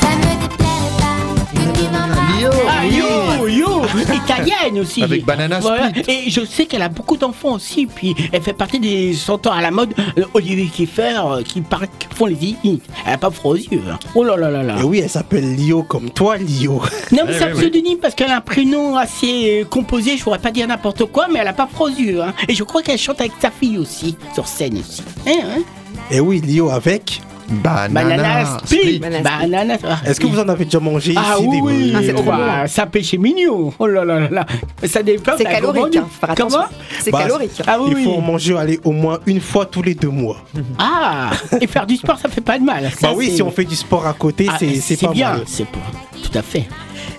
Ah, 2.68 2.86
yo, 2.86 3.04
yo 3.50 3.82
Italienne 4.14 4.78
aussi 4.80 5.02
Avec 5.02 5.24
Banana 5.24 5.60
Voilà. 5.60 5.88
Split. 5.90 6.02
Et 6.08 6.30
je 6.30 6.44
sais 6.44 6.66
qu'elle 6.66 6.82
a 6.82 6.88
beaucoup 6.88 7.16
d'enfants 7.16 7.54
aussi, 7.54 7.86
puis 7.86 8.14
elle 8.32 8.42
fait 8.42 8.52
partie 8.52 8.78
des 8.80 9.14
chanteurs 9.14 9.52
à 9.54 9.60
la 9.62 9.70
mode, 9.70 9.92
euh, 10.18 10.24
Olivier 10.34 10.66
Kiefer, 10.66 11.20
euh, 11.24 11.42
qui, 11.42 11.62
qui 11.62 12.08
font 12.14 12.26
les 12.26 12.36
hits. 12.64 12.80
Elle 13.06 13.14
a 13.14 13.18
pas 13.18 13.30
froid 13.30 13.52
aux 13.52 13.56
yeux. 13.56 13.82
hein. 13.90 13.98
Oh 14.14 14.24
là 14.24 14.36
là 14.36 14.50
là 14.50 14.62
là. 14.62 14.76
Et 14.80 14.84
oui, 14.84 15.00
elle 15.02 15.10
s'appelle 15.10 15.54
Lio 15.56 15.82
comme 15.82 16.10
toi, 16.10 16.36
Lio. 16.36 16.82
Non, 17.12 17.22
mais 17.26 17.32
c'est 17.38 17.44
un 17.44 17.54
pseudonyme 17.54 17.98
parce 17.98 18.14
qu'elle 18.14 18.30
a 18.30 18.36
un 18.36 18.40
prénom 18.40 18.96
assez 18.96 19.62
euh, 19.62 19.64
composé, 19.64 20.16
je 20.16 20.22
pourrais 20.22 20.38
pas 20.38 20.50
dire 20.50 20.66
n'importe 20.68 21.04
quoi, 21.06 21.26
mais 21.30 21.38
elle 21.40 21.48
a 21.48 21.52
pas 21.52 21.66
froid 21.66 21.88
aux 21.88 21.92
yeux. 21.94 22.22
hein. 22.22 22.32
Et 22.48 22.54
je 22.54 22.62
crois 22.64 22.82
qu'elle 22.82 22.98
chante 22.98 23.20
avec 23.20 23.32
sa 23.40 23.50
fille 23.50 23.78
aussi, 23.78 24.16
sur 24.34 24.46
scène 24.46 24.78
aussi. 24.78 25.02
Hein, 25.26 25.32
hein 25.58 25.62
Et 26.10 26.20
oui, 26.20 26.40
Lio 26.40 26.70
avec. 26.70 27.20
Banana, 27.50 28.58
split. 28.64 28.98
Banana 29.00 29.22
Banana. 29.40 29.74
Est-ce 30.06 30.20
que 30.20 30.26
vous 30.26 30.38
en 30.38 30.48
avez 30.48 30.64
déjà 30.64 30.80
mangé 30.80 31.14
Ah 31.16 31.34
ici 31.38 31.46
oui, 31.48 31.56
des 31.56 31.62
oui, 31.62 31.92
Ah, 31.96 31.98
c'est 32.04 32.12
trop 32.14 32.22
Quoi, 32.22 32.66
ça 32.68 32.86
péché 32.86 33.18
mignon. 33.18 33.72
Oh 33.78 33.86
là 33.86 34.04
là 34.04 34.20
là 34.20 34.28
là. 34.30 34.46
Ça 34.84 35.02
dépend. 35.02 35.32
C'est 35.36 35.44
calorique, 35.44 35.96
hein. 35.96 36.06
Comment? 36.36 36.64
C'est 37.00 37.10
Bah, 37.10 37.22
calorique. 37.22 37.62
Ah 37.66 37.78
oui, 37.80 37.88
Il 37.90 37.96
oui. 37.96 38.04
faut 38.04 38.12
en 38.14 38.20
manger 38.20 38.56
aller 38.56 38.78
au 38.84 38.92
moins 38.92 39.18
une 39.26 39.40
fois 39.40 39.66
tous 39.66 39.82
les 39.82 39.94
deux 39.94 40.08
mois. 40.10 40.36
Ah 40.78 41.30
Et 41.60 41.66
faire 41.66 41.86
du 41.86 41.96
sport, 41.96 42.18
ça 42.18 42.28
fait 42.28 42.40
pas 42.40 42.58
de 42.58 42.64
mal. 42.64 42.90
Ça, 42.98 43.08
bah 43.08 43.14
oui, 43.16 43.30
si 43.34 43.42
on 43.42 43.50
fait 43.50 43.64
du 43.64 43.74
sport 43.76 44.06
à 44.06 44.12
côté, 44.12 44.46
Ah, 44.50 44.56
c'est 44.58 45.00
pas 45.00 45.12
bien. 45.12 45.30
mal. 45.32 45.42
C'est 45.46 45.66
pour... 45.66 45.82
Tout 46.22 46.38
à 46.38 46.42
fait. 46.42 46.68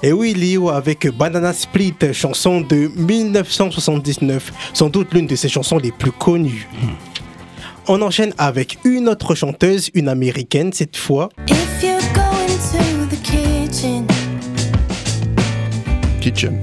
Et 0.03 0.13
oui, 0.13 0.33
Lio 0.33 0.69
avec 0.69 1.07
Banana 1.15 1.53
Split, 1.53 1.93
chanson 2.13 2.61
de 2.61 2.89
1979, 2.95 4.51
sans 4.73 4.89
doute 4.89 5.13
l'une 5.13 5.27
de 5.27 5.35
ses 5.35 5.49
chansons 5.49 5.77
les 5.77 5.91
plus 5.91 6.11
connues. 6.11 6.67
On 7.87 8.01
enchaîne 8.01 8.33
avec 8.37 8.77
une 8.85 9.09
autre 9.09 9.35
chanteuse, 9.35 9.89
une 9.93 10.07
américaine 10.07 10.71
cette 10.71 10.95
fois. 10.97 11.29
If 11.49 11.83
you 11.83 11.89
go 12.13 12.21
into 12.21 13.15
the 13.15 13.21
kitchen, 13.21 14.05
Kitchen. 16.21 16.61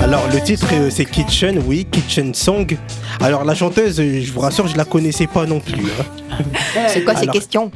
Alors 0.00 0.22
le 0.32 0.40
titre 0.40 0.66
euh, 0.72 0.88
c'est 0.90 1.04
Kitchen, 1.04 1.62
oui, 1.66 1.86
Kitchen 1.90 2.32
Song. 2.34 2.66
Alors 3.20 3.44
la 3.44 3.54
chanteuse, 3.54 4.00
euh, 4.00 4.20
je 4.22 4.32
vous 4.32 4.40
rassure, 4.40 4.66
je 4.66 4.76
la 4.76 4.84
connaissais 4.86 5.26
pas 5.26 5.44
non 5.44 5.60
plus. 5.60 5.84
hein. 6.30 6.36
C'est 6.88 7.04
quoi 7.04 7.14
ces 7.14 7.22
Alors- 7.22 7.34
questions? 7.34 7.70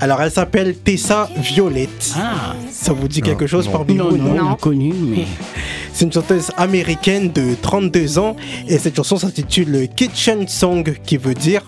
Alors 0.00 0.20
elle 0.20 0.30
s'appelle 0.30 0.76
Tessa 0.76 1.30
Violette. 1.38 2.12
Ah 2.18 2.54
Ça 2.70 2.92
vous 2.92 3.08
dit 3.08 3.22
quelque 3.22 3.46
chose 3.46 3.66
non. 3.66 3.72
parmi 3.72 3.94
Non, 3.94 4.10
vous 4.10 4.16
non, 4.18 4.34
non. 4.34 4.56
mais. 4.74 5.24
C'est 5.94 6.04
une 6.04 6.12
chanteuse 6.12 6.50
américaine 6.58 7.30
de 7.32 7.54
32 7.62 8.18
ans 8.18 8.36
et 8.68 8.76
cette 8.76 8.96
chanson 8.96 9.16
s'intitule 9.16 9.88
Kitchen 9.96 10.46
Song 10.48 10.98
qui 11.06 11.16
veut 11.16 11.32
dire 11.32 11.62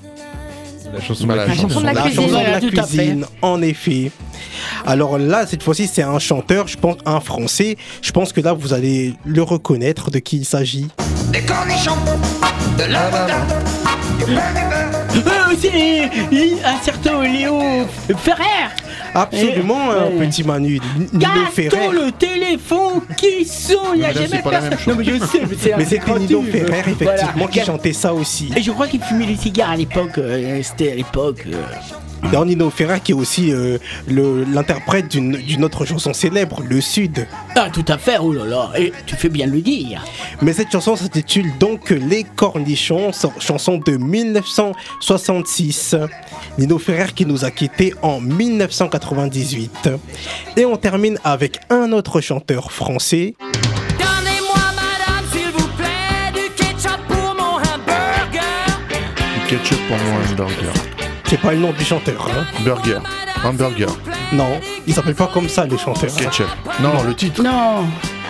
La 0.93 1.01
chanson 1.01 1.27
La 1.27 1.33
de 1.35 1.39
la 1.39 1.45
la 1.45 1.51
cuisine. 1.53 1.69
chanson 1.69 1.81
de 1.81 1.87
la 1.87 2.61
cuisine, 2.61 3.25
en 3.43 3.63
effet. 3.63 4.11
Alors 4.87 5.19
là, 5.19 5.47
cette 5.47 5.63
fois-ci, 5.63 5.87
c'est 5.87 6.03
un 6.03 6.19
chanteur, 6.19 6.67
je 6.69 6.77
pense, 6.77 6.97
un 7.05 7.21
français. 7.21 7.77
Je 8.03 8.11
pense 8.13 8.33
que 8.33 8.41
là, 8.41 8.53
vous 8.53 8.73
allez 8.73 9.15
le 9.25 9.43
reconnaître 9.43 10.11
de 10.11 10.19
qui 10.19 10.39
il 10.39 10.45
s'agit. 10.45 10.89
Des 11.33 11.43
cornichons, 11.43 11.97
de 12.79 12.85
l'avocat, 12.85 13.47
du 14.19 14.25
pain 14.35 15.13
du 15.13 15.21
beurre. 15.21 15.49
Euh, 15.51 15.55
c'est 15.61 15.71
Li- 16.35 16.55
un 16.65 16.83
certain 16.83 17.23
Léo 17.23 17.59
Ferrer 18.19 18.43
Absolument, 19.15 19.79
Eh, 19.91 19.99
un 20.15 20.19
ouais. 20.19 20.27
petit 20.27 20.45
Manu. 20.45 20.81
Nino 21.13 21.27
Ferrer. 21.53 21.89
le 21.93 22.13
téléphone 22.13 23.01
qui 23.17 23.45
sont 23.45 23.95
Il 23.95 24.01
y 24.01 24.05
a 24.05 24.09
Mais 24.09 24.15
là, 24.15 24.21
jamais 24.21 24.27
c'est 24.37 24.43
pas 24.43 24.51
la 24.51 24.61
même 24.61 24.71
personne. 24.71 24.93
Non, 24.95 24.99
mais 24.99 25.05
je 25.05 25.19
sais, 25.25 25.41
mais 25.49 25.57
c'est 25.59 25.77
Mais 25.77 25.85
c'était 25.85 26.19
Nino. 26.19 26.43
Ferrer, 26.43 26.79
effectivement, 26.81 27.07
Voilà. 27.35 27.47
qui 27.49 27.61
chantait 27.65 27.93
ça 27.93 28.15
aussi. 28.15 28.51
Et 28.57 28.63
je 28.63 28.71
crois 28.71 28.87
qu'il 28.87 29.01
fumait 29.03 29.27
les 29.27 29.37
cigares 29.37 29.71
à 29.71 29.77
l'époque. 29.77 30.19
euh, 30.19 30.61
C'était 30.63 30.93
à 30.93 30.95
l'époque. 30.95 31.45
D'ailleurs, 32.23 32.47
Nino 32.47 32.71
Ferrer 32.71 33.01
qui 33.01 33.11
est 33.13 33.15
aussi 33.15 33.53
euh, 33.53 33.79
l'interprète 34.09 35.09
d'une 35.09 35.65
autre 35.65 35.85
chanson 35.85 36.13
célèbre, 36.13 36.63
Le 36.69 36.81
Sud. 36.81 37.27
Ah, 37.55 37.69
tout 37.73 37.85
à 37.89 37.99
fait, 37.99 38.19
oh 38.21 38.33
là 38.33 38.45
là. 38.45 38.71
Et 38.77 38.93
tu 39.07 39.15
fais 39.17 39.29
bien 39.29 39.47
le 39.47 39.61
dire. 39.61 40.05
Mais 40.43 40.53
cette 40.53 40.71
chanson 40.71 40.95
s'intitule 40.97 41.47
donc 41.59 41.91
Les 41.91 42.25
Cornichons, 42.25 43.11
chanson 43.39 43.79
de 43.79 43.97
1966. 43.97 45.97
Nino 46.59 46.79
Ferrer 46.79 47.13
qui 47.15 47.25
nous 47.25 47.45
a 47.45 47.51
quittés 47.51 47.95
en 48.03 48.21
1998. 48.21 49.89
Et 50.57 50.67
on 50.67 50.77
termine 50.77 51.19
avec 51.25 51.59
un 51.71 51.93
autre 51.93 52.21
chanteur 52.21 52.71
français. 52.73 53.35
Donnez-moi, 53.41 54.59
madame, 54.75 55.25
s'il 55.33 55.51
vous 55.53 55.69
plaît, 55.77 56.33
du 56.35 56.51
ketchup 56.55 56.99
pour 57.07 57.35
mon 57.35 57.57
hamburger. 57.57 58.67
Du 59.35 59.41
ketchup 59.49 59.79
pour 59.89 59.97
mon 59.97 60.17
hamburger. 60.33 60.88
C'est 61.29 61.41
pas 61.41 61.53
le 61.53 61.59
nom 61.59 61.73
du 61.73 61.85
chanteur, 61.85 62.27
hein 62.31 62.47
Burger. 62.65 62.99
Hamburger. 63.45 63.89
Non, 64.33 64.61
il 64.87 64.95
s'appelle 64.95 65.15
pas 65.15 65.31
comme 65.33 65.49
ça, 65.49 65.67
les 65.67 65.79
chanteurs. 65.79 66.15
Ketchup. 66.15 66.47
Non, 66.81 66.95
non, 66.95 67.03
le 67.03 67.15
titre. 67.15 67.43
Non. 67.43 67.85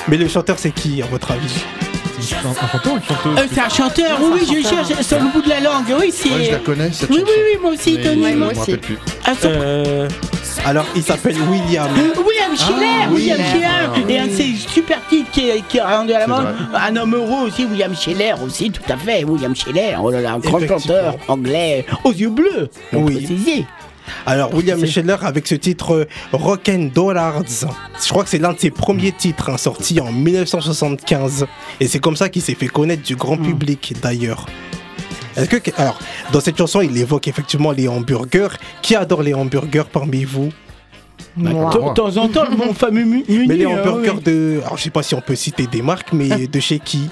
Mais 0.08 0.16
le 0.16 0.28
chanteur, 0.28 0.56
c'est 0.58 0.70
qui, 0.70 1.00
à 1.02 1.06
votre 1.06 1.30
avis? 1.30 1.54
Un, 2.44 2.48
un 2.50 2.54
chanteur 2.54 2.92
ou 2.92 2.96
une 2.96 3.02
chanteuse? 3.02 3.38
Euh, 3.38 3.46
c'est 3.52 3.60
un 3.60 3.68
chanteur, 3.68 4.18
oui, 4.20 4.40
oui, 4.50 4.60
je 4.62 4.68
cherche 4.68 5.02
sur 5.06 5.18
le 5.20 5.32
bout 5.32 5.40
de 5.42 5.48
la 5.48 5.60
langue. 5.60 5.84
Oui, 5.98 6.12
c'est. 6.12 6.30
Ouais, 6.30 6.44
je 6.46 6.50
la 6.52 6.58
connais, 6.58 6.90
cette 6.92 7.08
oui, 7.10 7.20
chanson. 7.20 7.32
oui, 7.36 7.42
oui, 7.54 7.58
moi 7.62 7.70
aussi, 7.72 7.98
Tony. 8.02 8.34
moi 8.34 8.48
aussi. 8.48 8.58
rappelle 8.60 8.78
plus. 8.80 8.98
Ah, 9.24 9.32
Euh, 9.44 10.08
Alors, 10.66 10.84
il 10.96 11.02
s'appelle 11.02 11.36
William. 11.48 11.88
William 12.50 12.56
Schiller, 12.56 13.06
oui, 13.10 13.14
William 13.14 13.38
Schiller. 13.38 13.66
Schiller, 13.94 14.14
et 14.14 14.18
un 14.18 14.26
de 14.26 14.32
ses 14.32 14.52
super 14.54 14.98
titres 15.08 15.30
qui, 15.30 15.48
est- 15.48 15.66
qui 15.68 15.78
a 15.80 15.98
rendu 15.98 16.12
à 16.12 16.20
la 16.20 16.26
mode, 16.26 16.46
un 16.74 16.96
homme 16.96 17.14
heureux 17.14 17.46
aussi, 17.48 17.64
William 17.66 17.94
Schiller 17.94 18.34
aussi, 18.44 18.70
tout 18.70 18.82
à 18.88 18.96
fait, 18.96 19.24
William 19.24 19.54
Schiller, 19.54 19.96
oh 20.02 20.10
là 20.10 20.20
là, 20.20 20.32
un 20.34 20.38
grand 20.38 20.60
chanteur 20.66 21.16
anglais, 21.28 21.84
aux 22.04 22.12
yeux 22.12 22.30
bleus, 22.30 22.68
on 22.92 23.02
Oui. 23.02 23.16
préciser. 23.16 23.66
Alors, 24.24 24.54
William 24.54 24.84
Scheller 24.86 25.16
avec 25.20 25.46
ce 25.46 25.54
titre 25.54 26.06
euh, 26.32 26.88
Dollars. 26.94 27.42
Je 27.46 28.08
crois 28.08 28.24
que 28.24 28.30
c'est 28.30 28.38
l'un 28.38 28.54
de 28.54 28.58
ses 28.58 28.70
premiers 28.70 29.12
titres 29.12 29.50
hein, 29.50 29.58
sortis 29.58 30.00
en 30.00 30.10
1975. 30.10 31.46
Et 31.78 31.86
c'est 31.88 31.98
comme 31.98 32.16
ça 32.16 32.30
qu'il 32.30 32.40
s'est 32.40 32.54
fait 32.54 32.68
connaître 32.68 33.02
du 33.02 33.16
grand 33.16 33.36
public 33.36 33.92
d'ailleurs. 34.02 34.46
Est-ce 35.36 35.50
que, 35.50 35.70
alors, 35.76 35.98
dans 36.32 36.40
cette 36.40 36.56
chanson, 36.56 36.80
il 36.80 36.96
évoque 36.96 37.28
effectivement 37.28 37.70
les 37.70 37.86
hamburgers. 37.86 38.48
Qui 38.80 38.96
adore 38.96 39.22
les 39.22 39.34
hamburgers 39.34 39.84
parmi 39.92 40.24
vous? 40.24 40.48
De 41.36 41.94
temps 41.94 42.16
en 42.16 42.28
temps, 42.28 42.44
mon 42.56 42.72
fameux 42.74 43.04
mu- 43.04 43.24
menu. 43.28 43.46
Mais 43.46 43.56
les 43.56 43.64
hein, 43.64 43.78
hamburgers 43.80 44.14
oui. 44.16 44.22
de. 44.22 44.60
Alors, 44.64 44.76
je 44.76 44.82
sais 44.84 44.90
pas 44.90 45.02
si 45.02 45.14
on 45.14 45.20
peut 45.20 45.36
citer 45.36 45.66
des 45.66 45.82
marques, 45.82 46.12
mais 46.12 46.46
de 46.46 46.60
chez 46.60 46.78
qui? 46.78 47.08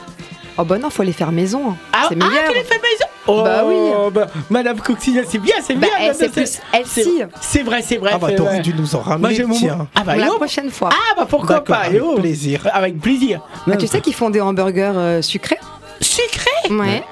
Oh 0.59 0.65
bah 0.65 0.79
non, 0.79 0.89
faut 0.89 1.03
les 1.03 1.13
faire 1.13 1.33
maison. 1.33 1.71
hein. 1.71 1.77
Ah, 1.93 2.07
c'est 2.09 2.17
ah, 2.21 2.27
tu 2.49 2.55
les 2.55 2.65
fais 2.65 2.77
maison? 2.77 3.05
Oh, 3.29 3.43
Bah 3.45 3.63
oui. 3.67 4.11
bah, 4.15 4.27
Madame 4.49 4.79
Coccinelle, 4.81 5.27
c'est 5.29 5.39
bien, 5.39 5.57
c'est 5.63 5.75
Bah, 5.75 5.89
bien. 5.99 6.09
elle, 6.09 6.15
c'est 6.15 6.31
plus 6.31 6.59
elle-ci. 6.73 7.03
c'est- 7.03 7.29
C'est 7.41 7.63
vrai, 7.63 7.83
c'est 7.83 7.99
vrai. 7.99 8.13
Ah, 8.15 8.19
bah, 8.19 8.33
t'aurais 8.33 8.61
dû 8.61 8.73
nous 8.73 8.95
en 8.95 9.01
ramener, 9.01 9.45
tiens. 9.53 9.87
Ah, 9.95 10.03
bah, 10.05 10.17
la 10.17 10.27
yo. 10.29 10.35
prochaine 10.37 10.71
fois. 10.71 10.89
Ah, 10.93 11.15
bah 11.17 11.27
pourquoi 11.29 11.63
pas, 11.63 11.77
avec 11.79 11.99
yo. 12.01 12.15
plaisir. 12.15 12.67
Avec 12.73 12.99
plaisir. 13.01 13.41
Ah, 13.71 13.77
tu 13.77 13.87
sais 13.87 14.01
qu'ils 14.01 14.15
font 14.15 14.31
des 14.31 14.41
hamburgers 14.41 14.93
euh, 14.97 15.23
sucrés? 15.23 15.59
Sucré 16.01 16.51
Ouais. 16.71 17.03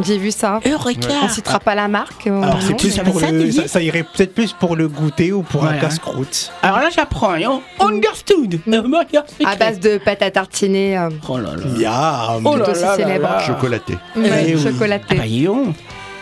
J'ai 0.00 0.16
vu 0.18 0.30
ça. 0.30 0.60
Eureka 0.66 1.08
On 1.22 1.28
citera 1.28 1.60
pas 1.60 1.74
la 1.74 1.86
marque. 1.88 2.26
Alors, 2.26 2.40
non, 2.40 2.56
c'est 2.60 2.74
plus 2.76 2.98
pour 2.98 3.20
ça, 3.20 3.30
le. 3.30 3.50
Ça, 3.50 3.80
irait 3.82 4.02
peut-être 4.04 4.34
plus 4.34 4.52
pour 4.52 4.74
le 4.76 4.88
goûter 4.88 5.32
ou 5.32 5.42
pour 5.42 5.64
un 5.66 5.74
casse-croûte. 5.78 6.50
Alors 6.62 6.78
là, 6.78 6.88
j'apprends, 6.94 7.36
yo. 7.36 7.62
Understood. 7.78 8.60
Sucré. 8.66 9.52
À 9.52 9.56
base 9.56 9.80
de 9.80 9.98
pâte 9.98 10.22
à 10.22 10.30
tartiner. 10.30 10.96
euh, 10.98 11.10
Oh 11.28 11.38
là 11.38 11.50
là. 11.56 11.64
Miam. 11.66 12.46
Oh 12.46 12.56
là 12.56 12.64
Plutôt 12.64 12.80
là 12.80 12.96
célèbre. 12.96 13.28
là. 13.28 13.38
Chocolaté. 13.40 13.92
ouais, 14.16 14.44
Eh 14.48 14.54
oui. 14.56 14.62
chocolaté. 14.62 15.04
Ah 15.10 15.14
bah. 15.16 15.72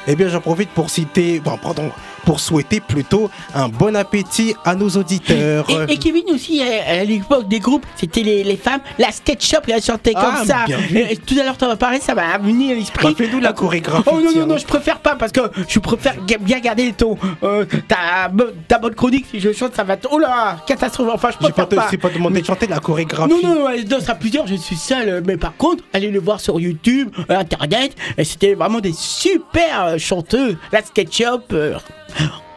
Eh 0.07 0.17
bien, 0.17 0.29
j'en 0.29 0.41
profite 0.41 0.71
pour 0.71 0.91
citer, 0.91 1.41
bon, 1.41 1.57
pardon, 1.63 1.91
pour 2.25 2.41
souhaiter 2.41 2.81
plutôt 2.81 3.31
un 3.55 3.69
bon 3.69 3.97
appétit 3.97 4.55
à 4.65 4.75
nos 4.75 4.89
auditeurs. 4.91 5.67
Et, 5.89 5.95
et 5.95 5.99
Kevin 5.99 6.25
aussi, 6.35 6.63
à, 6.63 7.05
l'époque 7.05 7.49
des 7.49 7.59
groupes, 7.61 7.87
c'était 7.97 8.23
les, 8.23 8.45
les 8.45 8.57
femmes, 8.57 8.81
la 8.99 9.11
sketch 9.13 9.47
shop, 9.49 9.59
elle 9.69 9.83
chantait 9.83 10.15
comme 10.15 10.35
Ah, 10.37 10.45
ça. 10.45 10.65
Et 10.95 11.17
tout 11.17 11.35
à 11.41 11.45
l'heure, 11.45 11.57
t'en 11.57 11.71
as 11.71 11.77
parlé, 11.77 12.01
ça 12.01 12.15
m'a 12.15 12.39
venu 12.39 12.71
à 12.73 12.75
l'esprit. 12.75 13.15
Fais-nous 13.15 13.41
la 13.41 13.53
chorégraphie, 13.53 14.09
Oh 14.13 14.21
non, 14.21 14.33
non, 14.35 14.47
non, 14.47 14.57
je 14.59 14.67
préfère 14.67 14.99
pas 15.01 15.17
parce 15.17 15.33
que 15.33 15.41
je 15.69 15.79
préfère 15.79 16.15
bien 16.41 16.61
garder 16.61 16.87
le 16.87 16.93
ton. 16.93 17.17
Euh, 17.43 17.65
ta, 17.89 18.29
bo- 18.29 18.45
ta 18.69 18.79
bonne 18.79 18.95
chronique, 18.95 19.27
si 19.31 19.41
je 19.41 19.53
chante, 19.53 19.75
ça 19.75 19.85
va. 19.85 19.97
Oh 20.11 20.19
là, 20.19 20.57
catastrophe. 20.67 21.11
Enfin, 21.13 21.31
je 21.33 21.39
préfère 21.39 21.69
pas. 21.69 21.87
c'est 21.91 21.97
pas 21.99 22.11
demandé 22.11 22.41
de 22.41 22.47
chanter 22.47 22.67
la 22.67 22.79
chorégraphie. 22.79 23.33
Non, 23.33 23.41
non, 23.43 23.55
non, 23.61 23.69
elle 23.71 23.85
danse 23.85 24.09
à 24.09 24.15
plusieurs, 24.15 24.47
je 24.47 24.55
suis 24.55 24.77
seul. 24.77 25.23
Mais 25.27 25.37
par 25.37 25.57
contre, 25.57 25.83
allez 25.93 26.11
le 26.11 26.21
voir 26.21 26.41
sur 26.41 26.61
YouTube, 26.61 27.11
euh, 27.31 27.39
Internet. 27.39 27.95
et 28.19 28.25
C'était 28.25 28.55
vraiment 28.55 28.81
des 28.81 28.93
super 28.93 29.85
euh, 29.85 29.99
chanteuses. 29.99 30.57
La 30.73 30.83
SketchUp, 30.83 31.53
euh, 31.53 31.75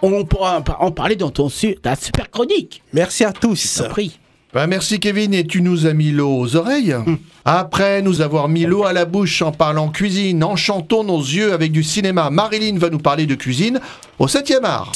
on 0.02 0.26
pourra 0.26 0.62
en 0.80 0.92
parler 0.92 1.16
dans 1.16 1.30
ton 1.30 1.50
su- 1.50 1.76
ta 1.82 1.96
super 1.96 2.30
chronique. 2.30 2.82
Merci 2.94 3.24
à 3.24 3.32
tous. 3.32 3.82
Bah, 4.54 4.68
merci 4.68 5.00
Kevin 5.00 5.34
et 5.34 5.48
tu 5.48 5.62
nous 5.64 5.88
as 5.88 5.94
mis 5.94 6.12
l'eau 6.12 6.30
aux 6.38 6.56
oreilles. 6.56 6.96
Après 7.46 8.02
nous 8.04 8.22
avoir 8.22 8.48
mis 8.50 8.66
l'eau 8.66 8.84
à 8.84 8.94
la 8.94 9.06
bouche 9.06 9.42
en 9.42 9.52
parlant 9.52 9.90
cuisine, 9.90 10.44
enchantons 10.44 11.04
nos 11.04 11.20
yeux 11.20 11.54
avec 11.54 11.72
du 11.72 11.84
cinéma. 11.84 12.30
Marilyn 12.30 12.78
va 12.78 12.90
nous 12.92 13.00
parler 13.00 13.26
de 13.26 13.36
cuisine 13.36 13.80
au 14.20 14.28
7e 14.28 14.64
art. 14.64 14.92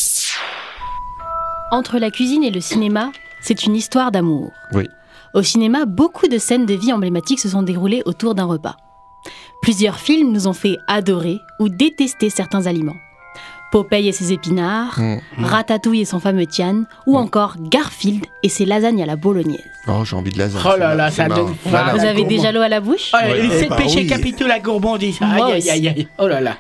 Entre 1.71 1.97
la 1.99 2.11
cuisine 2.11 2.43
et 2.43 2.51
le 2.51 2.61
cinéma, 2.61 3.11
c'est 3.41 3.65
une 3.65 3.75
histoire 3.75 4.11
d'amour. 4.11 4.51
Oui. 4.73 4.85
Au 5.33 5.41
cinéma, 5.43 5.85
beaucoup 5.85 6.27
de 6.27 6.37
scènes 6.37 6.65
de 6.65 6.73
vie 6.73 6.93
emblématiques 6.93 7.39
se 7.39 7.49
sont 7.49 7.63
déroulées 7.63 8.01
autour 8.05 8.35
d'un 8.35 8.45
repas. 8.45 8.77
Plusieurs 9.61 9.99
films 9.99 10.31
nous 10.31 10.47
ont 10.47 10.53
fait 10.53 10.77
adorer 10.87 11.39
ou 11.59 11.67
détester 11.67 12.29
certains 12.29 12.67
aliments. 12.67 12.95
Popeye 13.71 14.07
et 14.07 14.11
ses 14.11 14.31
épinards, 14.33 14.99
Mm. 14.99 15.19
Ratatouille 15.43 16.01
et 16.01 16.05
son 16.05 16.19
fameux 16.19 16.45
Tian, 16.45 16.83
ou 17.05 17.17
encore 17.17 17.55
Garfield 17.59 18.25
et 18.43 18.49
ses 18.49 18.65
lasagnes 18.65 19.03
à 19.03 19.05
la 19.05 19.15
bolognaise. 19.15 19.59
Oh, 19.87 20.03
j'ai 20.05 20.15
envie 20.15 20.31
de 20.31 20.37
lasagne. 20.39 20.61
Oh 20.65 20.77
là 20.77 20.95
là, 20.95 21.09
C'est 21.11 21.23
ça 21.23 21.27
donne 21.29 21.47
faim. 21.47 21.69
Voilà. 21.69 21.93
Vous 21.93 22.05
avez 22.05 22.23
déjà 22.23 22.51
l'eau 22.51 22.61
à 22.61 22.69
la 22.69 22.79
bouche 22.79 23.11
Ouais. 23.13 23.41
Eh 23.63 23.67
bah 23.67 23.75
péchés 23.75 23.99
oui. 23.99 24.07
capitaux, 24.07 24.47
la 24.47 24.59
gourmandise. 24.59 25.17
Aïe, 25.21 25.41
aïe, 25.53 25.69
aïe, 25.69 25.87
aïe. 25.89 26.07
Oh 26.17 26.27
là 26.27 26.39
là. 26.41 26.57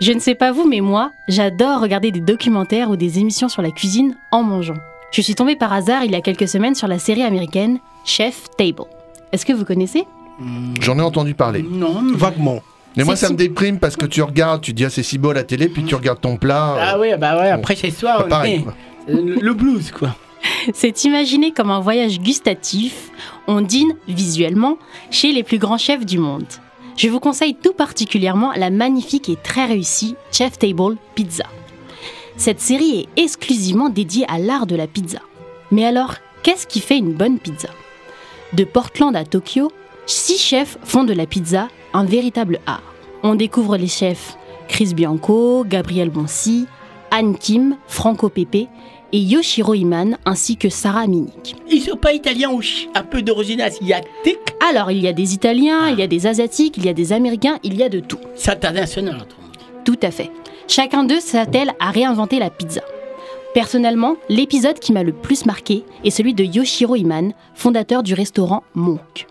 Je 0.00 0.12
ne 0.12 0.18
sais 0.18 0.34
pas 0.34 0.50
vous, 0.52 0.66
mais 0.66 0.80
moi, 0.80 1.12
j'adore 1.28 1.80
regarder 1.80 2.10
des 2.10 2.20
documentaires 2.20 2.90
ou 2.90 2.96
des 2.96 3.18
émissions 3.20 3.48
sur 3.48 3.62
la 3.62 3.70
cuisine 3.70 4.16
en 4.32 4.42
mangeant. 4.42 4.74
Je 5.12 5.20
suis 5.20 5.34
tombée 5.34 5.56
par 5.56 5.72
hasard 5.72 6.04
il 6.04 6.10
y 6.12 6.14
a 6.16 6.20
quelques 6.20 6.48
semaines 6.48 6.74
sur 6.74 6.88
la 6.88 6.98
série 6.98 7.22
américaine 7.22 7.78
Chef 8.04 8.44
Table. 8.56 8.84
Est-ce 9.32 9.44
que 9.46 9.52
vous 9.52 9.64
connaissez? 9.64 10.04
J'en 10.80 10.98
ai 10.98 11.02
entendu 11.02 11.34
parler. 11.34 11.62
Non, 11.68 12.02
vaguement. 12.14 12.60
Mais 12.96 13.04
moi, 13.04 13.16
ça 13.16 13.30
me 13.30 13.36
déprime 13.36 13.78
parce 13.78 13.96
que 13.96 14.06
tu 14.06 14.22
regardes, 14.22 14.60
tu 14.60 14.72
dis, 14.72 14.84
ah, 14.84 14.90
c'est 14.90 15.02
si 15.02 15.18
beau 15.18 15.30
à 15.30 15.34
la 15.34 15.44
télé, 15.44 15.68
puis 15.68 15.84
tu 15.84 15.94
regardes 15.94 16.20
ton 16.20 16.36
plat. 16.36 16.76
Ah 16.78 16.98
oui, 16.98 17.08
bah 17.18 17.38
ouais, 17.40 17.48
après 17.50 17.74
chez 17.76 17.90
soi, 17.90 18.22
on 18.24 18.28
pareil, 18.28 18.64
est- 19.08 19.12
le 19.12 19.54
blues, 19.54 19.90
quoi. 19.90 20.14
C'est 20.74 21.04
imaginé 21.04 21.52
comme 21.52 21.70
un 21.70 21.80
voyage 21.80 22.18
gustatif. 22.20 23.10
On 23.46 23.60
dîne 23.60 23.94
visuellement 24.08 24.76
chez 25.10 25.32
les 25.32 25.42
plus 25.44 25.58
grands 25.58 25.78
chefs 25.78 26.04
du 26.04 26.18
monde. 26.18 26.44
Je 26.96 27.08
vous 27.08 27.20
conseille 27.20 27.54
tout 27.54 27.72
particulièrement 27.72 28.52
la 28.56 28.70
magnifique 28.70 29.28
et 29.28 29.36
très 29.42 29.66
réussie 29.66 30.14
Chef 30.32 30.58
Table 30.58 30.96
Pizza. 31.14 31.44
Cette 32.36 32.60
série 32.60 33.08
est 33.16 33.22
exclusivement 33.22 33.88
dédiée 33.88 34.24
à 34.28 34.38
l'art 34.38 34.66
de 34.66 34.74
la 34.76 34.86
pizza. 34.86 35.20
Mais 35.70 35.84
alors, 35.84 36.14
qu'est-ce 36.42 36.66
qui 36.66 36.80
fait 36.80 36.98
une 36.98 37.12
bonne 37.12 37.38
pizza? 37.38 37.68
De 38.52 38.64
Portland 38.64 39.14
à 39.16 39.24
Tokyo, 39.24 39.70
six 40.06 40.38
chefs 40.38 40.78
font 40.84 41.04
de 41.04 41.12
la 41.12 41.26
pizza 41.26 41.68
un 41.92 42.04
véritable 42.04 42.60
art. 42.66 42.82
On 43.22 43.34
découvre 43.34 43.76
les 43.76 43.86
chefs 43.86 44.36
Chris 44.68 44.94
Bianco, 44.94 45.64
Gabriel 45.68 46.10
Bonsi, 46.10 46.66
Anne 47.10 47.36
Kim, 47.36 47.76
Franco 47.86 48.28
Pepe 48.28 48.68
et 49.12 49.18
Yoshiro 49.18 49.74
Iman 49.74 50.16
ainsi 50.24 50.56
que 50.56 50.70
Sarah 50.70 51.06
Minik. 51.06 51.56
Ils 51.70 51.82
sont 51.82 51.96
pas 51.96 52.12
italiens 52.12 52.50
ou 52.50 52.62
un 52.94 53.02
peu 53.02 53.22
d'origine 53.22 53.60
asiatique 53.60 54.54
Alors, 54.66 54.90
il 54.90 55.00
y 55.00 55.08
a 55.08 55.12
des 55.12 55.34
Italiens, 55.34 55.90
il 55.90 55.98
y 55.98 56.02
a 56.02 56.06
des 56.06 56.26
Asiatiques, 56.26 56.78
il 56.78 56.86
y 56.86 56.88
a 56.88 56.94
des 56.94 57.12
Américains, 57.12 57.58
il 57.62 57.76
y 57.76 57.82
a 57.82 57.88
de 57.88 58.00
tout. 58.00 58.18
C'est 58.34 58.50
international. 58.52 59.26
Tout 59.84 59.98
à 60.02 60.10
fait. 60.10 60.30
Chacun 60.68 61.04
d'eux 61.04 61.20
s'attelle 61.20 61.72
à 61.78 61.90
réinventer 61.90 62.38
la 62.38 62.48
pizza. 62.48 62.80
Personnellement, 63.52 64.16
l'épisode 64.30 64.78
qui 64.78 64.92
m'a 64.92 65.02
le 65.02 65.12
plus 65.12 65.44
marqué 65.44 65.84
est 66.04 66.10
celui 66.10 66.32
de 66.32 66.44
Yoshiro 66.44 66.96
Iman, 66.96 67.34
fondateur 67.54 68.02
du 68.02 68.14
restaurant 68.14 68.62
Monk. 68.74 69.26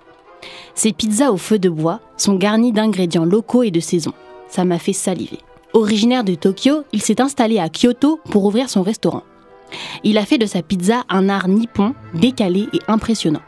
Ces 0.75 0.93
pizzas 0.93 1.31
au 1.31 1.37
feu 1.37 1.59
de 1.59 1.69
bois 1.69 1.99
sont 2.17 2.35
garnies 2.35 2.71
d'ingrédients 2.71 3.25
locaux 3.25 3.63
et 3.63 3.71
de 3.71 3.79
saison. 3.79 4.13
Ça 4.47 4.65
m'a 4.65 4.79
fait 4.79 4.93
saliver. 4.93 5.39
Originaire 5.73 6.23
de 6.23 6.35
Tokyo, 6.35 6.83
il 6.91 7.01
s'est 7.01 7.21
installé 7.21 7.59
à 7.59 7.69
Kyoto 7.69 8.19
pour 8.29 8.45
ouvrir 8.45 8.69
son 8.69 8.81
restaurant. 8.81 9.23
Il 10.03 10.17
a 10.17 10.25
fait 10.25 10.37
de 10.37 10.45
sa 10.45 10.61
pizza 10.61 11.03
un 11.09 11.29
art 11.29 11.47
nippon, 11.47 11.93
décalé 12.13 12.67
et 12.73 12.79
impressionnant. 12.87 13.41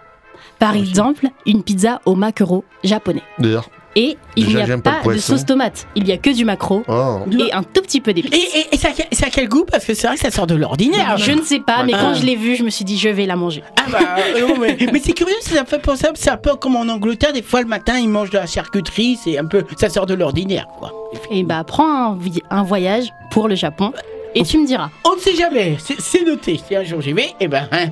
Par 0.59 0.75
exemple, 0.75 1.27
une 1.45 1.63
pizza 1.63 2.01
au 2.05 2.15
maquereau 2.15 2.63
japonais. 2.83 3.23
D'ailleurs. 3.39 3.69
Et 3.95 4.17
il 4.35 4.47
n'y 4.47 4.57
a 4.59 4.77
pas 4.79 5.01
de 5.05 5.17
sauce 5.19 5.45
tomate, 5.45 5.85
il 5.95 6.07
y 6.07 6.11
a 6.11 6.17
que 6.17 6.31
du 6.31 6.45
maquereau 6.45 6.83
Oh. 6.87 7.19
et 7.31 7.53
un 7.53 7.61
tout 7.61 7.81
petit 7.81 8.01
peu 8.01 8.11
d'épices. 8.13 8.33
Et, 8.33 8.59
et- 8.59 8.65
et 8.73 8.77
ça, 8.77 8.89
ça 9.11 9.27
a 9.27 9.29
quel 9.29 9.47
goût? 9.47 9.65
Parce 9.69 9.85
que 9.85 9.93
c'est 9.93 10.07
vrai 10.07 10.15
que 10.15 10.21
ça 10.21 10.31
sort 10.31 10.47
de 10.47 10.55
l'ordinaire. 10.55 11.17
Je 11.17 11.31
ne 11.31 11.41
sais 11.41 11.59
pas, 11.59 11.83
mais 11.83 11.93
Ah. 11.95 11.99
quand 12.01 12.13
je 12.15 12.25
l'ai 12.25 12.35
vu, 12.35 12.55
je 12.55 12.63
me 12.63 12.69
suis 12.71 12.85
dit 12.85 12.97
je 12.97 13.09
vais 13.09 13.25
la 13.27 13.35
manger. 13.35 13.63
Ah 13.77 13.83
bah, 13.91 13.99
euh, 14.35 14.47
non, 14.47 14.55
mais, 14.59 14.77
mais 14.91 14.99
c'est 15.03 15.13
curieux, 15.13 15.35
ça 15.41 15.63
fait 15.65 15.79
penser, 15.79 16.07
c'est 16.15 16.31
un 16.31 16.37
peu 16.37 16.55
comme 16.55 16.75
en 16.75 16.87
Angleterre, 16.91 17.33
des 17.33 17.43
fois 17.43 17.61
le 17.61 17.67
matin 17.67 17.97
ils 17.99 18.09
mangent 18.09 18.31
de 18.31 18.37
la 18.37 18.47
charcuterie, 18.47 19.17
c'est 19.23 19.37
un 19.37 19.45
peu, 19.45 19.63
ça 19.77 19.89
sort 19.89 20.05
de 20.07 20.13
l'ordinaire 20.15 20.67
quoi. 20.79 20.91
Et 21.29 21.43
bah 21.43 21.63
prends 21.65 22.17
un, 22.49 22.63
voyage 22.63 23.09
pour 23.29 23.47
le 23.47 23.55
Japon 23.55 23.93
et 24.33 24.43
tu 24.43 24.57
me 24.57 24.65
diras. 24.65 24.89
On 25.05 25.15
ne 25.15 25.19
sait 25.21 25.35
jamais, 25.35 25.77
c'est- 25.77 25.99
c'est 25.99 26.23
noté, 26.25 26.59
si 26.67 26.75
un 26.75 26.83
jour 26.83 27.01
j'y 27.01 27.13
vais, 27.13 27.29
et 27.39 27.47
ben, 27.47 27.67
hein, 27.71 27.87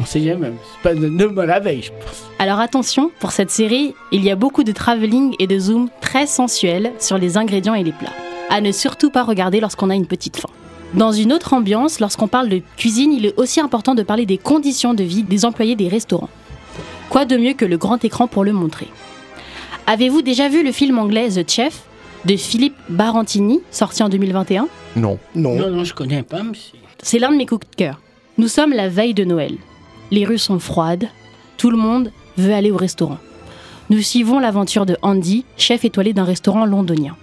on 0.00 0.04
sait 0.04 0.20
jamais, 0.20 0.52
c'est 0.74 0.82
pas 0.82 0.94
de, 0.94 1.08
de 1.08 1.26
me 1.26 1.44
la 1.44 1.58
veille 1.60 1.82
je 1.82 1.90
pense. 1.90 2.24
Alors 2.38 2.60
attention, 2.60 3.10
pour 3.20 3.32
cette 3.32 3.50
série, 3.50 3.94
il 4.12 4.22
y 4.24 4.30
a 4.30 4.36
beaucoup 4.36 4.62
de 4.64 4.72
travelling 4.72 5.34
et 5.38 5.46
de 5.46 5.58
zoom 5.58 5.88
très 6.00 6.26
sensuels 6.26 6.92
sur 6.98 7.18
les 7.18 7.36
ingrédients 7.38 7.74
et 7.74 7.82
les 7.84 7.92
plats. 7.92 8.12
À 8.50 8.60
ne 8.60 8.72
surtout 8.72 9.10
pas 9.10 9.24
regarder 9.24 9.58
lorsqu'on 9.60 9.90
a 9.90 9.94
une 9.94 10.06
petite 10.06 10.36
faim. 10.36 10.48
Dans 10.94 11.10
une 11.12 11.32
autre 11.32 11.52
ambiance, 11.52 11.98
lorsqu'on 11.98 12.28
parle 12.28 12.48
de 12.48 12.60
cuisine, 12.76 13.12
il 13.12 13.26
est 13.26 13.38
aussi 13.38 13.60
important 13.60 13.94
de 13.94 14.02
parler 14.02 14.24
des 14.26 14.38
conditions 14.38 14.94
de 14.94 15.02
vie 15.02 15.22
des 15.24 15.44
employés 15.44 15.74
des 15.76 15.88
restaurants. 15.88 16.28
Quoi 17.10 17.24
de 17.24 17.36
mieux 17.36 17.54
que 17.54 17.64
le 17.64 17.76
grand 17.76 18.04
écran 18.04 18.28
pour 18.28 18.44
le 18.44 18.52
montrer? 18.52 18.86
Avez-vous 19.86 20.22
déjà 20.22 20.48
vu 20.48 20.62
le 20.64 20.72
film 20.72 20.98
anglais 20.98 21.28
The 21.30 21.48
Chef 21.50 21.82
de 22.24 22.36
Philippe 22.36 22.74
Barantini, 22.88 23.60
sorti 23.70 24.02
en 24.02 24.08
2021 24.08 24.68
Non. 24.96 25.18
Non. 25.34 25.54
Non, 25.56 25.70
non, 25.70 25.84
je 25.84 25.94
connais 25.94 26.22
pas, 26.22 26.42
mais 26.42 26.52
c'est- 26.54 26.78
C'est 27.02 27.18
l'un 27.18 27.30
de 27.30 27.36
mes 27.36 27.46
coups 27.46 27.68
de 27.70 27.74
cœur. 27.76 28.00
Nous 28.38 28.48
sommes 28.48 28.72
la 28.72 28.88
veille 28.88 29.14
de 29.14 29.24
Noël. 29.24 29.54
Les 30.10 30.24
rues 30.24 30.38
sont 30.38 30.58
froides. 30.58 31.08
Tout 31.56 31.70
le 31.70 31.76
monde 31.76 32.12
veut 32.36 32.54
aller 32.54 32.70
au 32.70 32.76
restaurant. 32.76 33.18
Nous 33.90 34.02
suivons 34.02 34.38
l'aventure 34.38 34.86
de 34.86 34.96
Andy, 35.02 35.44
chef 35.56 35.84
étoilé 35.84 36.12
d'un 36.12 36.24
restaurant 36.24 36.64
londonien. 36.64 37.16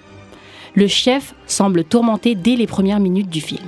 Le 0.75 0.87
chef 0.87 1.35
semble 1.45 1.83
tourmenté 1.83 2.35
dès 2.35 2.55
les 2.55 2.67
premières 2.67 2.99
minutes 2.99 3.29
du 3.29 3.41
film. 3.41 3.67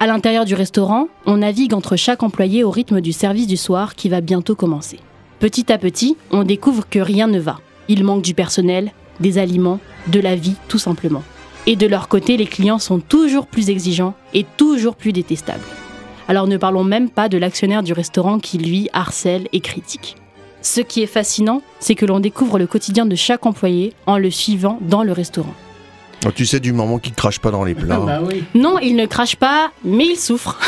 À 0.00 0.06
l'intérieur 0.06 0.44
du 0.44 0.54
restaurant, 0.54 1.08
on 1.26 1.38
navigue 1.38 1.74
entre 1.74 1.96
chaque 1.96 2.22
employé 2.22 2.64
au 2.64 2.70
rythme 2.70 3.00
du 3.00 3.12
service 3.12 3.46
du 3.46 3.56
soir 3.56 3.94
qui 3.94 4.08
va 4.08 4.20
bientôt 4.20 4.56
commencer. 4.56 4.98
Petit 5.38 5.72
à 5.72 5.78
petit, 5.78 6.16
on 6.30 6.42
découvre 6.42 6.88
que 6.88 6.98
rien 6.98 7.26
ne 7.26 7.38
va. 7.38 7.60
Il 7.88 8.04
manque 8.04 8.22
du 8.22 8.34
personnel, 8.34 8.92
des 9.20 9.38
aliments, 9.38 9.78
de 10.08 10.20
la 10.20 10.34
vie 10.34 10.56
tout 10.68 10.78
simplement. 10.78 11.22
Et 11.66 11.76
de 11.76 11.86
leur 11.86 12.08
côté, 12.08 12.36
les 12.36 12.46
clients 12.46 12.80
sont 12.80 12.98
toujours 12.98 13.46
plus 13.46 13.70
exigeants 13.70 14.14
et 14.34 14.44
toujours 14.56 14.96
plus 14.96 15.12
détestables. 15.12 15.62
Alors 16.32 16.46
ne 16.46 16.56
parlons 16.56 16.82
même 16.82 17.10
pas 17.10 17.28
de 17.28 17.36
l'actionnaire 17.36 17.82
du 17.82 17.92
restaurant 17.92 18.38
qui, 18.38 18.56
lui, 18.56 18.88
harcèle 18.94 19.48
et 19.52 19.60
critique. 19.60 20.16
Ce 20.62 20.80
qui 20.80 21.02
est 21.02 21.06
fascinant, 21.06 21.60
c'est 21.78 21.94
que 21.94 22.06
l'on 22.06 22.20
découvre 22.20 22.58
le 22.58 22.66
quotidien 22.66 23.04
de 23.04 23.14
chaque 23.14 23.44
employé 23.44 23.92
en 24.06 24.16
le 24.16 24.30
suivant 24.30 24.78
dans 24.80 25.02
le 25.02 25.12
restaurant. 25.12 25.52
Oh, 26.24 26.30
tu 26.34 26.46
sais 26.46 26.58
du 26.58 26.72
moment 26.72 26.98
qu'il 26.98 27.12
crache 27.12 27.38
pas 27.38 27.50
dans 27.50 27.64
les 27.64 27.74
plats. 27.74 27.98
bah 27.98 28.22
oui. 28.26 28.44
Non, 28.54 28.78
il 28.78 28.96
ne 28.96 29.04
crache 29.04 29.36
pas, 29.36 29.72
mais 29.84 30.06
il 30.06 30.16
souffre. 30.16 30.58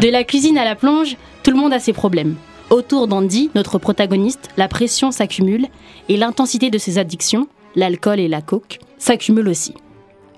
de 0.00 0.08
la 0.08 0.24
cuisine 0.24 0.56
à 0.56 0.64
la 0.64 0.74
plonge, 0.74 1.18
tout 1.42 1.50
le 1.50 1.58
monde 1.58 1.74
a 1.74 1.78
ses 1.78 1.92
problèmes. 1.92 2.36
Autour 2.70 3.08
d'Andy, 3.08 3.50
notre 3.54 3.76
protagoniste, 3.76 4.48
la 4.56 4.68
pression 4.68 5.10
s'accumule 5.10 5.66
et 6.08 6.16
l'intensité 6.16 6.70
de 6.70 6.78
ses 6.78 6.96
addictions, 6.96 7.46
l'alcool 7.76 8.20
et 8.20 8.28
la 8.28 8.40
coke, 8.40 8.78
s'accumule 8.96 9.48
aussi. 9.48 9.74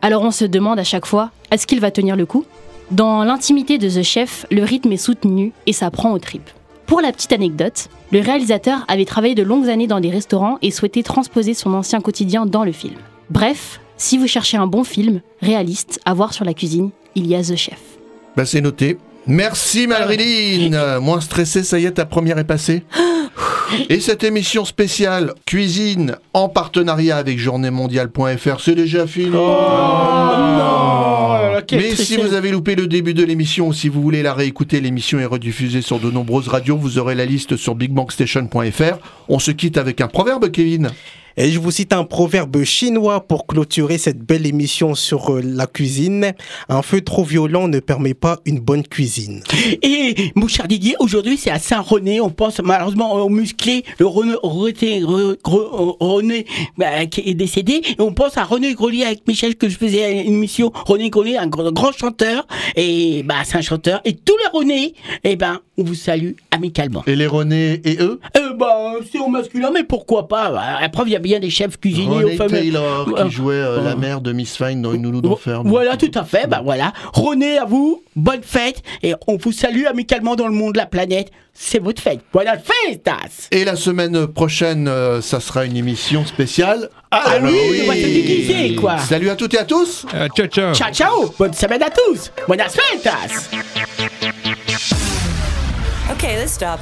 Alors 0.03 0.25
on 0.25 0.33
se 0.33 0.45
demande 0.45 0.81
à 0.81 0.85
chaque 0.85 1.07
fois, 1.07 1.31
est-ce 1.53 1.69
qu'il 1.69 1.79
va 1.79 1.93
tenir 1.93 2.17
le 2.17 2.27
coup? 2.27 2.45
Dans 2.91 3.25
l'intimité 3.25 3.79
de 3.79 3.89
The 3.89 4.03
Chef, 4.03 4.47
le 4.51 4.63
rythme 4.63 4.93
est 4.93 4.99
soutenu 4.99 5.53
et 5.67 5.73
ça 5.73 5.91
prend 5.91 6.13
aux 6.13 6.19
tripes. 6.19 6.51
Pour 6.87 7.01
la 7.01 7.13
petite 7.13 7.33
anecdote, 7.33 7.89
le 8.13 8.21
réalisateur 8.21 8.85
avait 8.89 9.07
travaillé 9.07 9.35
de 9.35 9.43
longues 9.43 9.69
années 9.69 9.87
dans 9.87 10.01
des 10.01 10.11
restaurants 10.11 10.59
et 10.61 10.71
souhaitait 10.71 11.03
transposer 11.03 11.55
son 11.55 11.73
ancien 11.73 12.01
quotidien 12.01 12.45
dans 12.45 12.63
le 12.63 12.73
film. 12.73 12.97
Bref, 13.31 13.81
si 13.97 14.19
vous 14.19 14.27
cherchez 14.27 14.59
un 14.59 14.67
bon 14.67 14.85
film, 14.85 15.23
réaliste, 15.41 15.99
à 16.05 16.13
voir 16.13 16.35
sur 16.35 16.45
la 16.45 16.53
cuisine, 16.53 16.91
il 17.15 17.27
y 17.27 17.35
a 17.35 17.43
The 17.43 17.57
Chef. 17.57 17.81
Bah, 18.37 18.45
c'est 18.45 18.61
noté. 18.61 18.99
Merci 19.27 19.87
Marilyn 19.87 20.99
Moins 21.01 21.23
stressé, 21.23 21.63
ça 21.63 21.79
y 21.79 21.87
est, 21.87 21.93
ta 21.93 22.05
première 22.05 22.39
est 22.39 22.45
passée 22.45 22.85
Et 23.89 23.99
cette 24.01 24.23
émission 24.23 24.67
spéciale 24.67 25.33
cuisine 25.47 26.17
en 26.35 26.51
partenariat 26.51 27.17
avec 27.17 27.39
journéemondiale.fr, 27.39 28.61
c'est 28.61 28.75
déjà 28.75 29.07
fini. 29.07 29.35
Oh 29.35 29.39
non 30.59 31.14
Mais 31.73 31.95
si 31.97 32.17
vous 32.17 32.35
avez 32.35 32.51
loupé 32.51 32.75
le 32.75 32.87
début 32.87 33.15
de 33.15 33.25
l'émission 33.25 33.69
ou 33.69 33.73
si 33.73 33.89
vous 33.89 34.03
voulez 34.03 34.23
la 34.23 34.35
réécouter, 34.35 34.81
l'émission 34.81 35.19
est 35.19 35.25
rediffusée 35.25 35.83
sur 35.83 35.99
de 35.99 36.11
nombreuses 36.11 36.49
radios. 36.49 36.77
Vous 36.77 36.99
aurez 36.99 37.15
la 37.15 37.27
liste 37.27 37.57
sur 37.57 37.75
bigbankstation.fr. 37.75 38.99
On 39.29 39.39
se 39.39 39.51
quitte 39.51 39.77
avec 39.77 40.01
un 40.01 40.09
proverbe, 40.09 40.51
Kevin. 40.51 40.91
Et 41.37 41.51
je 41.51 41.59
vous 41.59 41.71
cite 41.71 41.93
un 41.93 42.05
proverbe 42.05 42.63
chinois 42.65 43.27
pour 43.27 43.47
clôturer 43.47 43.99
cette 43.99 44.21
belle 44.21 44.47
émission 44.47 44.95
sur 44.95 45.35
euh, 45.35 45.43
la 45.43 45.67
cuisine. 45.67 46.33
Un 46.69 46.83
feu 46.83 47.01
trop 47.01 47.25
violent 47.25 47.69
ne 47.69 47.81
permet 47.81 48.15
pas 48.15 48.41
une 48.45 48.61
bonne 48.61 48.85
cuisine. 48.85 49.43
Et 49.83 50.15
mon 50.37 50.49
cher 50.49 50.69
Didier, 50.69 50.95
aujourd'hui 51.01 51.37
c'est 51.37 51.51
à 51.51 51.59
Saint-René, 51.59 52.21
on 52.21 52.31
pense 52.31 52.61
malheureusement 52.63 53.15
au 53.15 53.29
musclé, 53.29 53.85
le 53.99 54.07
René, 54.07 54.35
René, 54.43 55.01
Re- 55.03 55.37
Re- 55.43 55.97
René 56.01 56.47
bah, 56.79 57.07
qui 57.07 57.23
est 57.29 57.35
décédé, 57.35 57.83
et 57.87 58.01
on 58.01 58.13
pense 58.13 58.37
à 58.37 58.45
René 58.45 58.75
Grelier 58.75 59.05
avec 59.05 59.27
Michel 59.27 59.57
que 59.57 59.69
je 59.69 59.77
faisais 59.77 60.23
une 60.23 60.35
émission, 60.35 60.73
René 60.87 61.11
Grelier, 61.11 61.37
un 61.37 61.49
grand, 61.49 61.73
grand 61.73 61.93
chanteur, 61.93 62.47
et 62.77 63.23
bah 63.25 63.37
c'est 63.45 63.57
un 63.57 63.63
chanteur, 63.63 64.01
et 64.05 64.15
tous 64.15 64.37
les 64.39 64.59
René, 64.59 64.95
et 65.25 65.37
ben 65.37 65.61
on 65.77 65.83
vous 65.83 65.95
salue 65.95 66.33
amicalement. 66.51 67.03
Et 67.07 67.17
les 67.17 67.27
René 67.27 67.81
et 67.85 67.97
eux? 68.01 68.21
Eh 68.37 68.41
ben 68.59 69.05
c'est 69.11 69.19
au 69.19 69.29
masculin, 69.29 69.71
mais 69.73 69.85
pourquoi 69.85 70.29
pas 70.29 70.51
bah, 70.51 70.81
La 70.81 70.89
preuve, 70.89 71.09
il 71.09 71.13
y 71.13 71.17
a 71.17 71.21
bien 71.21 71.41
des 71.41 71.51
chefs 71.51 71.79
cuisiniers 71.79 72.25
René 72.25 72.41
aux. 72.41 72.49
Taylor 72.49 73.09
Euh, 73.09 73.25
qui 73.25 73.31
jouait 73.31 73.55
euh, 73.55 73.83
la 73.83 73.93
euh, 73.93 73.97
mère 73.97 74.21
de 74.21 74.33
Miss 74.33 74.57
Fine 74.57 74.83
dans 74.83 74.93
Une 74.93 75.03
nounou 75.03 75.21
d'enfer. 75.21 75.63
Voilà, 75.65 75.97
tout 75.97 76.11
à 76.15 76.25
fait. 76.25 76.47
Bah 76.47 76.61
voilà. 76.65 76.93
René, 77.13 77.59
à 77.59 77.65
vous, 77.65 78.03
bonne 78.17 78.43
fête. 78.43 78.83
Et 79.03 79.15
on 79.27 79.37
vous 79.37 79.53
salue 79.53 79.85
amicalement 79.87 80.37
dans 80.37 80.47
le 80.47 80.55
monde, 80.55 80.77
la 80.77 80.87
planète. 80.87 81.31
C'est 81.53 81.79
votre 81.79 82.03
fête. 82.03 82.21
Voilà, 82.33 82.57
festas. 82.59 83.49
Et 83.53 83.65
la 83.65 83.77
semaine 83.77 84.27
prochaine, 84.27 84.89
euh, 84.89 85.21
ça 85.21 85.39
sera 85.39 85.65
une 85.65 85.77
émission 85.77 86.27
spéciale. 86.27 86.91
Ah 87.13 87.37
oui, 87.43 87.83
on 87.85 87.87
va 87.87 87.95
se 87.95 88.01
déguiser, 88.01 88.75
quoi. 88.75 88.99
Salut 88.99 89.31
à 89.31 89.37
toutes 89.37 89.55
et 89.55 89.59
à 89.59 89.65
tous. 89.65 90.05
ciao, 90.37 90.47
ciao. 90.49 90.75
Ciao, 90.75 90.93
ciao. 90.93 91.35
Bonne 91.39 91.55
semaine 91.55 91.83
à 91.83 91.91
tous. 91.91 92.33
Buenas 92.49 92.75
festas. 92.75 93.51
Okay, 96.11 96.37
let's 96.37 96.53
stop. 96.53 96.81